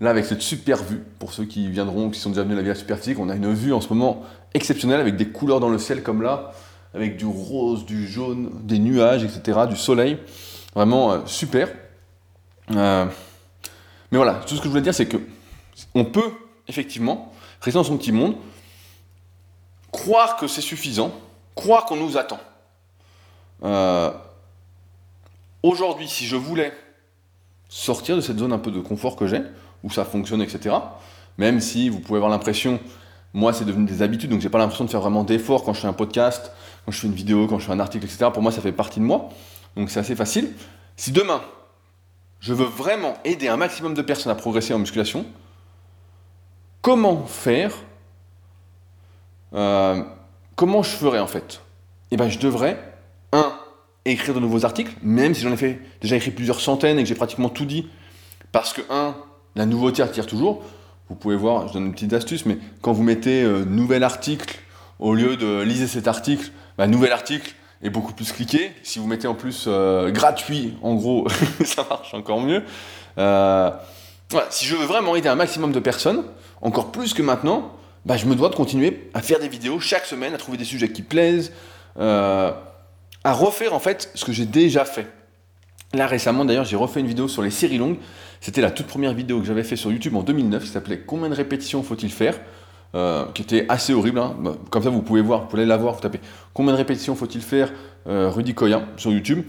là, 0.00 0.10
avec 0.10 0.24
cette 0.24 0.42
super 0.42 0.82
vue, 0.82 1.02
pour 1.18 1.32
ceux 1.32 1.44
qui 1.44 1.68
viendront, 1.68 2.10
qui 2.10 2.20
sont 2.20 2.30
déjà 2.30 2.42
venus 2.42 2.54
à 2.54 2.56
la 2.56 2.62
Villa 2.62 2.74
Superphysique, 2.74 3.18
on 3.18 3.28
a 3.28 3.34
une 3.34 3.52
vue 3.52 3.72
en 3.72 3.80
ce 3.80 3.88
moment 3.88 4.22
exceptionnelle 4.52 5.00
avec 5.00 5.16
des 5.16 5.28
couleurs 5.28 5.60
dans 5.60 5.68
le 5.68 5.78
ciel 5.78 6.02
comme 6.02 6.22
là, 6.22 6.52
avec 6.94 7.16
du 7.16 7.26
rose, 7.26 7.84
du 7.86 8.06
jaune, 8.06 8.50
des 8.62 8.78
nuages, 8.78 9.24
etc., 9.24 9.60
du 9.68 9.76
soleil. 9.76 10.18
Vraiment 10.74 11.12
euh, 11.12 11.18
super. 11.26 11.68
mais 12.68 13.06
voilà, 14.12 14.34
tout 14.46 14.56
ce 14.56 14.60
que 14.60 14.64
je 14.64 14.70
voulais 14.70 14.82
dire, 14.82 14.94
c'est 14.94 15.06
que 15.06 15.18
on 15.94 16.04
peut 16.04 16.30
effectivement 16.68 17.32
rester 17.60 17.78
dans 17.78 17.84
son 17.84 17.96
petit 17.96 18.12
monde, 18.12 18.36
croire 19.90 20.36
que 20.36 20.46
c'est 20.46 20.60
suffisant, 20.60 21.12
croire 21.54 21.84
qu'on 21.84 21.96
nous 21.96 22.16
attend. 22.16 22.40
Aujourd'hui, 25.64 26.08
si 26.08 26.26
je 26.26 26.36
voulais 26.36 26.74
sortir 27.70 28.16
de 28.16 28.20
cette 28.20 28.38
zone 28.38 28.52
un 28.52 28.58
peu 28.58 28.70
de 28.70 28.80
confort 28.80 29.16
que 29.16 29.26
j'ai, 29.26 29.40
où 29.84 29.90
ça 29.90 30.04
fonctionne, 30.04 30.42
etc., 30.42 30.74
même 31.38 31.60
si 31.60 31.88
vous 31.88 32.00
pouvez 32.00 32.16
avoir 32.16 32.30
l'impression, 32.30 32.80
moi 33.32 33.52
c'est 33.52 33.64
devenu 33.64 33.86
des 33.86 34.02
habitudes, 34.02 34.30
donc 34.30 34.40
j'ai 34.40 34.48
pas 34.48 34.58
l'impression 34.58 34.84
de 34.84 34.90
faire 34.90 35.00
vraiment 35.00 35.22
d'efforts 35.22 35.62
quand 35.62 35.72
je 35.72 35.80
fais 35.80 35.88
un 35.88 35.92
podcast, 35.92 36.50
quand 36.84 36.92
je 36.92 36.98
fais 36.98 37.06
une 37.06 37.14
vidéo, 37.14 37.46
quand 37.46 37.58
je 37.60 37.66
fais 37.66 37.72
un 37.72 37.80
article, 37.80 38.04
etc. 38.04 38.30
Pour 38.32 38.42
moi, 38.42 38.50
ça 38.50 38.60
fait 38.60 38.72
partie 38.72 38.98
de 38.98 39.04
moi, 39.04 39.28
donc 39.76 39.90
c'est 39.90 40.00
assez 40.00 40.16
facile. 40.16 40.52
Si 40.96 41.12
demain, 41.12 41.42
je 42.40 42.54
veux 42.54 42.66
vraiment 42.66 43.14
aider 43.24 43.48
un 43.48 43.56
maximum 43.56 43.94
de 43.94 44.02
personnes 44.02 44.32
à 44.32 44.34
progresser 44.34 44.74
en 44.74 44.78
musculation, 44.78 45.26
comment 46.82 47.26
faire 47.26 47.74
euh, 49.54 50.02
Comment 50.56 50.82
je 50.82 50.90
ferais 50.90 51.18
en 51.18 51.26
fait? 51.26 51.60
Eh 52.10 52.16
bien, 52.16 52.28
je 52.28 52.38
devrais, 52.38 52.78
un, 53.32 53.52
écrire 54.04 54.34
de 54.34 54.40
nouveaux 54.40 54.64
articles, 54.64 54.92
même 55.02 55.34
si 55.34 55.42
j'en 55.42 55.52
ai 55.52 55.56
fait 55.56 55.80
déjà 56.00 56.16
écrit 56.16 56.30
plusieurs 56.30 56.60
centaines 56.60 56.98
et 56.98 57.02
que 57.02 57.08
j'ai 57.08 57.14
pratiquement 57.14 57.48
tout 57.48 57.64
dit. 57.64 57.88
Parce 58.52 58.72
que, 58.72 58.82
un, 58.88 59.16
la 59.56 59.66
nouveauté 59.66 60.02
attire 60.02 60.26
toujours. 60.26 60.62
Vous 61.08 61.14
pouvez 61.14 61.36
voir, 61.36 61.68
je 61.68 61.74
donne 61.74 61.86
une 61.86 61.92
petite 61.92 62.12
astuce, 62.12 62.46
mais 62.46 62.58
quand 62.80 62.92
vous 62.92 63.02
mettez 63.02 63.42
euh, 63.42 63.64
nouvel 63.64 64.02
article 64.02 64.58
au 64.98 65.14
lieu 65.14 65.36
de 65.36 65.60
lisez 65.60 65.86
cet 65.86 66.08
article, 66.08 66.50
bah, 66.78 66.86
nouvel 66.86 67.12
article 67.12 67.54
est 67.82 67.90
beaucoup 67.90 68.14
plus 68.14 68.32
cliqué. 68.32 68.72
Si 68.82 68.98
vous 68.98 69.06
mettez 69.06 69.26
en 69.26 69.34
plus 69.34 69.66
euh, 69.66 70.10
gratuit, 70.10 70.74
en 70.82 70.94
gros, 70.94 71.26
ça 71.64 71.86
marche 71.88 72.14
encore 72.14 72.40
mieux. 72.40 72.62
Euh, 73.18 73.70
si 74.50 74.64
je 74.64 74.74
veux 74.74 74.86
vraiment 74.86 75.14
aider 75.14 75.28
un 75.28 75.34
maximum 75.34 75.72
de 75.72 75.80
personnes, 75.80 76.24
encore 76.62 76.90
plus 76.90 77.12
que 77.12 77.22
maintenant, 77.22 77.72
bah, 78.06 78.16
je 78.16 78.26
me 78.26 78.34
dois 78.34 78.48
de 78.48 78.54
continuer 78.54 79.10
à 79.12 79.20
faire 79.20 79.38
des 79.38 79.48
vidéos 79.48 79.80
chaque 79.80 80.06
semaine, 80.06 80.34
à 80.34 80.38
trouver 80.38 80.56
des 80.56 80.64
sujets 80.64 80.90
qui 80.90 81.02
plaisent 81.02 81.52
à 83.24 83.32
refaire 83.32 83.72
en 83.72 83.80
fait 83.80 84.10
ce 84.14 84.24
que 84.24 84.32
j'ai 84.32 84.46
déjà 84.46 84.84
fait. 84.84 85.06
Là 85.94 86.06
récemment 86.06 86.44
d'ailleurs 86.44 86.64
j'ai 86.64 86.76
refait 86.76 87.00
une 87.00 87.06
vidéo 87.06 87.28
sur 87.28 87.42
les 87.42 87.50
séries 87.50 87.78
longues. 87.78 87.96
C'était 88.40 88.60
la 88.60 88.70
toute 88.70 88.86
première 88.86 89.14
vidéo 89.14 89.40
que 89.40 89.46
j'avais 89.46 89.64
fait 89.64 89.76
sur 89.76 89.90
YouTube 89.90 90.16
en 90.16 90.22
2009 90.22 90.62
qui 90.62 90.68
s'appelait 90.68 91.00
Combien 91.00 91.28
de 91.28 91.34
répétitions 91.34 91.82
faut-il 91.82 92.10
faire? 92.10 92.38
Euh, 92.94 93.24
qui 93.34 93.42
était 93.42 93.66
assez 93.68 93.92
horrible. 93.92 94.20
Hein. 94.20 94.36
Bah, 94.38 94.54
comme 94.70 94.82
ça 94.84 94.90
vous 94.90 95.02
pouvez 95.02 95.20
voir, 95.20 95.42
vous 95.42 95.46
pouvez 95.48 95.66
la 95.66 95.76
voir, 95.76 95.94
vous 95.94 96.00
tapez 96.00 96.20
Combien 96.52 96.72
de 96.72 96.76
répétitions 96.76 97.16
faut-il 97.16 97.40
faire? 97.40 97.72
Euh, 98.06 98.30
Rudy 98.30 98.54
Koya 98.54 98.82
sur 98.96 99.10
YouTube. 99.10 99.42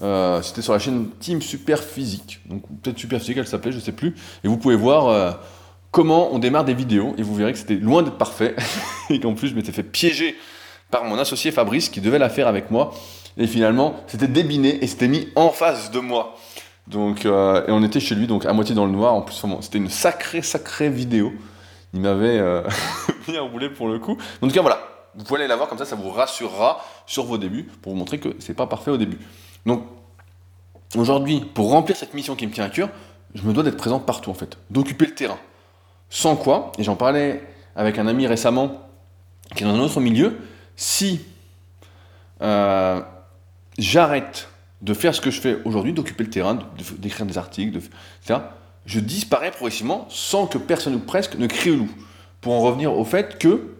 Euh, 0.00 0.40
c'était 0.42 0.62
sur 0.62 0.72
la 0.72 0.78
chaîne 0.78 1.08
Team 1.18 1.42
Super 1.42 1.82
Physique, 1.82 2.40
donc 2.46 2.62
peut-être 2.82 2.98
Super 2.98 3.18
Physique 3.18 3.38
elle 3.38 3.46
s'appelait, 3.46 3.72
je 3.72 3.80
sais 3.80 3.92
plus. 3.92 4.14
Et 4.44 4.48
vous 4.48 4.56
pouvez 4.58 4.76
voir 4.76 5.38
comment 5.90 6.32
on 6.32 6.38
démarre 6.38 6.64
des 6.64 6.74
vidéos 6.74 7.14
et 7.18 7.22
vous 7.22 7.34
verrez 7.34 7.52
que 7.52 7.58
c'était 7.58 7.76
loin 7.76 8.02
d'être 8.02 8.18
parfait 8.18 8.54
et 9.10 9.18
qu'en 9.18 9.34
plus 9.34 9.48
je 9.48 9.54
m'étais 9.54 9.72
fait 9.72 9.82
piéger 9.82 10.36
par 10.94 11.02
mon 11.02 11.18
associé 11.18 11.50
Fabrice 11.50 11.88
qui 11.88 12.00
devait 12.00 12.20
la 12.20 12.28
faire 12.28 12.46
avec 12.46 12.70
moi. 12.70 12.94
Et 13.36 13.48
finalement, 13.48 13.96
c'était 14.06 14.28
débiné 14.28 14.78
et 14.80 14.86
c'était 14.86 15.08
mis 15.08 15.26
en 15.34 15.48
face 15.48 15.90
de 15.90 15.98
moi. 15.98 16.36
Donc, 16.86 17.26
euh, 17.26 17.66
et 17.66 17.72
on 17.72 17.82
était 17.82 17.98
chez 17.98 18.14
lui, 18.14 18.28
donc 18.28 18.46
à 18.46 18.52
moitié 18.52 18.76
dans 18.76 18.86
le 18.86 18.92
noir. 18.92 19.12
En 19.12 19.22
plus, 19.22 19.44
c'était 19.60 19.78
une 19.78 19.90
sacrée, 19.90 20.40
sacrée 20.40 20.88
vidéo. 20.88 21.32
Il 21.94 22.00
m'avait 22.00 22.38
euh, 22.38 22.62
bien 23.28 23.40
roulé 23.42 23.70
pour 23.70 23.88
le 23.88 23.98
coup. 23.98 24.16
En 24.40 24.46
tout 24.46 24.54
cas, 24.54 24.60
voilà. 24.60 24.78
Vous 25.16 25.24
pouvez 25.24 25.40
aller 25.40 25.48
la 25.48 25.56
voir 25.56 25.68
comme 25.68 25.78
ça, 25.78 25.84
ça 25.84 25.96
vous 25.96 26.10
rassurera 26.10 26.80
sur 27.06 27.24
vos 27.24 27.38
débuts 27.38 27.68
pour 27.82 27.90
vous 27.90 27.98
montrer 27.98 28.20
que 28.20 28.36
c'est 28.38 28.54
pas 28.54 28.68
parfait 28.68 28.92
au 28.92 28.96
début. 28.96 29.18
Donc, 29.66 29.82
aujourd'hui, 30.94 31.40
pour 31.40 31.70
remplir 31.70 31.96
cette 31.96 32.14
mission 32.14 32.36
qui 32.36 32.46
me 32.46 32.52
tient 32.52 32.66
à 32.66 32.70
cœur, 32.70 32.88
je 33.34 33.42
me 33.42 33.52
dois 33.52 33.64
d'être 33.64 33.78
présent 33.78 33.98
partout 33.98 34.30
en 34.30 34.34
fait, 34.34 34.56
d'occuper 34.70 35.06
le 35.06 35.14
terrain. 35.16 35.38
Sans 36.08 36.36
quoi, 36.36 36.70
et 36.78 36.84
j'en 36.84 36.94
parlais 36.94 37.42
avec 37.74 37.98
un 37.98 38.06
ami 38.06 38.28
récemment 38.28 38.88
qui 39.56 39.64
est 39.64 39.66
dans 39.66 39.74
un 39.74 39.80
autre 39.80 40.00
milieu, 40.00 40.38
si 40.76 41.20
euh, 42.42 43.00
j'arrête 43.78 44.48
de 44.82 44.94
faire 44.94 45.14
ce 45.14 45.20
que 45.20 45.30
je 45.30 45.40
fais 45.40 45.58
aujourd'hui, 45.64 45.92
d'occuper 45.92 46.24
le 46.24 46.30
terrain, 46.30 46.58
d'écrire 46.98 47.26
des 47.26 47.38
articles, 47.38 47.76
etc., 47.76 48.40
je 48.86 49.00
disparais 49.00 49.50
progressivement 49.50 50.06
sans 50.10 50.46
que 50.46 50.58
personne 50.58 50.94
ou 50.94 50.98
presque 50.98 51.36
ne 51.36 51.46
crie 51.46 51.70
au 51.70 51.76
loup. 51.76 51.90
Pour 52.42 52.52
en 52.52 52.60
revenir 52.60 52.92
au 52.92 53.04
fait 53.04 53.38
que 53.38 53.74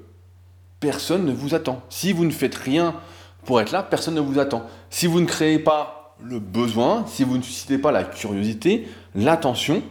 personne 0.81 1.27
ne 1.27 1.33
vous 1.33 1.55
attend. 1.55 1.83
Si 1.91 2.13
vous 2.13 2.25
ne 2.25 2.31
faites 2.31 2.55
rien 2.55 2.95
pour 3.45 3.61
être 3.61 3.73
là, 3.73 3.83
personne 3.83 4.15
ne 4.15 4.21
vous 4.21 4.39
attend. 4.39 4.65
Si 4.89 5.07
vous 5.07 5.21
ne 5.21 5.27
créez 5.27 5.59
pas 5.59 6.15
le 6.23 6.39
besoin, 6.39 7.05
si 7.07 7.25
vous 7.25 7.37
ne 7.37 7.43
suscitez 7.43 7.77
pas 7.77 7.93
la 7.93 8.05
curiosité, 8.05 8.89
l'attention, 9.15 9.83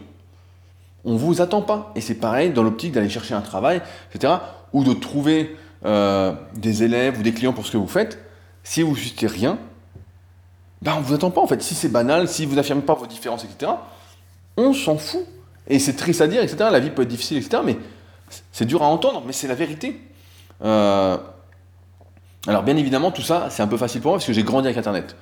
on 1.04 1.12
ne 1.12 1.18
vous 1.18 1.40
attend 1.40 1.62
pas. 1.62 1.92
Et 1.94 2.00
c'est 2.00 2.14
pareil 2.14 2.50
dans 2.50 2.64
l'optique 2.64 2.92
d'aller 2.92 3.08
chercher 3.08 3.34
un 3.34 3.40
travail, 3.40 3.82
etc., 4.12 4.34
ou 4.72 4.82
de 4.82 4.92
trouver 4.92 5.56
euh, 5.84 6.32
des 6.54 6.82
élèves 6.82 7.18
ou 7.18 7.22
des 7.22 7.32
clients 7.32 7.52
pour 7.52 7.66
ce 7.66 7.72
que 7.72 7.76
vous 7.76 7.86
faites, 7.86 8.18
si 8.62 8.82
vous 8.82 8.96
suscitez 8.96 9.26
rien, 9.26 9.58
ben 10.82 10.94
on 10.96 11.00
ne 11.00 11.04
vous 11.04 11.14
attend 11.14 11.30
pas 11.30 11.40
en 11.40 11.46
fait. 11.46 11.62
Si 11.62 11.74
c'est 11.74 11.88
banal, 11.88 12.28
si 12.28 12.46
vous 12.46 12.56
n'affirmez 12.56 12.82
pas 12.82 12.94
vos 12.94 13.06
différences, 13.06 13.44
etc., 13.44 13.72
on 14.56 14.72
s'en 14.72 14.96
fout. 14.96 15.26
Et 15.66 15.78
c'est 15.78 15.94
triste 15.94 16.20
à 16.20 16.26
dire, 16.26 16.42
etc. 16.42 16.68
La 16.70 16.80
vie 16.80 16.90
peut 16.90 17.02
être 17.02 17.08
difficile, 17.08 17.38
etc. 17.38 17.62
Mais 17.64 17.76
c'est 18.52 18.66
dur 18.66 18.82
à 18.82 18.86
entendre, 18.86 19.22
mais 19.26 19.32
c'est 19.32 19.48
la 19.48 19.54
vérité. 19.54 20.00
Euh, 20.62 21.16
alors 22.46 22.62
bien 22.62 22.76
évidemment, 22.76 23.10
tout 23.10 23.22
ça, 23.22 23.48
c'est 23.50 23.62
un 23.62 23.66
peu 23.66 23.76
facile 23.76 24.00
pour 24.00 24.10
moi 24.10 24.18
parce 24.18 24.26
que 24.26 24.32
j'ai 24.32 24.42
grandi 24.42 24.66
avec 24.66 24.76
Internet. 24.76 25.16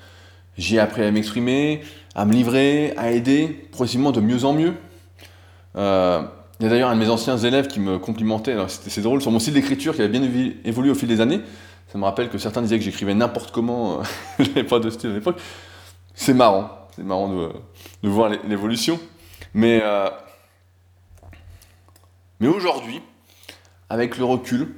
J'ai 0.59 0.79
appris 0.79 1.03
à 1.03 1.11
m'exprimer, 1.11 1.83
à 2.15 2.25
me 2.25 2.33
livrer, 2.33 2.93
à 2.97 3.11
aider 3.11 3.69
progressivement 3.71 4.13
de 4.13 4.21
mieux 4.21 4.45
en 4.45 4.53
mieux. 4.53 4.75
Euh, 5.77 6.23
il 6.63 6.67
y 6.67 6.69
a 6.69 6.71
d'ailleurs 6.71 6.91
un 6.91 6.95
de 6.95 7.01
mes 7.01 7.09
anciens 7.09 7.39
élèves 7.39 7.67
qui 7.67 7.81
me 7.81 7.99
complimentait, 7.99 8.55
c'est 8.69 9.01
drôle, 9.01 9.21
sur 9.21 9.33
mon 9.33 9.41
style 9.41 9.55
d'écriture 9.55 9.97
qui 9.97 10.01
avait 10.01 10.17
bien 10.17 10.23
évolué 10.65 10.93
au 10.93 10.95
fil 10.95 11.09
des 11.09 11.21
années. 11.21 11.41
Ça 11.89 11.99
me 11.99 12.05
rappelle 12.05 12.29
que 12.29 12.39
certains 12.39 12.63
disaient 12.63 12.79
que 12.79 12.85
j'écrivais 12.85 13.15
n'importe 13.15 13.51
comment, 13.51 13.99
euh, 13.99 14.03
je 14.39 14.45
n'avais 14.45 14.63
pas 14.63 14.79
de 14.79 14.89
style 14.89 15.11
à 15.11 15.15
l'époque. 15.15 15.41
C'est 16.15 16.35
marrant, 16.35 16.71
c'est 16.95 17.03
marrant 17.03 17.29
de, 17.35 18.09
voir 18.09 18.31
l'évolution. 18.47 19.01
Mais, 19.55 19.81
euh, 19.83 20.09
mais 22.39 22.47
aujourd'hui, 22.47 23.03
avec 23.91 24.17
le 24.17 24.25
recul, 24.25 24.77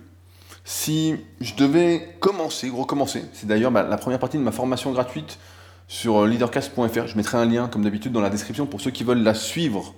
si 0.65 1.17
je 1.43 1.55
devais 1.55 2.17
commencer, 2.19 2.71
recommencer, 2.71 3.27
c'est 3.35 3.47
d'ailleurs 3.47 3.71
la 3.71 3.97
première 3.99 4.21
partie 4.21 4.39
de 4.39 4.43
ma 4.43 4.53
formation 4.53 4.91
gratuite 4.93 5.39
sur 5.87 6.23
euh, 6.23 6.29
leadercast.fr, 6.29 7.09
je 7.09 7.17
mettrai 7.19 7.37
un 7.37 7.45
lien 7.45 7.69
comme 7.69 7.85
d'habitude 7.85 8.13
dans 8.13 8.23
la 8.23 8.31
description 8.31 8.65
pour 8.65 8.81
ceux 8.81 8.91
qui 8.91 9.05
veulent 9.05 9.23
la 9.23 9.35
suivre 9.35 9.95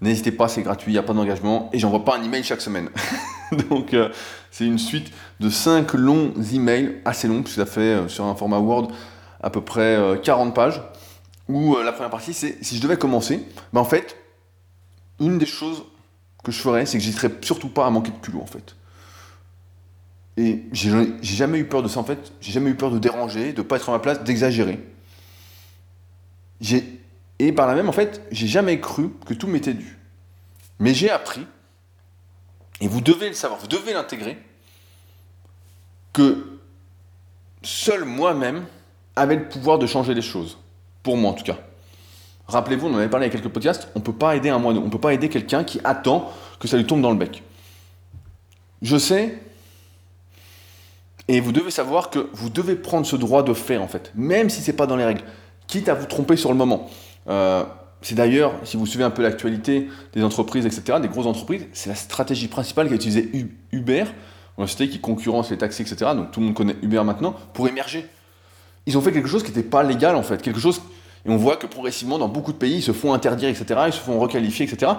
N'hésitez 0.00 0.30
pas, 0.30 0.46
c'est 0.48 0.62
gratuit, 0.62 0.92
il 0.92 0.94
n'y 0.94 0.98
a 0.98 1.02
pas 1.02 1.12
d'engagement 1.12 1.70
et 1.72 1.78
j'envoie 1.78 2.04
pas 2.04 2.16
un 2.16 2.22
email 2.22 2.44
chaque 2.44 2.60
semaine. 2.60 2.88
Donc 3.70 3.94
euh, 3.94 4.10
c'est 4.50 4.64
une 4.64 4.78
suite 4.78 5.12
de 5.40 5.50
5 5.50 5.92
longs 5.94 6.32
emails, 6.52 7.00
assez 7.04 7.26
longs, 7.26 7.42
puisque 7.42 7.58
ça 7.58 7.66
fait 7.66 7.80
euh, 7.80 8.08
sur 8.08 8.24
un 8.24 8.34
format 8.34 8.58
Word 8.58 8.88
à 9.42 9.50
peu 9.50 9.60
près 9.60 9.98
40 10.22 10.48
euh, 10.48 10.52
pages, 10.52 10.82
où 11.48 11.76
la 11.76 11.92
première 11.92 12.10
partie 12.10 12.32
c'est 12.32 12.62
si 12.62 12.76
je 12.76 12.82
devais 12.82 12.96
commencer, 12.96 13.44
ben, 13.72 13.80
en 13.80 13.84
fait, 13.84 14.16
une 15.20 15.38
des 15.38 15.46
choses 15.46 15.84
que 16.44 16.52
je 16.52 16.60
ferais, 16.60 16.86
c'est 16.86 16.98
que 16.98 17.04
j'hésiterais 17.04 17.32
surtout 17.40 17.68
pas 17.68 17.86
à 17.86 17.90
manquer 17.90 18.12
de 18.12 18.18
culot 18.18 18.40
en 18.40 18.46
fait. 18.46 18.76
Et 20.36 20.64
j'ai 20.70 20.92
jamais 21.22 21.58
eu 21.58 21.64
peur 21.64 21.82
de 21.82 21.88
ça 21.88 21.98
en 21.98 22.04
fait, 22.04 22.32
j'ai 22.40 22.52
jamais 22.52 22.70
eu 22.70 22.76
peur 22.76 22.92
de 22.92 22.98
déranger, 23.00 23.52
de 23.52 23.62
pas 23.62 23.76
être 23.76 23.88
à 23.88 23.92
ma 23.92 23.98
place, 23.98 24.22
d'exagérer. 24.22 24.78
J'ai 26.60 26.97
et 27.38 27.52
par 27.52 27.66
là 27.66 27.74
même, 27.74 27.88
en 27.88 27.92
fait, 27.92 28.22
j'ai 28.30 28.46
jamais 28.46 28.80
cru 28.80 29.10
que 29.26 29.34
tout 29.34 29.46
m'était 29.46 29.74
dû. 29.74 29.98
Mais 30.80 30.94
j'ai 30.94 31.10
appris, 31.10 31.46
et 32.80 32.88
vous 32.88 33.00
devez 33.00 33.28
le 33.28 33.34
savoir, 33.34 33.60
vous 33.60 33.66
devez 33.66 33.92
l'intégrer, 33.92 34.38
que 36.12 36.58
seul 37.62 38.04
moi-même 38.04 38.64
avait 39.16 39.36
le 39.36 39.48
pouvoir 39.48 39.78
de 39.78 39.86
changer 39.86 40.14
les 40.14 40.22
choses. 40.22 40.58
Pour 41.02 41.16
moi 41.16 41.30
en 41.30 41.34
tout 41.34 41.44
cas. 41.44 41.58
Rappelez-vous, 42.46 42.86
on 42.86 42.94
en 42.94 42.98
avait 42.98 43.08
parlé 43.08 43.26
avec 43.26 43.40
quelques 43.40 43.52
podcasts, 43.52 43.88
on 43.94 43.98
ne 43.98 44.04
peut 44.04 44.12
pas 44.12 44.34
aider 44.34 44.48
un 44.48 44.58
moineau, 44.58 44.80
on 44.80 44.86
ne 44.86 44.90
peut 44.90 44.98
pas 44.98 45.12
aider 45.12 45.28
quelqu'un 45.28 45.64
qui 45.64 45.80
attend 45.84 46.32
que 46.58 46.66
ça 46.66 46.76
lui 46.76 46.86
tombe 46.86 47.02
dans 47.02 47.10
le 47.10 47.16
bec. 47.16 47.42
Je 48.80 48.96
sais, 48.96 49.38
et 51.28 51.40
vous 51.40 51.52
devez 51.52 51.70
savoir 51.70 52.08
que 52.08 52.30
vous 52.32 52.48
devez 52.48 52.74
prendre 52.74 53.06
ce 53.06 53.16
droit 53.16 53.42
de 53.42 53.52
faire 53.52 53.82
en 53.82 53.88
fait, 53.88 54.10
même 54.14 54.48
si 54.48 54.62
ce 54.62 54.70
n'est 54.70 54.76
pas 54.76 54.86
dans 54.86 54.96
les 54.96 55.04
règles, 55.04 55.22
quitte 55.66 55.90
à 55.90 55.94
vous 55.94 56.06
tromper 56.06 56.36
sur 56.36 56.50
le 56.50 56.56
moment. 56.56 56.88
Euh, 57.28 57.64
c'est 58.00 58.14
d'ailleurs, 58.14 58.54
si 58.64 58.76
vous 58.76 58.86
suivez 58.86 59.04
un 59.04 59.10
peu 59.10 59.22
l'actualité 59.22 59.88
des 60.12 60.22
entreprises, 60.22 60.66
etc., 60.66 60.98
des 61.00 61.08
grosses 61.08 61.26
entreprises, 61.26 61.66
c'est 61.72 61.88
la 61.88 61.96
stratégie 61.96 62.48
principale 62.48 62.88
qu'a 62.88 62.94
utilisé 62.94 63.30
Uber, 63.72 64.04
une 64.56 64.66
société 64.66 64.92
qui 64.92 65.00
concurrence 65.00 65.50
les 65.50 65.58
taxis, 65.58 65.82
etc., 65.82 66.12
donc 66.14 66.30
tout 66.30 66.40
le 66.40 66.46
monde 66.46 66.54
connaît 66.54 66.76
Uber 66.82 67.02
maintenant, 67.04 67.34
pour 67.52 67.68
émerger. 67.68 68.06
Ils 68.86 68.96
ont 68.96 69.00
fait 69.00 69.12
quelque 69.12 69.28
chose 69.28 69.42
qui 69.42 69.50
n'était 69.50 69.68
pas 69.68 69.82
légal 69.82 70.14
en 70.14 70.22
fait, 70.22 70.40
quelque 70.40 70.60
chose 70.60 70.80
Et 71.26 71.30
on 71.30 71.36
voit 71.36 71.56
que 71.56 71.66
progressivement, 71.66 72.18
dans 72.18 72.28
beaucoup 72.28 72.52
de 72.52 72.56
pays, 72.56 72.76
ils 72.76 72.82
se 72.82 72.92
font 72.92 73.12
interdire, 73.12 73.48
etc., 73.48 73.80
ils 73.88 73.92
se 73.92 73.98
font 73.98 74.18
requalifier, 74.18 74.66
etc. 74.66 74.92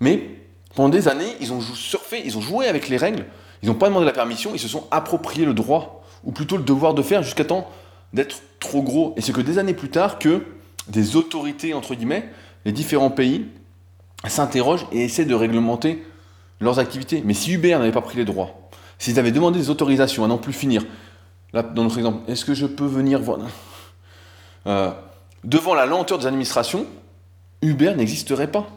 Mais 0.00 0.28
pendant 0.74 0.88
des 0.88 1.08
années, 1.08 1.36
ils 1.40 1.52
ont 1.52 1.60
surfé, 1.60 2.20
ils 2.24 2.36
ont 2.36 2.40
joué 2.40 2.66
avec 2.66 2.88
les 2.88 2.96
règles, 2.96 3.26
ils 3.62 3.68
n'ont 3.68 3.74
pas 3.74 3.88
demandé 3.88 4.06
la 4.06 4.12
permission, 4.12 4.50
ils 4.54 4.60
se 4.60 4.68
sont 4.68 4.86
appropriés 4.90 5.46
le 5.46 5.54
droit, 5.54 6.04
ou 6.24 6.32
plutôt 6.32 6.56
le 6.56 6.64
devoir 6.64 6.94
de 6.94 7.02
faire, 7.02 7.22
jusqu'à 7.22 7.44
temps 7.44 7.68
d'être 8.12 8.42
trop 8.58 8.82
gros. 8.82 9.14
Et 9.16 9.20
c'est 9.20 9.32
que 9.32 9.40
des 9.40 9.58
années 9.58 9.74
plus 9.74 9.88
tard 9.88 10.18
que 10.18 10.44
des 10.88 11.16
autorités, 11.16 11.74
entre 11.74 11.94
guillemets, 11.94 12.28
les 12.64 12.72
différents 12.72 13.10
pays, 13.10 13.46
s'interrogent 14.28 14.86
et 14.92 15.04
essaient 15.04 15.24
de 15.24 15.34
réglementer 15.34 16.04
leurs 16.60 16.78
activités. 16.78 17.22
Mais 17.24 17.34
si 17.34 17.52
Uber 17.52 17.70
n'avait 17.70 17.92
pas 17.92 18.02
pris 18.02 18.16
les 18.16 18.24
droits, 18.24 18.68
s'ils 18.98 19.18
avaient 19.18 19.32
demandé 19.32 19.58
des 19.58 19.70
autorisations 19.70 20.24
à 20.24 20.28
n'en 20.28 20.38
plus 20.38 20.52
finir, 20.52 20.84
là, 21.52 21.62
dans 21.62 21.84
notre 21.84 21.96
exemple, 21.98 22.30
est-ce 22.30 22.44
que 22.44 22.54
je 22.54 22.66
peux 22.66 22.86
venir 22.86 23.20
voir 23.20 23.38
euh, 24.66 24.90
Devant 25.44 25.74
la 25.74 25.86
lenteur 25.86 26.18
des 26.18 26.26
administrations, 26.26 26.86
Uber 27.62 27.94
n'existerait 27.94 28.50
pas. 28.50 28.68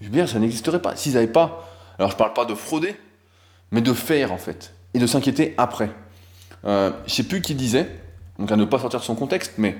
Uber, 0.00 0.26
ça 0.26 0.38
n'existerait 0.38 0.80
pas. 0.80 0.96
S'ils 0.96 1.14
n'avaient 1.14 1.26
pas, 1.26 1.68
alors 1.98 2.10
je 2.10 2.14
ne 2.14 2.18
parle 2.18 2.32
pas 2.32 2.46
de 2.46 2.54
frauder, 2.54 2.96
mais 3.70 3.82
de 3.82 3.92
faire 3.92 4.32
en 4.32 4.38
fait, 4.38 4.74
et 4.94 4.98
de 4.98 5.06
s'inquiéter 5.06 5.54
après. 5.58 5.90
Euh, 6.64 6.90
je 7.06 7.12
ne 7.12 7.16
sais 7.16 7.22
plus 7.24 7.42
qui 7.42 7.54
disait, 7.54 8.00
donc 8.38 8.50
à 8.50 8.56
ne 8.56 8.64
pas 8.64 8.78
sortir 8.78 9.00
de 9.00 9.04
son 9.04 9.14
contexte, 9.14 9.54
mais 9.58 9.76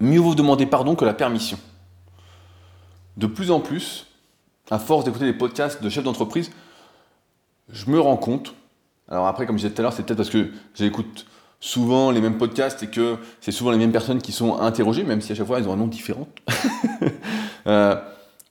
mieux 0.00 0.20
vaut 0.20 0.34
demander 0.34 0.66
pardon 0.66 0.94
que 0.94 1.04
la 1.04 1.14
permission. 1.14 1.58
De 3.16 3.26
plus 3.26 3.50
en 3.50 3.60
plus, 3.60 4.06
à 4.70 4.78
force 4.78 5.04
d'écouter 5.04 5.26
des 5.26 5.32
podcasts 5.32 5.82
de 5.82 5.88
chefs 5.88 6.04
d'entreprise, 6.04 6.50
je 7.68 7.90
me 7.90 8.00
rends 8.00 8.16
compte, 8.16 8.54
alors 9.08 9.26
après, 9.26 9.46
comme 9.46 9.58
je 9.58 9.62
disais 9.62 9.74
tout 9.74 9.80
à 9.80 9.82
l'heure, 9.82 9.92
c'est 9.92 10.04
peut-être 10.04 10.16
parce 10.16 10.30
que 10.30 10.50
j'écoute 10.74 11.26
souvent 11.60 12.10
les 12.10 12.20
mêmes 12.20 12.38
podcasts 12.38 12.82
et 12.82 12.86
que 12.86 13.18
c'est 13.40 13.52
souvent 13.52 13.70
les 13.70 13.78
mêmes 13.78 13.92
personnes 13.92 14.22
qui 14.22 14.32
sont 14.32 14.58
interrogées, 14.58 15.04
même 15.04 15.20
si 15.20 15.32
à 15.32 15.34
chaque 15.34 15.46
fois 15.46 15.58
elles 15.58 15.68
ont 15.68 15.72
un 15.72 15.76
nom 15.76 15.86
différent. 15.86 16.28
Euh, 17.66 17.94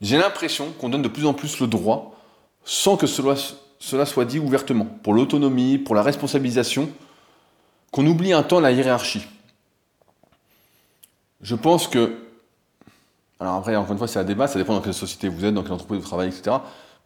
j'ai 0.01 0.17
l'impression 0.17 0.67
qu'on 0.79 0.87
donne 0.87 1.01
de 1.01 1.07
plus 1.07 1.25
en 1.25 1.33
plus 1.33 1.59
le 1.59 1.65
droit 1.65 2.15
sans 2.63 2.95
que 2.95 3.07
cela, 3.07 3.33
cela 3.79 4.05
soit 4.05 4.23
dit 4.23 4.37
ouvertement, 4.37 4.85
pour 4.85 5.15
l'autonomie, 5.15 5.79
pour 5.79 5.95
la 5.95 6.03
responsabilisation, 6.03 6.89
qu'on 7.91 8.05
oublie 8.05 8.31
un 8.31 8.43
temps 8.43 8.59
la 8.59 8.71
hiérarchie. 8.71 9.25
Je 11.41 11.55
pense 11.55 11.87
que, 11.87 12.17
alors 13.39 13.55
après, 13.55 13.75
encore 13.75 13.91
une 13.91 13.97
fois, 13.97 14.07
c'est 14.07 14.19
un 14.19 14.23
débat, 14.23 14.47
ça 14.47 14.59
dépend 14.59 14.73
dans 14.73 14.81
quelle 14.81 14.93
société 14.93 15.29
vous 15.29 15.45
êtes, 15.45 15.53
dans 15.53 15.63
quelle 15.63 15.73
entreprise 15.73 15.99
vous 15.99 16.07
travaillez, 16.07 16.29
etc. 16.29 16.57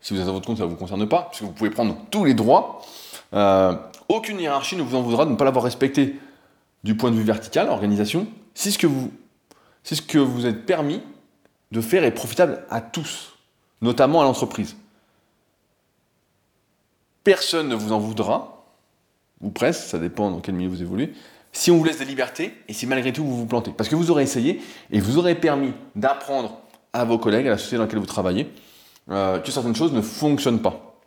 Si 0.01 0.13
vous 0.13 0.19
êtes 0.19 0.27
à 0.27 0.31
votre 0.31 0.45
compte, 0.45 0.57
ça 0.57 0.63
ne 0.63 0.69
vous 0.69 0.75
concerne 0.75 1.07
pas, 1.07 1.27
puisque 1.29 1.43
vous 1.43 1.51
pouvez 1.51 1.69
prendre 1.69 1.95
tous 2.09 2.25
les 2.25 2.33
droits. 2.33 2.81
Euh, 3.33 3.75
aucune 4.09 4.39
hiérarchie 4.39 4.75
ne 4.75 4.81
vous 4.81 4.95
en 4.95 5.01
voudra 5.01 5.25
de 5.25 5.31
ne 5.31 5.35
pas 5.35 5.45
l'avoir 5.45 5.63
respecté 5.63 6.19
du 6.83 6.97
point 6.97 7.11
de 7.11 7.15
vue 7.15 7.23
vertical, 7.23 7.69
organisation, 7.69 8.27
si 8.53 8.71
ce 8.71 8.77
que 8.77 8.87
vous, 8.87 9.11
si 9.83 9.95
ce 9.95 10.01
que 10.01 10.17
vous 10.17 10.45
êtes 10.45 10.65
permis 10.65 11.01
de 11.71 11.81
faire 11.81 12.03
est 12.03 12.11
profitable 12.11 12.65
à 12.69 12.81
tous, 12.81 13.33
notamment 13.81 14.21
à 14.21 14.23
l'entreprise. 14.23 14.75
Personne 17.23 17.69
ne 17.69 17.75
vous 17.75 17.93
en 17.93 17.99
voudra, 17.99 18.65
ou 19.41 19.49
presque, 19.49 19.83
ça 19.83 19.97
dépend 19.97 20.29
dans 20.29 20.39
quel 20.39 20.55
milieu 20.55 20.69
vous 20.69 20.81
évoluez, 20.81 21.13
si 21.53 21.71
on 21.71 21.77
vous 21.77 21.83
laisse 21.83 21.99
des 21.99 22.05
libertés 22.05 22.53
et 22.67 22.73
si 22.73 22.87
malgré 22.87 23.13
tout 23.13 23.23
vous 23.23 23.37
vous 23.37 23.45
plantez. 23.45 23.71
Parce 23.71 23.89
que 23.89 23.95
vous 23.95 24.11
aurez 24.11 24.23
essayé 24.23 24.61
et 24.91 24.99
vous 24.99 25.17
aurez 25.17 25.35
permis 25.35 25.71
d'apprendre 25.95 26.59
à 26.91 27.05
vos 27.05 27.17
collègues, 27.17 27.47
à 27.47 27.51
la 27.51 27.57
société 27.57 27.77
dans 27.77 27.83
laquelle 27.83 27.99
vous 27.99 28.05
travaillez, 28.05 28.51
euh, 29.09 29.39
que 29.39 29.51
certaines 29.51 29.75
choses 29.75 29.93
ne 29.93 30.01
fonctionnent 30.01 30.61
pas. 30.61 30.97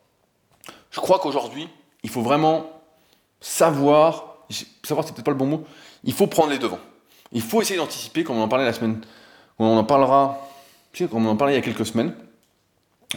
Je 0.90 1.00
crois 1.00 1.18
qu'aujourd'hui, 1.18 1.68
il 2.02 2.10
faut 2.10 2.22
vraiment 2.22 2.70
savoir, 3.40 4.46
savoir 4.82 5.06
c'est 5.06 5.12
peut-être 5.12 5.24
pas 5.24 5.32
le 5.32 5.36
bon 5.36 5.46
mot, 5.46 5.64
il 6.04 6.12
faut 6.12 6.26
prendre 6.26 6.50
les 6.50 6.58
devants. 6.58 6.78
Il 7.32 7.42
faut 7.42 7.60
essayer 7.60 7.78
d'anticiper, 7.78 8.22
comme 8.24 8.36
on 8.36 8.42
en 8.42 8.48
parlait 8.48 8.64
la 8.64 8.72
semaine, 8.72 9.00
on 9.58 9.76
en 9.76 9.84
parlera, 9.84 10.48
comme 11.10 11.26
on 11.26 11.30
en 11.30 11.36
parlait 11.36 11.54
il 11.54 11.56
y 11.56 11.58
a 11.58 11.62
quelques 11.62 11.86
semaines. 11.86 12.14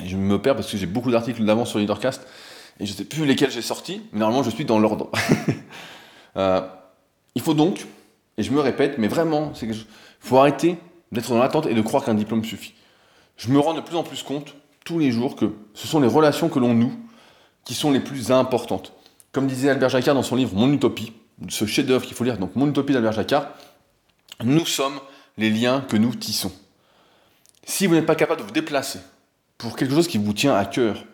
Et 0.04 0.08
je 0.08 0.18
me 0.18 0.42
perds 0.42 0.56
parce 0.56 0.72
que 0.72 0.78
j'ai 0.78 0.86
beaucoup 0.86 1.12
d'articles 1.12 1.44
d'avant 1.44 1.66
sur 1.66 1.80
Leadercast 1.80 2.28
et 2.80 2.86
je 2.86 2.92
ne 2.92 2.98
sais 2.98 3.06
plus 3.06 3.26
lesquels 3.26 3.52
j'ai 3.52 3.62
sortis, 3.62 4.02
mais 4.12 4.20
normalement 4.20 4.44
je 4.44 4.50
suis 4.50 4.66
dans 4.66 4.80
l'ordre. 4.80 5.12
Euh, 6.38 6.62
il 7.40 7.42
faut 7.42 7.54
donc, 7.54 7.88
et 8.38 8.44
je 8.44 8.52
me 8.52 8.60
répète, 8.60 8.98
mais 8.98 9.08
vraiment, 9.08 9.54
il 9.62 9.86
faut 10.20 10.38
arrêter 10.38 10.78
d'être 11.14 11.30
dans 11.30 11.40
l'attente 11.40 11.68
et 11.68 11.74
de 11.74 11.82
croire 11.82 12.04
qu'un 12.04 12.14
diplôme 12.14 12.44
suffit. 12.44 12.74
Je 13.38 13.48
me 13.48 13.60
rends 13.60 13.74
de 13.74 13.80
plus 13.80 13.96
en 13.96 14.04
plus 14.04 14.24
compte 14.24 14.56
tous 14.84 15.00
les 15.00 15.10
jours 15.10 15.38
que 15.38 15.54
ce 15.74 15.88
sont 15.88 16.02
les 16.02 16.10
relations 16.10 16.50
que 16.50 16.60
l'on 16.60 16.74
noue 16.74 16.92
qui 17.64 17.76
sont 17.76 17.92
les 17.92 18.02
plus 18.02 18.30
importantes. 18.30 18.92
Comme 19.32 19.48
disait 19.48 19.70
Albert 19.70 19.88
Jacquard 19.88 20.16
dans 20.16 20.24
son 20.24 20.36
livre 20.36 20.54
Mon 20.54 20.70
Utopie, 20.74 21.14
ce 21.48 21.66
chef-d'œuvre 21.66 22.06
qu'il 22.06 22.14
faut 22.14 22.26
lire, 22.26 22.38
donc 22.38 22.58
Mon 22.58 22.68
Utopie 22.68 22.92
d'Albert 22.92 23.14
Jacquard, 23.14 23.48
nous 24.44 24.66
sommes 24.66 25.00
les 25.38 25.50
liens 25.50 25.80
que 25.80 25.96
nous 25.96 26.14
tissons. 26.14 26.52
Si 27.64 27.88
vous 27.88 27.96
n'êtes 27.96 28.06
pas 28.06 28.16
capable 28.16 28.42
de 28.42 28.46
vous 28.48 28.52
déplacer 28.52 29.00
pour 29.58 29.78
quelque 29.78 29.94
chose 29.94 30.10
qui 30.10 30.18
vous 30.18 30.34
tient 30.34 30.56
à 30.56 30.66
cœur 30.66 31.06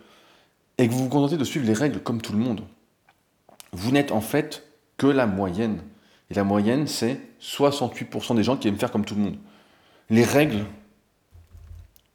et 0.79 0.87
que 0.87 0.91
vous 0.91 1.03
vous 1.03 1.09
contentez 1.09 1.37
de 1.37 1.43
suivre 1.43 1.67
les 1.67 1.73
règles 1.73 1.99
comme 1.99 2.19
tout 2.19 2.31
le 2.31 2.39
monde, 2.39 2.61
vous 3.73 3.91
n'êtes 3.91 4.11
en 4.11 4.21
fait 4.21 4.67
que 4.97 5.05
la 5.05 5.27
moyenne. 5.27 5.83
Et 6.29 6.33
la 6.33 6.43
moyenne, 6.43 6.87
c'est 6.87 7.19
68% 7.41 8.35
des 8.35 8.43
gens 8.43 8.57
qui 8.57 8.67
aiment 8.67 8.77
faire 8.77 8.91
comme 8.91 9.05
tout 9.05 9.15
le 9.15 9.21
monde. 9.21 9.37
Les 10.09 10.23
règles 10.23 10.65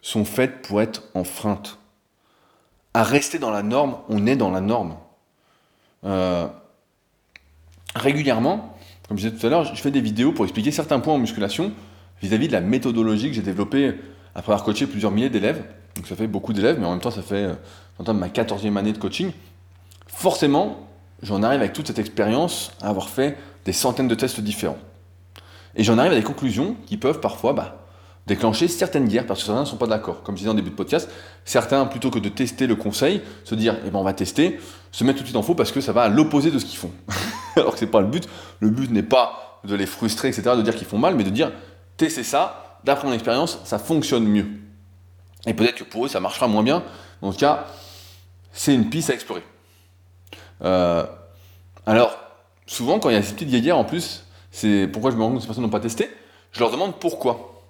sont 0.03 0.25
faites 0.25 0.63
pour 0.63 0.81
être 0.81 1.05
enfreintes. 1.15 1.79
À 2.95 3.05
rester 3.05 3.39
dans 3.39 3.51
la 3.51 3.63
norme, 3.63 3.99
on 4.09 4.27
est 4.27 4.37
dans 4.37 4.51
la 4.51 4.61
norme. 4.61 4.97
Euh, 6.05 6.49
régulièrement, 7.95 8.77
comme 9.09 9.19
je 9.19 9.29
disais 9.29 9.41
tout 9.41 9.47
à 9.47 9.51
l'heure, 9.51 9.65
je 9.65 9.81
fais 9.81 9.91
des 9.91 10.01
vidéos 10.01 10.33
pour 10.33 10.45
expliquer 10.45 10.71
certains 10.71 11.01
points 11.01 11.15
en 11.15 11.19
musculation 11.19 11.73
vis-à-vis 12.23 12.49
de 12.49 12.53
la 12.53 12.61
méthodologie 12.61 13.29
que 13.29 13.35
j'ai 13.35 13.43
développée 13.43 13.95
après 14.35 14.53
avoir 14.53 14.65
coaché 14.65 14.87
plusieurs 14.87 15.13
milliers 15.13 15.31
d'élèves. 15.31 15.65
Donc 15.97 16.07
ça 16.07 16.17
fait 16.17 16.27
beaucoup 16.27 16.53
d'élèves, 16.53 16.79
mais 16.79 16.87
en 16.87 16.93
même 16.93 17.01
temps 17.01 17.11
ça 17.11 17.23
fait 17.23 17.51
euh, 18.05 18.13
ma 18.13 18.29
14e 18.29 18.77
année 18.77 18.93
de 18.93 18.99
coaching. 18.99 19.33
Forcément, 20.07 20.89
j'en 21.23 21.43
arrive 21.43 21.61
avec 21.61 21.73
toute 21.73 21.87
cette 21.87 21.99
expérience 21.99 22.73
à 22.81 22.89
avoir 22.89 23.09
fait 23.09 23.37
des 23.65 23.73
centaines 23.73 24.09
de 24.09 24.15
tests 24.15 24.41
différents. 24.41 24.79
Et 25.77 25.85
j'en 25.85 25.99
arrive 25.99 26.13
à 26.13 26.17
des 26.17 26.23
conclusions 26.23 26.77
qui 26.87 26.97
peuvent 26.97 27.21
parfois 27.21 27.53
bah, 27.53 27.87
déclencher 28.27 28.69
certaines 28.69 29.09
guerres 29.09 29.27
parce 29.27 29.41
que 29.41 29.47
certains 29.47 29.63
ne 29.63 29.67
sont 29.67 29.77
pas 29.77 29.87
d'accord. 29.87 30.23
Comme 30.23 30.37
je 30.37 30.41
disais 30.41 30.51
en 30.51 30.55
début 30.55 30.71
de 30.71 30.75
podcast, 30.75 31.09
certains, 31.45 31.87
plutôt 31.87 32.11
que 32.11 32.19
de 32.19 32.29
tester 32.29 32.67
le 32.67 32.77
conseil, 32.77 33.23
se 33.45 33.55
dire 33.55 33.77
eh 33.87 33.91
ben, 33.91 33.99
on 33.99 34.03
va 34.03 34.13
tester, 34.13 34.61
se 34.93 35.05
mettre 35.05 35.19
tout 35.19 35.23
de 35.23 35.29
suite 35.29 35.37
en 35.37 35.43
faux 35.43 35.55
parce 35.55 35.73
que 35.73 35.81
ça 35.81 35.93
va 35.93 36.03
à 36.03 36.09
l'opposé 36.09 36.51
de 36.51 36.59
ce 36.59 36.65
qu'ils 36.65 36.79
font. 36.79 36.93
Alors 37.57 37.73
que 37.73 37.79
ce 37.79 37.85
n'est 37.85 37.91
pas 37.91 38.01
le 38.01 38.09
but. 38.09 38.29
Le 38.61 38.71
but 38.71 38.91
n'est 38.91 39.03
pas 39.03 39.61
de 39.65 39.75
les 39.75 39.87
frustrer, 39.87 40.29
etc., 40.29 40.57
de 40.57 40.63
dire 40.63 40.75
qu'ils 40.75 40.87
font 40.87 40.99
mal, 40.99 41.15
mais 41.15 41.25
de 41.25 41.31
dire 41.31 41.53
testez 41.97 42.25
ça, 42.25 42.79
d'après 42.85 43.07
mon 43.07 43.13
expérience, 43.13 43.59
ça 43.65 43.79
fonctionne 43.79 44.25
mieux. 44.25 44.47
Et 45.47 45.55
peut-être 45.55 45.77
que 45.77 45.85
pour 45.85 46.07
eux, 46.07 46.09
ça 46.09 46.21
marchera 46.21 46.49
moins 46.49 46.63
bien. 46.63 46.83
En 47.23 47.33
tout 47.33 47.39
cas, 47.39 47.67
c'est 48.53 48.75
une 48.75 48.89
piste 48.91 49.11
à 49.11 49.15
explorer. 49.15 49.43
Euh, 50.63 51.05
alors, 51.87 52.17
souvent, 52.71 53.01
quand 53.01 53.11
il 53.11 53.15
y 53.15 53.17
a 53.17 53.23
ces 53.23 53.35
petites 53.35 53.51
guéguerres, 53.51 53.77
en 53.77 53.85
plus, 53.85 54.25
c'est 54.53 54.87
pourquoi 54.87 55.11
je 55.11 55.17
me 55.17 55.23
rends 55.23 55.31
compte 55.31 55.39
que 55.39 55.43
ces 55.43 55.49
personnes 55.49 55.65
n'ont 55.65 55.71
pas 55.71 55.81
testé, 55.81 56.09
je 56.53 56.61
leur 56.61 56.71
demande 56.71 56.95
pourquoi. 56.99 57.61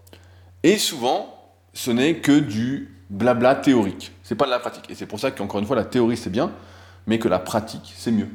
Et 0.62 0.76
souvent, 0.76 1.34
ce 1.72 1.90
n'est 1.90 2.16
que 2.16 2.38
du 2.38 2.94
blabla 3.08 3.54
théorique. 3.54 4.12
C'est 4.22 4.34
pas 4.34 4.44
de 4.44 4.50
la 4.50 4.58
pratique. 4.58 4.84
Et 4.90 4.94
c'est 4.94 5.06
pour 5.06 5.18
ça 5.18 5.30
qu'encore 5.30 5.58
une 5.58 5.66
fois, 5.66 5.74
la 5.74 5.84
théorie 5.84 6.18
c'est 6.18 6.30
bien, 6.30 6.52
mais 7.06 7.18
que 7.18 7.28
la 7.28 7.38
pratique 7.38 7.92
c'est 7.96 8.12
mieux. 8.12 8.28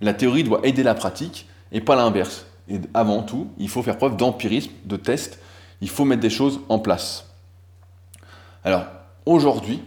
La 0.00 0.12
théorie 0.12 0.42
doit 0.42 0.60
aider 0.64 0.82
la 0.82 0.94
pratique 0.94 1.48
et 1.70 1.80
pas 1.80 1.94
l'inverse. 1.94 2.46
Et 2.68 2.80
avant 2.94 3.22
tout, 3.22 3.48
il 3.56 3.68
faut 3.68 3.82
faire 3.82 3.96
preuve 3.96 4.16
d'empirisme, 4.16 4.72
de 4.84 4.96
test. 4.96 5.38
Il 5.80 5.88
faut 5.88 6.04
mettre 6.04 6.20
des 6.20 6.30
choses 6.30 6.60
en 6.68 6.80
place. 6.80 7.26
Alors, 8.64 8.84
aujourd'hui, 9.24 9.82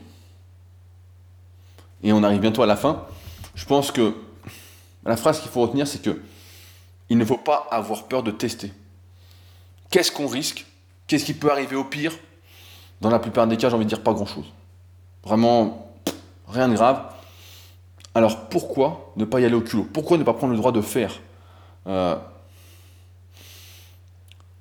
et 2.03 2.13
on 2.13 2.23
arrive 2.23 2.39
bientôt 2.39 2.63
à 2.63 2.65
la 2.65 2.77
fin, 2.77 3.05
je 3.53 3.65
pense 3.65 3.91
que 3.91 4.15
la 5.05 5.17
phrase 5.17 5.39
qu'il 5.39 5.49
faut 5.49 5.61
retenir, 5.61 5.87
c'est 5.87 6.01
que 6.01 6.21
il 7.09 7.17
ne 7.17 7.25
faut 7.25 7.37
pas 7.37 7.67
avoir 7.71 8.03
peur 8.03 8.23
de 8.23 8.31
tester. 8.31 8.71
Qu'est-ce 9.89 10.11
qu'on 10.11 10.27
risque? 10.27 10.65
Qu'est-ce 11.07 11.25
qui 11.25 11.33
peut 11.33 11.51
arriver 11.51 11.75
au 11.75 11.83
pire? 11.83 12.13
Dans 13.01 13.09
la 13.09 13.19
plupart 13.19 13.47
des 13.47 13.57
cas, 13.57 13.69
j'ai 13.69 13.75
envie 13.75 13.85
de 13.85 13.89
dire 13.89 14.03
pas 14.03 14.13
grand-chose. 14.13 14.45
Vraiment, 15.23 15.91
rien 16.47 16.69
de 16.69 16.75
grave. 16.75 17.03
Alors 18.13 18.49
pourquoi 18.49 19.11
ne 19.15 19.25
pas 19.25 19.39
y 19.39 19.45
aller 19.45 19.55
au 19.55 19.61
culot? 19.61 19.87
Pourquoi 19.91 20.17
ne 20.17 20.23
pas 20.23 20.33
prendre 20.33 20.53
le 20.53 20.57
droit 20.57 20.71
de 20.71 20.81
faire? 20.81 21.19
Euh, 21.87 22.15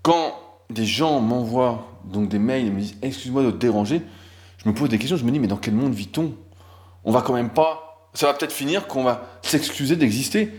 Quand 0.03 0.35
des 0.71 0.87
gens 0.87 1.21
m'envoient 1.21 1.87
donc 2.05 2.29
des 2.29 2.39
mails 2.39 2.67
et 2.67 2.71
me 2.71 2.81
disent 2.81 2.97
excuse-moi 3.03 3.43
de 3.43 3.51
te 3.51 3.57
déranger, 3.57 4.03
je 4.59 4.69
me 4.69 4.75
pose 4.75 4.89
des 4.89 4.99
questions, 4.99 5.17
je 5.17 5.25
me 5.25 5.31
dis 5.31 5.39
mais 5.39 5.49
dans 5.49 5.57
quel 5.57 5.75
monde 5.75 5.93
vit-on? 5.93 6.33
On 7.05 7.13
va 7.13 7.23
quand 7.23 7.35
même 7.35 7.51
pas. 7.51 7.90
Ça 8.15 8.27
va 8.27 8.35
peut-être 8.35 8.53
finir 8.53 8.87
qu'on 8.87 9.05
va 9.05 9.27
s'excuser 9.43 9.97
d'exister. 9.97 10.53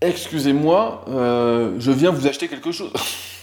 Excusez-moi, 0.00 1.04
euh, 1.08 1.74
je 1.78 1.90
viens 1.90 2.10
vous 2.10 2.26
acheter 2.26 2.48
quelque 2.48 2.72
chose. 2.72 2.92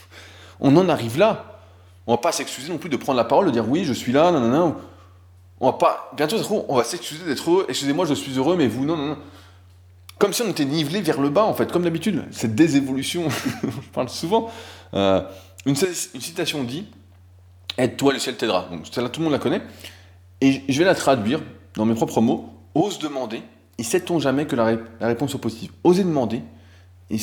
on 0.60 0.76
en 0.78 0.89
arrive 0.89 1.18
là. 1.18 1.62
On 2.07 2.14
va 2.14 2.18
pas 2.18 2.32
s'excuser 2.32 2.70
non 2.70 2.78
plus 2.78 2.89
de 2.89 2.97
prendre 2.97 3.18
la 3.18 3.24
parole, 3.24 3.45
de 3.45 3.51
dire 3.51 3.68
oui, 3.68 3.84
je 3.86 3.93
suis 3.93 4.12
là, 4.12 4.32
non, 4.32 4.39
non. 4.39 4.76
On 5.60 5.68
va 5.68 5.74
pas. 5.74 6.12
Bientôt, 6.16 6.38
on 6.68 6.76
va 6.76 6.84
s'excuser 6.84 7.26
d'être 7.26 7.49
heureux. 7.49 7.66
Excusez-moi, 7.70 8.05
je 8.05 8.14
suis 8.14 8.32
heureux, 8.38 8.55
mais 8.55 8.68
vous, 8.68 8.86
non, 8.86 8.97
non, 8.97 9.07
non. 9.07 9.18
Comme 10.18 10.34
si 10.34 10.41
on 10.41 10.49
était 10.49 10.66
nivelé 10.66 11.01
vers 11.01 11.22
le 11.22 11.30
bas, 11.30 11.43
en 11.43 11.53
fait, 11.53 11.72
comme 11.72 11.84
d'habitude. 11.84 12.26
Cette 12.32 12.55
désévolution, 12.55 13.30
je 13.64 13.89
parle 13.93 14.10
souvent. 14.10 14.49
Euh, 14.93 15.22
une, 15.66 15.76
citation 15.76 16.64
dit 16.64 16.88
Aide-toi, 17.78 18.14
le 18.14 18.20
ciel 18.20 18.36
t'aidera. 18.36 18.68
Donc 18.70 18.86
celle-là, 18.91 19.10
tout 19.10 19.22
le 19.22 19.26
monde 19.26 19.34
la 19.34 19.39
connaît. 19.39 19.62
Et 20.41 20.64
je 20.68 20.80
vais 20.80 20.86
la 20.86 20.95
traduire 20.95 21.41
dans 21.76 21.86
mes 21.86 21.95
propres 21.95 22.20
mots. 22.22 22.49
Ose 22.76 23.00
demander, 23.00 23.42
et 23.78 23.84
sait-on 23.84 24.20
jamais 24.20 24.46
que 24.46 24.56
la, 24.56 24.78
réponse 25.02 25.32
soit 25.32 25.42
positive? 25.42 25.72
Osez 25.84 26.04
demander, 26.04 26.42
et 27.10 27.18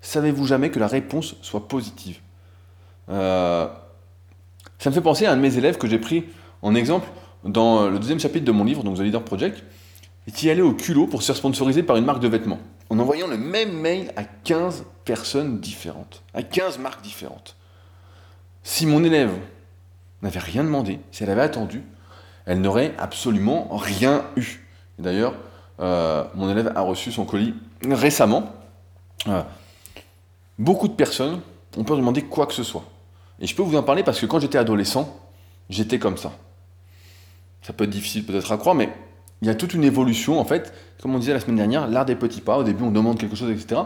savez-vous 0.00 0.46
jamais 0.46 0.70
que 0.70 0.78
la 0.78 0.86
réponse 0.86 1.36
soit 1.42 1.66
positive? 1.66 2.18
Euh, 3.08 3.68
Ça 4.78 4.90
me 4.90 4.94
fait 4.94 5.00
penser 5.00 5.26
à 5.26 5.32
un 5.32 5.36
de 5.36 5.40
mes 5.40 5.56
élèves 5.56 5.78
que 5.78 5.88
j'ai 5.88 5.98
pris 5.98 6.24
en 6.62 6.74
exemple 6.74 7.08
dans 7.44 7.88
le 7.88 7.98
deuxième 7.98 8.20
chapitre 8.20 8.44
de 8.44 8.52
mon 8.52 8.64
livre, 8.64 8.84
donc 8.84 8.96
The 8.96 9.00
Leader 9.00 9.24
Project, 9.24 9.64
et 10.26 10.30
qui 10.30 10.50
allait 10.50 10.62
au 10.62 10.74
culot 10.74 11.06
pour 11.06 11.22
se 11.22 11.28
faire 11.28 11.36
sponsoriser 11.36 11.82
par 11.82 11.96
une 11.96 12.04
marque 12.04 12.20
de 12.20 12.28
vêtements, 12.28 12.60
en 12.90 12.98
envoyant 12.98 13.26
le 13.26 13.38
même 13.38 13.72
mail 13.72 14.12
à 14.16 14.24
15 14.24 14.84
personnes 15.04 15.58
différentes, 15.58 16.22
à 16.34 16.42
15 16.42 16.78
marques 16.78 17.02
différentes. 17.02 17.56
Si 18.62 18.84
mon 18.84 19.02
élève 19.02 19.32
n'avait 20.20 20.40
rien 20.40 20.64
demandé, 20.64 21.00
si 21.12 21.22
elle 21.22 21.30
avait 21.30 21.42
attendu, 21.42 21.82
elle 22.44 22.60
n'aurait 22.60 22.94
absolument 22.98 23.68
rien 23.72 24.24
eu. 24.36 24.67
D'ailleurs, 24.98 25.34
euh, 25.80 26.24
mon 26.34 26.50
élève 26.50 26.72
a 26.74 26.80
reçu 26.80 27.12
son 27.12 27.24
colis 27.24 27.54
récemment. 27.88 28.52
Euh, 29.26 29.42
beaucoup 30.58 30.88
de 30.88 30.94
personnes 30.94 31.40
ont 31.76 31.84
peur 31.84 31.96
de 31.96 32.02
demander 32.02 32.22
quoi 32.22 32.46
que 32.46 32.54
ce 32.54 32.64
soit. 32.64 32.84
Et 33.40 33.46
je 33.46 33.54
peux 33.54 33.62
vous 33.62 33.76
en 33.76 33.82
parler 33.82 34.02
parce 34.02 34.20
que 34.20 34.26
quand 34.26 34.40
j'étais 34.40 34.58
adolescent, 34.58 35.16
j'étais 35.70 35.98
comme 35.98 36.16
ça. 36.16 36.32
Ça 37.62 37.72
peut 37.72 37.84
être 37.84 37.90
difficile 37.90 38.24
peut-être 38.24 38.50
à 38.50 38.56
croire, 38.56 38.74
mais 38.74 38.92
il 39.42 39.46
y 39.46 39.50
a 39.50 39.54
toute 39.54 39.74
une 39.74 39.84
évolution 39.84 40.40
en 40.40 40.44
fait. 40.44 40.72
Comme 41.00 41.14
on 41.14 41.18
disait 41.18 41.32
la 41.32 41.40
semaine 41.40 41.56
dernière, 41.56 41.86
l'art 41.86 42.06
des 42.06 42.16
petits 42.16 42.40
pas. 42.40 42.58
Au 42.58 42.64
début, 42.64 42.82
on 42.82 42.90
demande 42.90 43.18
quelque 43.18 43.36
chose, 43.36 43.50
etc. 43.50 43.82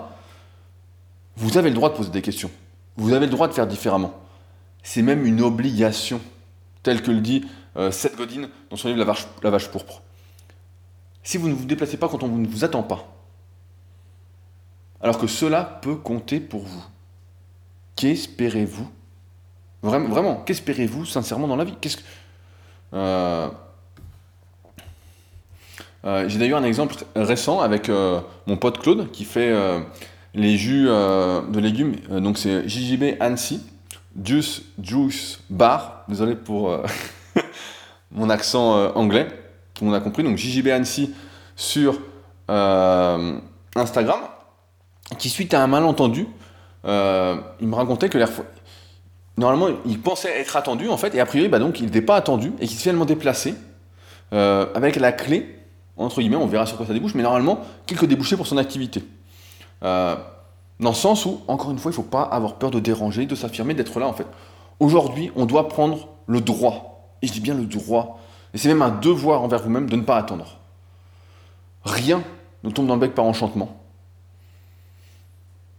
Vous 1.36 1.58
avez 1.58 1.68
le 1.68 1.74
droit 1.74 1.90
de 1.90 1.96
poser 1.96 2.10
des 2.10 2.22
questions. 2.22 2.50
Vous 2.96 3.12
avez 3.12 3.26
le 3.26 3.32
droit 3.32 3.48
de 3.48 3.52
faire 3.52 3.66
différemment. 3.66 4.14
C'est 4.82 5.02
même 5.02 5.26
une 5.26 5.42
obligation, 5.42 6.20
tel 6.82 7.02
que 7.02 7.10
le 7.10 7.20
dit 7.20 7.44
euh, 7.76 7.90
Seth 7.90 8.16
Godin 8.16 8.48
dans 8.70 8.76
son 8.76 8.88
livre 8.88 9.14
La 9.42 9.50
vache 9.50 9.68
pourpre. 9.68 10.02
Si 11.22 11.36
vous 11.36 11.48
ne 11.48 11.54
vous 11.54 11.64
déplacez 11.64 11.96
pas 11.96 12.08
quand 12.08 12.22
on 12.22 12.28
ne 12.28 12.46
vous 12.46 12.64
attend 12.64 12.82
pas, 12.82 13.06
alors 15.00 15.18
que 15.18 15.26
cela 15.26 15.64
peut 15.82 15.96
compter 15.96 16.40
pour 16.40 16.62
vous, 16.62 16.84
qu'espérez-vous? 17.96 18.88
Vraiment, 19.82 20.08
vraiment 20.08 20.36
qu'espérez-vous 20.36 21.06
sincèrement 21.06 21.48
dans 21.48 21.56
la 21.56 21.64
vie? 21.64 21.74
Qu'est-ce 21.80 21.96
que... 21.96 22.02
Euh, 22.94 23.48
euh, 26.04 26.28
j'ai 26.28 26.38
d'ailleurs 26.38 26.58
un 26.58 26.64
exemple 26.64 26.96
récent 27.14 27.60
avec 27.60 27.88
euh, 27.88 28.20
mon 28.46 28.56
pote 28.56 28.78
Claude 28.80 29.10
qui 29.10 29.24
fait 29.24 29.52
les 30.34 30.56
jus 30.56 30.86
de 30.86 31.58
légumes. 31.58 31.96
donc 32.20 32.38
c'est 32.38 32.68
JJB 32.68 33.16
Annecy, 33.20 33.60
Juice 34.22 34.62
Juice 34.80 35.40
Bar. 35.50 36.04
Désolé 36.08 36.36
pour 36.36 36.76
mon 38.12 38.30
accent 38.30 38.94
anglais, 38.94 39.28
tout 39.82 39.86
le 39.86 39.90
monde 39.90 40.00
a 40.00 40.04
compris. 40.04 40.22
Donc 40.22 40.36
JJB 40.36 40.68
Annecy 40.68 41.12
sur 41.56 41.98
Instagram, 42.48 44.20
qui 45.18 45.28
suite 45.28 45.54
à 45.54 45.62
un 45.62 45.66
malentendu, 45.66 46.28
il 46.84 46.88
me 47.68 47.74
racontait 47.74 48.08
que 48.08 48.18
normalement, 49.36 49.68
il 49.86 50.00
pensait 50.00 50.40
être 50.40 50.56
attendu, 50.56 50.88
en 50.88 50.96
fait, 50.96 51.14
et 51.14 51.20
a 51.20 51.26
priori, 51.26 51.48
bah, 51.48 51.58
donc, 51.58 51.80
il 51.80 51.86
n'était 51.86 52.02
pas 52.02 52.16
attendu, 52.16 52.52
et 52.60 52.66
qu'il 52.66 52.76
s'est 52.76 52.82
finalement 52.82 53.04
déplacé, 53.04 53.54
euh, 54.32 54.66
avec 54.74 54.96
la 54.96 55.12
clé, 55.12 55.58
entre 55.96 56.20
guillemets, 56.20 56.36
on 56.36 56.46
verra 56.46 56.66
sur 56.66 56.76
quoi 56.76 56.86
ça 56.86 56.92
débouche, 56.92 57.14
mais 57.14 57.22
normalement, 57.22 57.60
quelques 57.86 58.06
débouchés 58.06 58.36
pour 58.36 58.46
son 58.46 58.56
activité. 58.56 59.02
Euh, 59.82 60.16
dans 60.80 60.90
le 60.90 60.94
sens 60.94 61.26
où, 61.26 61.40
encore 61.48 61.70
une 61.70 61.78
fois, 61.78 61.90
il 61.90 61.94
ne 61.94 62.02
faut 62.02 62.08
pas 62.08 62.22
avoir 62.22 62.56
peur 62.56 62.70
de 62.70 62.80
déranger, 62.80 63.26
de 63.26 63.34
s'affirmer, 63.34 63.74
d'être 63.74 63.98
là, 63.98 64.06
en 64.06 64.12
fait. 64.12 64.26
Aujourd'hui, 64.80 65.30
on 65.36 65.46
doit 65.46 65.68
prendre 65.68 66.08
le 66.26 66.40
droit, 66.40 67.16
et 67.22 67.26
je 67.26 67.32
dis 67.32 67.40
bien 67.40 67.54
le 67.54 67.64
droit, 67.64 68.20
et 68.54 68.58
c'est 68.58 68.68
même 68.68 68.82
un 68.82 68.90
devoir 68.90 69.42
envers 69.42 69.62
vous-même 69.62 69.88
de 69.88 69.96
ne 69.96 70.02
pas 70.02 70.16
attendre. 70.16 70.58
Rien 71.84 72.22
ne 72.64 72.70
tombe 72.70 72.86
dans 72.86 72.94
le 72.94 73.00
bec 73.00 73.14
par 73.14 73.24
enchantement. 73.24 73.80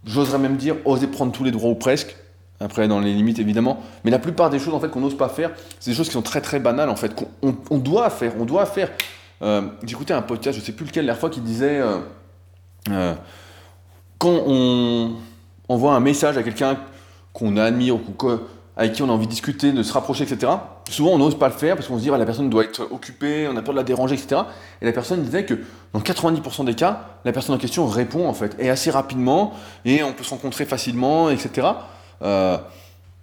J'oserais 0.04 0.38
même 0.38 0.56
dire, 0.56 0.76
oser 0.84 1.06
prendre 1.06 1.32
tous 1.32 1.44
les 1.44 1.50
droits 1.50 1.70
ou 1.70 1.76
presque, 1.76 2.16
après, 2.60 2.88
dans 2.88 3.00
les 3.00 3.12
limites, 3.12 3.38
évidemment. 3.38 3.82
Mais 4.04 4.10
la 4.10 4.18
plupart 4.18 4.50
des 4.50 4.58
choses, 4.58 4.78
fait, 4.80 4.90
qu'on 4.90 5.00
n'ose 5.00 5.16
pas 5.16 5.28
faire, 5.28 5.50
c'est 5.80 5.90
des 5.90 5.96
choses 5.96 6.06
qui 6.06 6.12
sont 6.12 6.22
très 6.22 6.40
très 6.40 6.60
banales, 6.60 6.88
en 6.88 6.96
fait, 6.96 7.14
qu'on 7.14 7.78
doit 7.78 8.10
faire. 8.10 8.32
On 8.38 8.44
doit 8.44 8.66
faire. 8.66 8.90
Euh, 9.42 9.62
J'écoutais 9.82 10.14
un 10.14 10.22
podcast, 10.22 10.56
je 10.56 10.62
ne 10.62 10.66
sais 10.66 10.72
plus 10.72 10.86
lequel, 10.86 11.06
la 11.06 11.14
fois, 11.14 11.30
qui 11.30 11.40
disait 11.40 11.80
euh, 11.80 11.98
euh, 12.90 13.14
quand 14.18 14.42
on 14.46 15.16
envoie 15.68 15.94
un 15.94 16.00
message 16.00 16.36
à 16.36 16.42
quelqu'un 16.42 16.78
qu'on 17.32 17.56
admire 17.56 17.96
ou 17.96 17.98
avec 18.76 18.92
qui 18.92 19.02
on 19.02 19.08
a 19.08 19.12
envie 19.12 19.26
de 19.26 19.30
discuter, 19.30 19.72
de 19.72 19.82
se 19.82 19.92
rapprocher, 19.92 20.24
etc. 20.24 20.52
Souvent, 20.90 21.10
on 21.10 21.18
n'ose 21.18 21.38
pas 21.38 21.48
le 21.48 21.54
faire 21.54 21.76
parce 21.76 21.86
qu'on 21.86 21.96
se 21.96 22.02
dit 22.02 22.10
ah, 22.12 22.18
la 22.18 22.26
personne 22.26 22.50
doit 22.50 22.64
être 22.64 22.88
occupée, 22.90 23.48
on 23.48 23.56
a 23.56 23.62
peur 23.62 23.74
de 23.74 23.78
la 23.78 23.84
déranger, 23.84 24.14
etc. 24.14 24.42
Et 24.82 24.84
la 24.84 24.92
personne 24.92 25.22
disait 25.22 25.44
que 25.44 25.54
dans 25.92 26.00
90% 26.00 26.64
des 26.64 26.74
cas, 26.74 27.06
la 27.24 27.32
personne 27.32 27.54
en 27.54 27.58
question 27.58 27.86
répond 27.86 28.28
en 28.28 28.34
fait, 28.34 28.56
et 28.58 28.70
assez 28.70 28.90
rapidement, 28.90 29.54
et 29.84 30.02
on 30.02 30.12
peut 30.12 30.24
se 30.24 30.30
rencontrer 30.30 30.64
facilement, 30.64 31.30
etc. 31.30 31.68
Euh, 32.22 32.58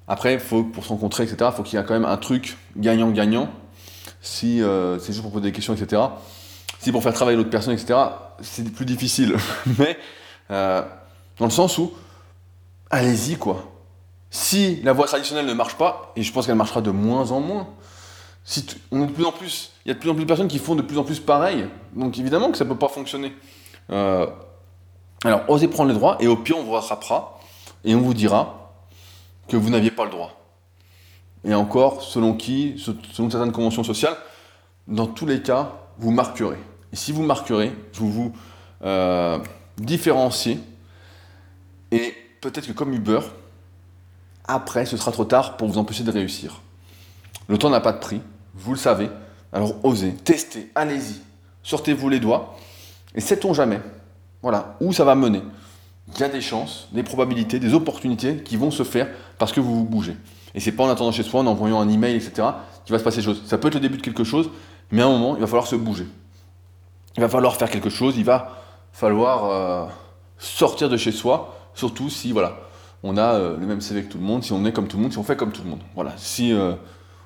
après, 0.08 0.40
faut, 0.40 0.64
pour 0.64 0.84
se 0.84 0.90
rencontrer, 0.90 1.24
etc., 1.24 1.38
il 1.52 1.56
faut 1.56 1.64
qu'il 1.64 1.78
y 1.78 1.82
ait 1.82 1.86
quand 1.86 1.94
même 1.94 2.06
un 2.06 2.18
truc 2.18 2.58
gagnant-gagnant. 2.78 3.50
Si 4.22 4.62
euh, 4.62 5.00
c'est 5.00 5.14
juste 5.14 5.22
pour 5.22 5.32
poser 5.32 5.44
des 5.44 5.52
questions, 5.52 5.74
etc. 5.74 6.02
Si 6.80 6.92
pour 6.92 7.04
faire 7.04 7.14
travailler 7.14 7.38
l'autre 7.38 7.50
personne, 7.50 7.74
etc., 7.74 8.00
c'est 8.42 8.72
plus 8.72 8.86
difficile. 8.86 9.36
Mais 9.80 9.98
euh, 10.50 10.82
dans 11.38 11.46
le 11.46 11.52
sens 11.52 11.78
où, 11.78 11.92
allez-y, 12.90 13.36
quoi. 13.36 13.71
Si 14.32 14.82
la 14.82 14.94
voie 14.94 15.06
traditionnelle 15.06 15.46
ne 15.46 15.54
marche 15.54 15.76
pas, 15.76 16.12
et 16.16 16.24
je 16.24 16.34
pense 16.34 16.48
qu'elle 16.48 16.56
marchera 16.56 16.82
de 16.82 16.90
moins 16.90 17.32
en 17.32 17.40
moins, 17.40 17.68
si 18.44 18.66
on 18.92 19.06
de 19.06 19.12
plus 19.12 19.26
en 19.26 19.32
plus, 19.32 19.74
il 19.86 19.90
y 19.90 19.92
a 19.92 19.94
de 19.94 20.00
plus 20.00 20.10
en 20.10 20.16
plus 20.16 20.24
de 20.24 20.28
personnes 20.28 20.48
qui 20.48 20.58
font 20.58 20.74
de 20.74 20.82
plus 20.82 20.98
en 20.98 21.04
plus 21.04 21.20
pareil, 21.20 21.68
donc 21.94 22.18
évidemment 22.18 22.50
que 22.50 22.58
ça 22.58 22.64
ne 22.64 22.70
peut 22.70 22.80
pas 22.80 22.88
fonctionner. 22.88 23.34
alors, 23.90 25.44
osez 25.48 25.68
prendre 25.68 25.90
les 25.90 25.96
droits, 25.96 26.18
et 26.20 26.28
au 26.28 26.38
pire, 26.38 26.58
on 26.58 26.64
vous 26.64 26.72
rattrapera, 26.72 27.40
et 27.84 27.94
on 27.94 28.02
vous 28.02 28.16
dira, 28.16 28.62
que 29.52 29.58
vous 29.58 29.70
n'aviez 29.70 29.92
pas 29.92 30.06
le 30.06 30.12
droit. 30.12 30.32
Et 31.44 31.54
encore, 31.54 32.02
selon 32.02 32.34
qui, 32.34 32.76
selon 32.78 33.30
certaines 33.30 33.52
conventions 33.52 33.84
sociales, 33.84 34.16
dans 34.88 35.08
tous 35.08 35.26
les 35.26 35.42
cas, 35.42 35.74
vous 35.98 36.12
marquerez. 36.12 36.58
Et 36.94 36.96
si 36.96 37.12
vous 37.12 37.24
marquerez, 37.24 37.72
vous 37.94 38.12
vous 38.12 38.34
euh, 38.84 39.40
différenciez. 39.78 40.60
Et 41.92 42.14
peut-être 42.42 42.68
que 42.68 42.72
comme 42.72 42.94
Uber, 42.94 43.20
après, 44.54 44.86
ce 44.86 44.98
sera 44.98 45.12
trop 45.12 45.26
tard 45.26 45.58
pour 45.58 45.68
vous 45.68 45.78
empêcher 45.78 46.04
de 46.04 46.12
réussir. 46.12 46.62
Le 47.48 47.58
temps 47.58 47.70
n'a 47.70 47.82
pas 47.82 47.94
de 47.94 48.00
prix, 48.00 48.22
vous 48.54 48.74
le 48.74 48.78
savez. 48.78 49.10
Alors 49.54 49.76
osez, 49.84 50.14
testez, 50.14 50.72
allez-y, 50.76 51.22
sortez-vous 51.64 52.10
les 52.10 52.20
doigts. 52.20 52.56
Et 53.16 53.22
sait-on 53.22 53.54
jamais, 53.54 53.82
voilà, 54.42 54.78
où 54.80 54.94
ça 54.94 55.04
va 55.04 55.16
mener 55.16 55.42
il 56.08 56.20
y 56.20 56.24
a 56.24 56.30
des 56.30 56.42
chances, 56.42 56.88
des 56.92 57.04
probabilités, 57.04 57.60
des 57.60 57.74
opportunités 57.74 58.38
qui 58.38 58.58
vont 58.58 58.72
se 58.72 58.84
faire 58.84 59.08
parce 59.38 59.52
que 59.52 59.60
vous 59.60 59.76
vous 59.76 59.86
bougez. 59.86 60.18
Et 60.54 60.60
c'est 60.60 60.72
pas 60.72 60.84
en 60.84 60.90
attendant 60.90 61.12
chez 61.12 61.24
soi, 61.24 61.42
en 61.42 61.48
envoyant 61.48 61.80
un 61.80 61.90
email, 61.90 62.16
etc., 62.16 62.48
qu'il 62.86 62.94
va 62.94 63.00
se 63.00 63.04
passer 63.04 63.18
des 63.18 63.24
choses. 63.24 63.44
Ça 63.46 63.58
peut 63.58 63.70
être 63.70 63.76
le 63.76 63.80
début 63.80 63.98
de 63.98 64.02
quelque 64.02 64.24
chose, 64.24 64.50
mais 64.92 65.02
à 65.02 65.06
un 65.06 65.10
moment, 65.10 65.36
il 65.36 65.42
va 65.42 65.48
falloir 65.48 65.68
se 65.68 65.76
bouger. 65.76 66.08
Il 67.16 67.22
va 67.22 67.30
falloir 67.30 67.56
faire 67.56 67.70
quelque 67.70 67.90
chose, 67.90 68.18
il 68.18 68.26
va 68.26 68.50
falloir 68.92 69.46
euh, 69.46 69.86
sortir 70.38 70.90
de 70.90 70.98
chez 70.98 71.12
soi, 71.12 71.56
surtout 71.74 72.10
si 72.10 72.32
voilà, 72.32 72.58
on 73.04 73.18
a 73.18 73.34
euh, 73.34 73.58
le 73.58 73.66
même 73.66 73.82
CV 73.82 74.04
que 74.04 74.12
tout 74.12 74.18
le 74.18 74.24
monde, 74.24 74.44
si 74.44 74.54
on 74.54 74.66
est 74.66 74.72
comme 74.72 74.88
tout 74.88 74.98
le 74.98 75.04
monde, 75.04 75.12
si 75.12 75.18
on 75.18 75.24
fait 75.24 75.36
comme 75.36 75.52
tout 75.52 75.64
le 75.64 75.70
monde. 75.70 75.82
Voilà, 75.96 76.14
si 76.18 76.54
euh, 76.54 76.74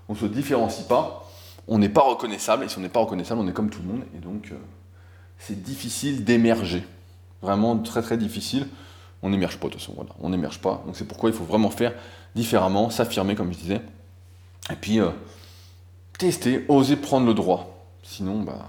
on 0.07 0.13
ne 0.13 0.17
se 0.17 0.26
différencie 0.26 0.88
pas, 0.88 1.30
on 1.67 1.78
n'est 1.78 1.89
pas 1.89 2.01
reconnaissable, 2.01 2.63
et 2.63 2.69
si 2.69 2.78
on 2.78 2.82
n'est 2.82 2.89
pas 2.89 2.99
reconnaissable, 2.99 3.41
on 3.41 3.47
est 3.47 3.53
comme 3.53 3.69
tout 3.69 3.82
le 3.82 3.88
monde, 3.88 4.03
et 4.15 4.19
donc 4.19 4.53
c'est 5.39 5.61
difficile 5.61 6.23
d'émerger 6.23 6.86
vraiment 7.41 7.78
très 7.78 8.01
très 8.01 8.17
difficile, 8.17 8.67
on 9.21 9.30
n'émerge 9.30 9.57
pas 9.57 9.67
de 9.67 9.73
toute 9.73 9.82
façon. 9.82 9.93
Voilà, 9.95 10.11
on 10.21 10.30
n'émerge 10.30 10.59
pas. 10.59 10.84
Donc 10.86 10.95
c'est 10.95 11.07
pourquoi 11.07 11.30
il 11.30 11.36
faut 11.36 11.45
vraiment 11.45 11.69
faire 11.69 11.93
différemment, 12.36 12.89
s'affirmer 12.89 13.36
comme 13.36 13.51
je 13.53 13.57
disais. 13.57 13.82
Et 14.71 14.76
puis 14.76 14.99
euh, 14.99 15.09
tester, 16.17 16.65
oser 16.67 16.95
prendre 16.95 17.26
le 17.26 17.34
droit. 17.34 17.88
Sinon, 18.03 18.41
bah, 18.41 18.67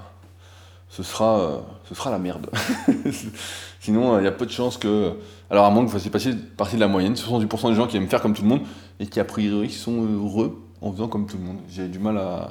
euh, 0.99 1.61
ce 1.89 1.95
sera 1.95 2.11
la 2.11 2.19
merde. 2.19 2.51
Sinon, 3.87 4.18
il 4.18 4.24
y 4.24 4.26
a 4.26 4.32
peu 4.32 4.47
de 4.47 4.51
chances 4.51 4.78
que. 4.78 5.12
Alors, 5.49 5.64
à 5.64 5.70
moins 5.70 5.84
que 5.84 5.87
vous 5.87 5.93
fassiez 5.93 6.11
passer 6.11 6.34
partie 6.57 6.74
de 6.74 6.80
la 6.80 6.89
moyenne, 6.89 7.14
70% 7.14 7.68
des 7.68 7.76
gens 7.76 7.87
qui 7.87 7.97
aiment 7.97 8.09
faire 8.09 8.20
comme 8.20 8.34
tout 8.34 8.43
le 8.43 8.49
monde 8.49 8.62
et 8.99 9.07
qui, 9.07 9.20
a 9.20 9.24
priori, 9.24 9.70
sont 9.70 10.03
heureux 10.03 10.61
en 10.80 10.91
faisant 10.91 11.07
comme 11.07 11.28
tout 11.28 11.37
le 11.37 11.45
monde. 11.45 11.59
J'ai 11.68 11.87
du 11.87 12.01
mal 12.01 12.18
à 12.18 12.51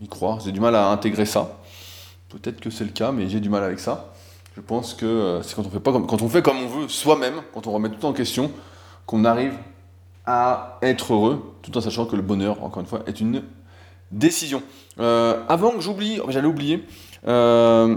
y 0.00 0.06
croire, 0.06 0.38
j'ai 0.38 0.52
du 0.52 0.60
mal 0.60 0.76
à 0.76 0.86
intégrer 0.90 1.26
ça. 1.26 1.58
Peut-être 2.28 2.60
que 2.60 2.70
c'est 2.70 2.84
le 2.84 2.90
cas, 2.90 3.10
mais 3.10 3.28
j'ai 3.28 3.40
du 3.40 3.48
mal 3.48 3.64
avec 3.64 3.80
ça. 3.80 4.12
Je 4.54 4.60
pense 4.60 4.94
que 4.94 5.04
euh, 5.04 5.42
c'est 5.42 5.56
quand 5.56 5.66
on 5.66 5.70
fait 5.70 5.82
comme, 5.82 6.06
quand 6.06 6.22
on 6.22 6.28
fait 6.28 6.42
comme 6.42 6.58
on 6.58 6.68
veut 6.68 6.88
soi-même, 6.88 7.42
quand 7.52 7.66
on 7.66 7.72
remet 7.72 7.88
tout 7.88 8.06
en 8.06 8.12
question, 8.12 8.52
qu'on 9.04 9.24
arrive 9.24 9.54
à 10.26 10.78
être 10.82 11.12
heureux, 11.12 11.56
tout 11.62 11.76
en 11.76 11.80
sachant 11.80 12.06
que 12.06 12.14
le 12.14 12.22
bonheur, 12.22 12.62
encore 12.62 12.82
une 12.82 12.88
fois, 12.88 13.00
est 13.08 13.18
une 13.18 13.42
décision. 14.12 14.62
Euh, 15.00 15.42
avant 15.48 15.72
que 15.72 15.80
j'oublie, 15.80 16.20
j'allais 16.28 16.46
oublier, 16.46 16.86
euh, 17.26 17.96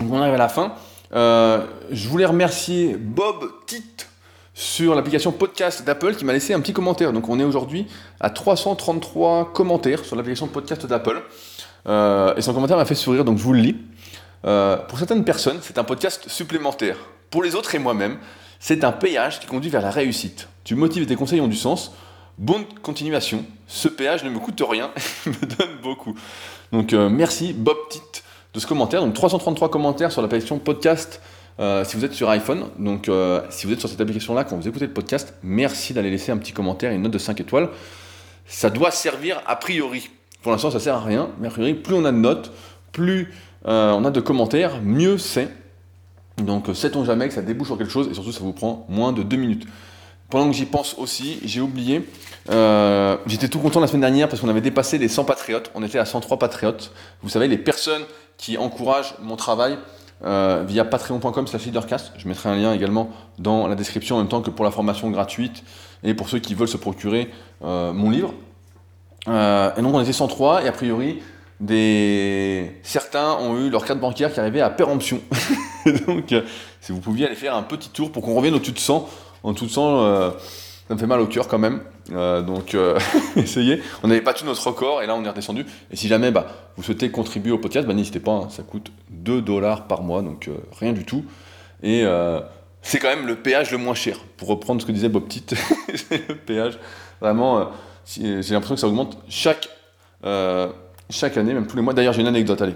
on 0.00 0.18
arrive 0.22 0.32
à 0.32 0.38
la 0.38 0.48
fin. 0.48 0.72
Je 1.12 2.08
voulais 2.08 2.26
remercier 2.26 2.96
Bob 2.96 3.50
Titt 3.66 4.08
sur 4.58 4.96
l'application 4.96 5.30
podcast 5.30 5.84
d'Apple 5.84 6.16
qui 6.16 6.24
m'a 6.24 6.32
laissé 6.32 6.52
un 6.52 6.58
petit 6.60 6.72
commentaire. 6.72 7.12
Donc 7.12 7.28
on 7.28 7.38
est 7.38 7.44
aujourd'hui 7.44 7.86
à 8.18 8.28
333 8.28 9.52
commentaires 9.52 10.04
sur 10.04 10.16
l'application 10.16 10.48
podcast 10.48 10.84
d'Apple. 10.84 11.22
Euh, 11.86 12.34
et 12.34 12.42
son 12.42 12.52
commentaire 12.52 12.76
m'a 12.76 12.84
fait 12.84 12.96
sourire, 12.96 13.24
donc 13.24 13.38
je 13.38 13.42
vous 13.44 13.52
le 13.52 13.60
lis. 13.60 13.76
Euh, 14.44 14.76
pour 14.76 14.98
certaines 14.98 15.24
personnes, 15.24 15.58
c'est 15.62 15.78
un 15.78 15.84
podcast 15.84 16.28
supplémentaire. 16.28 16.96
Pour 17.30 17.44
les 17.44 17.54
autres 17.54 17.72
et 17.76 17.78
moi-même, 17.78 18.18
c'est 18.58 18.82
un 18.82 18.90
péage 18.90 19.38
qui 19.38 19.46
conduit 19.46 19.70
vers 19.70 19.80
la 19.80 19.90
réussite. 19.90 20.48
Tu 20.64 20.74
motives 20.74 21.04
et 21.04 21.06
tes 21.06 21.14
conseils 21.14 21.40
ont 21.40 21.46
du 21.46 21.56
sens. 21.56 21.92
Bonne 22.36 22.64
continuation. 22.82 23.44
Ce 23.68 23.86
péage 23.86 24.24
ne 24.24 24.30
me 24.30 24.40
coûte 24.40 24.60
rien, 24.68 24.90
il 25.26 25.32
me 25.32 25.56
donne 25.56 25.76
beaucoup. 25.84 26.16
Donc 26.72 26.92
euh, 26.94 27.08
merci 27.08 27.52
Bob 27.52 27.76
Tit 27.90 28.22
de 28.54 28.60
ce 28.60 28.66
commentaire. 28.66 29.02
Donc 29.02 29.14
333 29.14 29.70
commentaires 29.70 30.12
sur 30.12 30.22
l'application 30.22 30.58
podcast 30.58 31.20
euh, 31.60 31.84
si 31.84 31.96
vous 31.96 32.04
êtes 32.04 32.14
sur 32.14 32.30
iPhone, 32.30 32.66
donc 32.78 33.08
euh, 33.08 33.40
si 33.50 33.66
vous 33.66 33.72
êtes 33.72 33.80
sur 33.80 33.88
cette 33.88 34.00
application-là, 34.00 34.44
quand 34.44 34.56
vous 34.56 34.68
écoutez 34.68 34.86
le 34.86 34.92
podcast, 34.92 35.34
merci 35.42 35.92
d'aller 35.92 36.10
laisser 36.10 36.30
un 36.30 36.36
petit 36.36 36.52
commentaire 36.52 36.92
et 36.92 36.94
une 36.94 37.02
note 37.02 37.12
de 37.12 37.18
5 37.18 37.40
étoiles. 37.40 37.68
Ça 38.46 38.70
doit 38.70 38.92
servir 38.92 39.42
a 39.44 39.56
priori. 39.56 40.08
Pour 40.42 40.52
l'instant, 40.52 40.70
ça 40.70 40.78
sert 40.78 40.94
à 40.94 41.00
rien, 41.00 41.30
mais 41.40 41.48
a 41.48 41.50
priori, 41.50 41.74
plus 41.74 41.94
on 41.94 42.04
a 42.04 42.12
de 42.12 42.16
notes, 42.16 42.52
plus 42.92 43.34
euh, 43.66 43.90
on 43.90 44.04
a 44.04 44.12
de 44.12 44.20
commentaires, 44.20 44.80
mieux 44.82 45.18
c'est. 45.18 45.48
Donc, 46.36 46.66
sait-on 46.74 47.04
jamais 47.04 47.26
que 47.26 47.34
ça 47.34 47.42
débouche 47.42 47.66
sur 47.66 47.76
quelque 47.76 47.90
chose 47.90 48.06
et 48.08 48.14
surtout, 48.14 48.30
ça 48.30 48.40
vous 48.40 48.52
prend 48.52 48.86
moins 48.88 49.12
de 49.12 49.24
2 49.24 49.36
minutes. 49.36 49.66
Pendant 50.30 50.50
que 50.50 50.56
j'y 50.56 50.66
pense 50.66 50.94
aussi, 50.98 51.40
j'ai 51.44 51.60
oublié, 51.60 52.06
j'étais 53.26 53.48
tout 53.48 53.58
content 53.60 53.80
la 53.80 53.86
semaine 53.86 54.02
dernière 54.02 54.28
parce 54.28 54.42
qu'on 54.42 54.48
avait 54.48 54.60
dépassé 54.60 54.98
les 54.98 55.08
100 55.08 55.24
patriotes, 55.24 55.70
on 55.74 55.82
était 55.82 55.98
à 55.98 56.04
103 56.04 56.38
patriotes. 56.38 56.92
Vous 57.22 57.30
savez, 57.30 57.48
les 57.48 57.56
personnes 57.56 58.02
qui 58.36 58.58
encouragent 58.58 59.14
mon 59.22 59.36
travail, 59.36 59.78
euh, 60.24 60.64
via 60.66 60.84
patreon.com 60.84 61.46
slash 61.46 61.66
leadercast. 61.66 62.12
Je 62.18 62.26
mettrai 62.26 62.48
un 62.48 62.56
lien 62.56 62.72
également 62.72 63.10
dans 63.38 63.68
la 63.68 63.76
description 63.76 64.16
en 64.16 64.18
même 64.18 64.28
temps 64.28 64.42
que 64.42 64.50
pour 64.50 64.64
la 64.64 64.72
formation 64.72 65.08
gratuite 65.10 65.62
et 66.02 66.12
pour 66.12 66.28
ceux 66.28 66.40
qui 66.40 66.54
veulent 66.54 66.66
se 66.66 66.76
procurer 66.76 67.30
euh, 67.62 67.92
mon 67.92 68.10
livre. 68.10 68.34
Euh, 69.28 69.70
et 69.76 69.80
donc 69.80 69.94
on 69.94 70.00
était 70.00 70.12
103 70.12 70.64
et 70.64 70.68
a 70.68 70.72
priori 70.72 71.22
des... 71.60 72.80
certains 72.82 73.34
ont 73.34 73.58
eu 73.58 73.70
leur 73.70 73.84
carte 73.84 74.00
bancaire 74.00 74.32
qui 74.32 74.40
arrivait 74.40 74.60
à 74.60 74.70
péremption. 74.70 75.20
donc 76.08 76.34
si 76.80 76.90
vous 76.90 76.98
pouviez 76.98 77.26
aller 77.26 77.36
faire 77.36 77.54
un 77.54 77.62
petit 77.62 77.90
tour 77.90 78.10
pour 78.10 78.24
qu'on 78.24 78.34
revienne 78.34 78.54
au-dessus 78.54 78.72
de 78.72 78.78
100, 78.80 79.08
en 79.48 79.54
tout 79.54 79.66
de 79.66 79.70
100 79.70 80.32
ça 80.88 80.94
me 80.94 80.98
fait 80.98 81.06
mal 81.06 81.20
au 81.20 81.26
cœur 81.26 81.48
quand 81.48 81.58
même. 81.58 81.80
Euh, 82.12 82.40
donc 82.40 82.74
euh, 82.74 82.98
essayez. 83.36 83.82
On 84.02 84.08
n'avait 84.08 84.22
pas 84.22 84.32
tout 84.32 84.46
notre 84.46 84.66
record 84.66 85.02
et 85.02 85.06
là 85.06 85.14
on 85.14 85.22
est 85.22 85.28
redescendu. 85.28 85.66
Et 85.90 85.96
si 85.96 86.08
jamais 86.08 86.30
bah, 86.30 86.46
vous 86.76 86.82
souhaitez 86.82 87.10
contribuer 87.10 87.52
au 87.52 87.58
podcast, 87.58 87.86
bah, 87.86 87.92
n'hésitez 87.92 88.20
pas, 88.20 88.32
hein. 88.32 88.48
ça 88.50 88.62
coûte 88.62 88.90
2 89.10 89.42
dollars 89.42 89.86
par 89.86 90.02
mois, 90.02 90.22
donc 90.22 90.48
euh, 90.48 90.56
rien 90.78 90.94
du 90.94 91.04
tout. 91.04 91.24
Et 91.82 92.04
c'est 92.82 92.98
quand 92.98 93.08
même 93.08 93.26
le 93.26 93.36
péage 93.36 93.70
le 93.70 93.78
moins 93.78 93.94
cher. 93.94 94.18
Pour 94.36 94.48
reprendre 94.48 94.80
ce 94.80 94.86
que 94.86 94.92
disait 94.92 95.08
Bob 95.08 95.28
Tit, 95.28 95.44
c'est 95.94 96.28
le 96.28 96.34
péage. 96.36 96.78
Vraiment, 97.20 97.70
j'ai 98.06 98.42
l'impression 98.50 98.74
que 98.74 98.80
ça 98.80 98.88
augmente 98.88 99.18
chaque, 99.28 99.68
chaque 101.10 101.36
année, 101.36 101.54
même 101.54 101.66
tous 101.68 101.76
les 101.76 101.82
mois. 101.82 101.94
D'ailleurs, 101.94 102.14
j'ai 102.14 102.22
une 102.22 102.26
anecdote, 102.26 102.60
allez, 102.62 102.74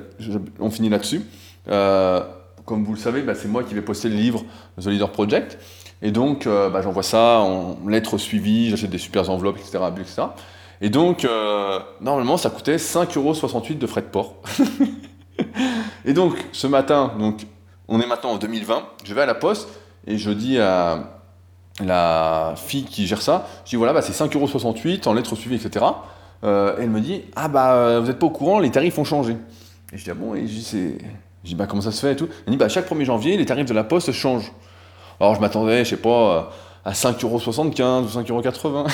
on 0.61 0.71
finit 0.71 0.89
là-dessus. 0.89 1.23
comme 1.67 2.85
vous 2.85 2.93
le 2.93 2.99
savez, 2.99 3.23
bah, 3.23 3.35
c'est 3.35 3.49
moi 3.49 3.65
qui 3.65 3.75
vais 3.75 3.83
poster 3.83 4.09
le 4.09 4.17
livre 4.17 4.45
The 4.81 4.87
Leader 4.87 5.11
Project. 5.11 5.59
Et 6.03 6.11
donc, 6.11 6.47
euh, 6.47 6.69
bah, 6.69 6.83
j'envoie 6.83 7.05
ça 7.05 7.39
en 7.39 7.77
lettres 7.87 8.19
suivies, 8.19 8.71
j'achète 8.71 8.91
des 8.91 8.99
super 8.99 9.31
enveloppes, 9.31 9.59
etc. 9.59 9.79
Et 10.81 10.91
donc, 10.91 11.25
euh, 11.25 11.79
normalement, 12.01 12.37
ça 12.37 12.51
coûtait 12.51 12.77
5,68€ 12.77 13.79
de 13.79 13.87
frais 13.87 14.03
de 14.03 14.07
port. 14.07 14.35
et 16.05 16.13
donc, 16.13 16.35
ce 16.51 16.67
matin, 16.67 17.13
donc, 17.19 17.47
on 17.87 18.01
est 18.01 18.07
maintenant 18.07 18.33
en 18.33 18.37
2020, 18.37 18.83
je 19.05 19.15
vais 19.15 19.23
à 19.23 19.27
la 19.27 19.37
poste 19.37 19.69
et 20.09 20.19
je 20.19 20.33
dis 20.33 20.59
à 20.59 21.21
la 21.81 22.55
fille 22.57 22.85
qui 22.85 23.07
gère 23.07 23.23
ça, 23.23 23.47
je 23.65 23.71
dis 23.71 23.77
voilà, 23.77 23.93
bah, 23.93 24.03
c'est 24.03 24.13
5,68€ 24.13 25.09
en 25.09 25.15
lettres 25.15 25.37
suivies, 25.37 25.65
etc. 25.65 25.87
Euh, 26.43 26.75
elle 26.81 26.91
me 26.91 27.01
dit, 27.01 27.23
ah 27.37 27.47
bah, 27.47 28.01
vous 28.01 28.09
n'êtes 28.09 28.19
pas 28.19 28.27
au 28.27 28.31
courant, 28.31 28.59
les 28.59 28.73
tarifs 28.73 28.99
ont 28.99 29.05
changé. 29.05 29.37
Et 29.93 29.99
je 29.99 30.03
dis, 30.03 30.11
ah 30.11 30.15
bon, 30.15 30.35
et 30.35 30.41
je 30.41 30.53
dis. 30.53 30.97
Je 31.45 31.49
dis, 31.49 31.55
bah, 31.57 31.67
comment 31.67 31.83
ça 31.83 31.91
se 31.91 32.01
fait 32.01 32.13
et 32.13 32.17
tout? 32.17 32.29
Elle 32.47 32.53
dit, 32.53 32.57
bah, 32.57 32.69
chaque 32.69 32.89
1er 32.89 33.05
janvier, 33.05 33.37
les 33.37 33.47
tarifs 33.47 33.67
de 33.67 33.75
la 33.75 33.83
poste 33.85 34.13
changent. 34.13 34.53
Alors 35.21 35.35
je 35.35 35.41
m'attendais, 35.41 35.85
je 35.85 35.91
sais 35.91 35.97
pas, 35.97 36.53
à 36.85 36.93
5,75€ 36.93 38.03
ou 38.03 38.07
5,80€. 38.07 38.91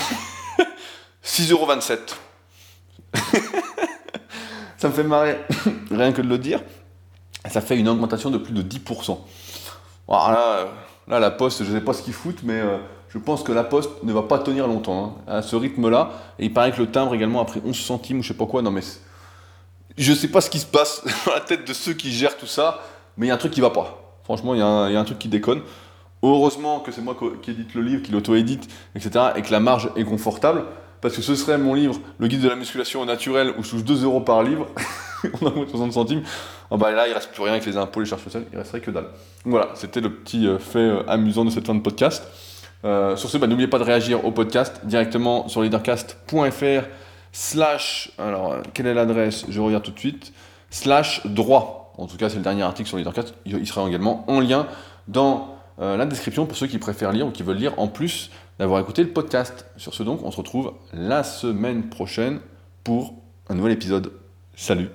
6,27€. 1.24 1.98
ça 4.78 4.88
me 4.88 4.92
fait 4.92 5.02
marrer, 5.02 5.38
rien 5.90 6.12
que 6.12 6.22
de 6.22 6.28
le 6.28 6.38
dire. 6.38 6.60
Ça 7.48 7.60
fait 7.60 7.76
une 7.76 7.88
augmentation 7.88 8.30
de 8.30 8.38
plus 8.38 8.52
de 8.52 8.62
10%. 8.62 9.18
Alors 10.08 10.30
là, 11.06 11.20
la 11.20 11.30
poste, 11.30 11.64
je 11.64 11.70
ne 11.70 11.78
sais 11.78 11.84
pas 11.84 11.92
ce 11.92 12.02
qu'ils 12.02 12.12
foutent, 12.14 12.42
mais 12.42 12.60
euh, 12.60 12.78
je 13.08 13.18
pense 13.18 13.42
que 13.42 13.52
la 13.52 13.64
poste 13.64 13.90
ne 14.02 14.12
va 14.12 14.22
pas 14.22 14.38
tenir 14.38 14.66
longtemps 14.66 15.18
hein, 15.26 15.32
à 15.38 15.42
ce 15.42 15.56
rythme-là. 15.56 16.10
Et 16.38 16.46
il 16.46 16.52
paraît 16.52 16.72
que 16.72 16.80
le 16.80 16.90
timbre 16.90 17.14
également 17.14 17.40
a 17.40 17.44
pris 17.44 17.60
11 17.64 17.76
centimes 17.76 18.18
ou 18.18 18.22
je 18.22 18.28
sais 18.28 18.34
pas 18.34 18.46
quoi. 18.46 18.62
Non 18.62 18.70
mais 18.70 18.82
je 19.96 20.12
sais 20.12 20.28
pas 20.28 20.40
ce 20.40 20.50
qui 20.50 20.58
se 20.58 20.66
passe 20.66 21.02
dans 21.26 21.32
la 21.32 21.40
tête 21.40 21.66
de 21.66 21.72
ceux 21.72 21.94
qui 21.94 22.12
gèrent 22.12 22.36
tout 22.36 22.46
ça, 22.46 22.80
mais 23.16 23.26
il 23.26 23.28
y 23.28 23.32
a 23.32 23.34
un 23.34 23.38
truc 23.38 23.52
qui 23.52 23.60
va 23.60 23.70
pas. 23.70 24.18
Franchement, 24.24 24.54
il 24.54 24.60
y, 24.60 24.62
a 24.62 25.00
un 25.00 25.04
truc 25.04 25.18
qui 25.18 25.28
déconne. 25.28 25.62
Heureusement 26.22 26.80
que 26.80 26.90
c'est 26.90 27.00
moi 27.00 27.16
qui 27.42 27.50
édite 27.50 27.74
le 27.74 27.82
livre, 27.82 28.02
qui 28.02 28.12
l'auto-édite, 28.12 28.68
etc. 28.94 29.26
et 29.36 29.42
que 29.42 29.52
la 29.52 29.60
marge 29.60 29.90
est 29.96 30.04
confortable. 30.04 30.64
Parce 31.00 31.14
que 31.14 31.22
ce 31.22 31.36
serait 31.36 31.58
mon 31.58 31.74
livre, 31.74 32.00
Le 32.18 32.26
guide 32.26 32.40
de 32.40 32.48
la 32.48 32.56
musculation 32.56 33.00
au 33.00 33.04
naturel, 33.04 33.54
où 33.56 33.62
touche 33.62 33.84
2 33.84 34.04
euros 34.04 34.20
par 34.20 34.42
livre, 34.42 34.66
on 35.40 35.46
a 35.46 35.52
60 35.52 35.92
centimes. 35.92 36.22
Oh 36.70 36.76
bah 36.76 36.90
là, 36.90 37.06
il 37.06 37.14
reste 37.14 37.30
plus 37.30 37.42
rien 37.42 37.52
avec 37.52 37.66
les 37.66 37.76
impôts, 37.76 38.00
les 38.00 38.06
charges 38.06 38.24
sociales, 38.24 38.44
il 38.52 38.58
resterait 38.58 38.80
que 38.80 38.90
dalle. 38.90 39.06
voilà, 39.44 39.70
c'était 39.74 40.00
le 40.00 40.12
petit 40.12 40.46
euh, 40.46 40.58
fait 40.58 40.78
euh, 40.78 41.08
amusant 41.08 41.44
de 41.44 41.50
cette 41.50 41.66
fin 41.66 41.74
de 41.74 41.80
podcast. 41.80 42.26
Euh, 42.84 43.16
sur 43.16 43.30
ce, 43.30 43.38
bah, 43.38 43.46
n'oubliez 43.46 43.68
pas 43.68 43.78
de 43.78 43.84
réagir 43.84 44.24
au 44.24 44.32
podcast 44.32 44.80
directement 44.84 45.48
sur 45.48 45.62
leadercast.fr 45.62 46.88
slash, 47.30 48.10
alors 48.18 48.56
quelle 48.74 48.86
est 48.86 48.94
l'adresse? 48.94 49.46
Je 49.48 49.60
regarde 49.60 49.84
tout 49.84 49.92
de 49.92 49.98
suite, 49.98 50.32
slash 50.70 51.24
droit. 51.26 51.94
En 51.96 52.06
tout 52.06 52.16
cas, 52.16 52.28
c'est 52.28 52.36
le 52.36 52.42
dernier 52.42 52.62
article 52.62 52.88
sur 52.88 52.96
Leadercast, 52.96 53.34
il 53.44 53.66
sera 53.66 53.86
également 53.88 54.24
en 54.28 54.38
lien 54.38 54.68
dans 55.08 55.57
euh, 55.80 55.96
la 55.96 56.06
description 56.06 56.46
pour 56.46 56.56
ceux 56.56 56.66
qui 56.66 56.78
préfèrent 56.78 57.12
lire 57.12 57.26
ou 57.26 57.30
qui 57.30 57.42
veulent 57.42 57.56
lire 57.56 57.78
en 57.78 57.88
plus 57.88 58.30
d'avoir 58.58 58.80
écouté 58.80 59.02
le 59.02 59.10
podcast. 59.10 59.66
Sur 59.76 59.94
ce 59.94 60.02
donc, 60.02 60.22
on 60.24 60.30
se 60.30 60.36
retrouve 60.36 60.74
la 60.92 61.22
semaine 61.22 61.88
prochaine 61.88 62.40
pour 62.84 63.14
un 63.48 63.54
nouvel 63.54 63.72
épisode. 63.72 64.12
Salut 64.56 64.88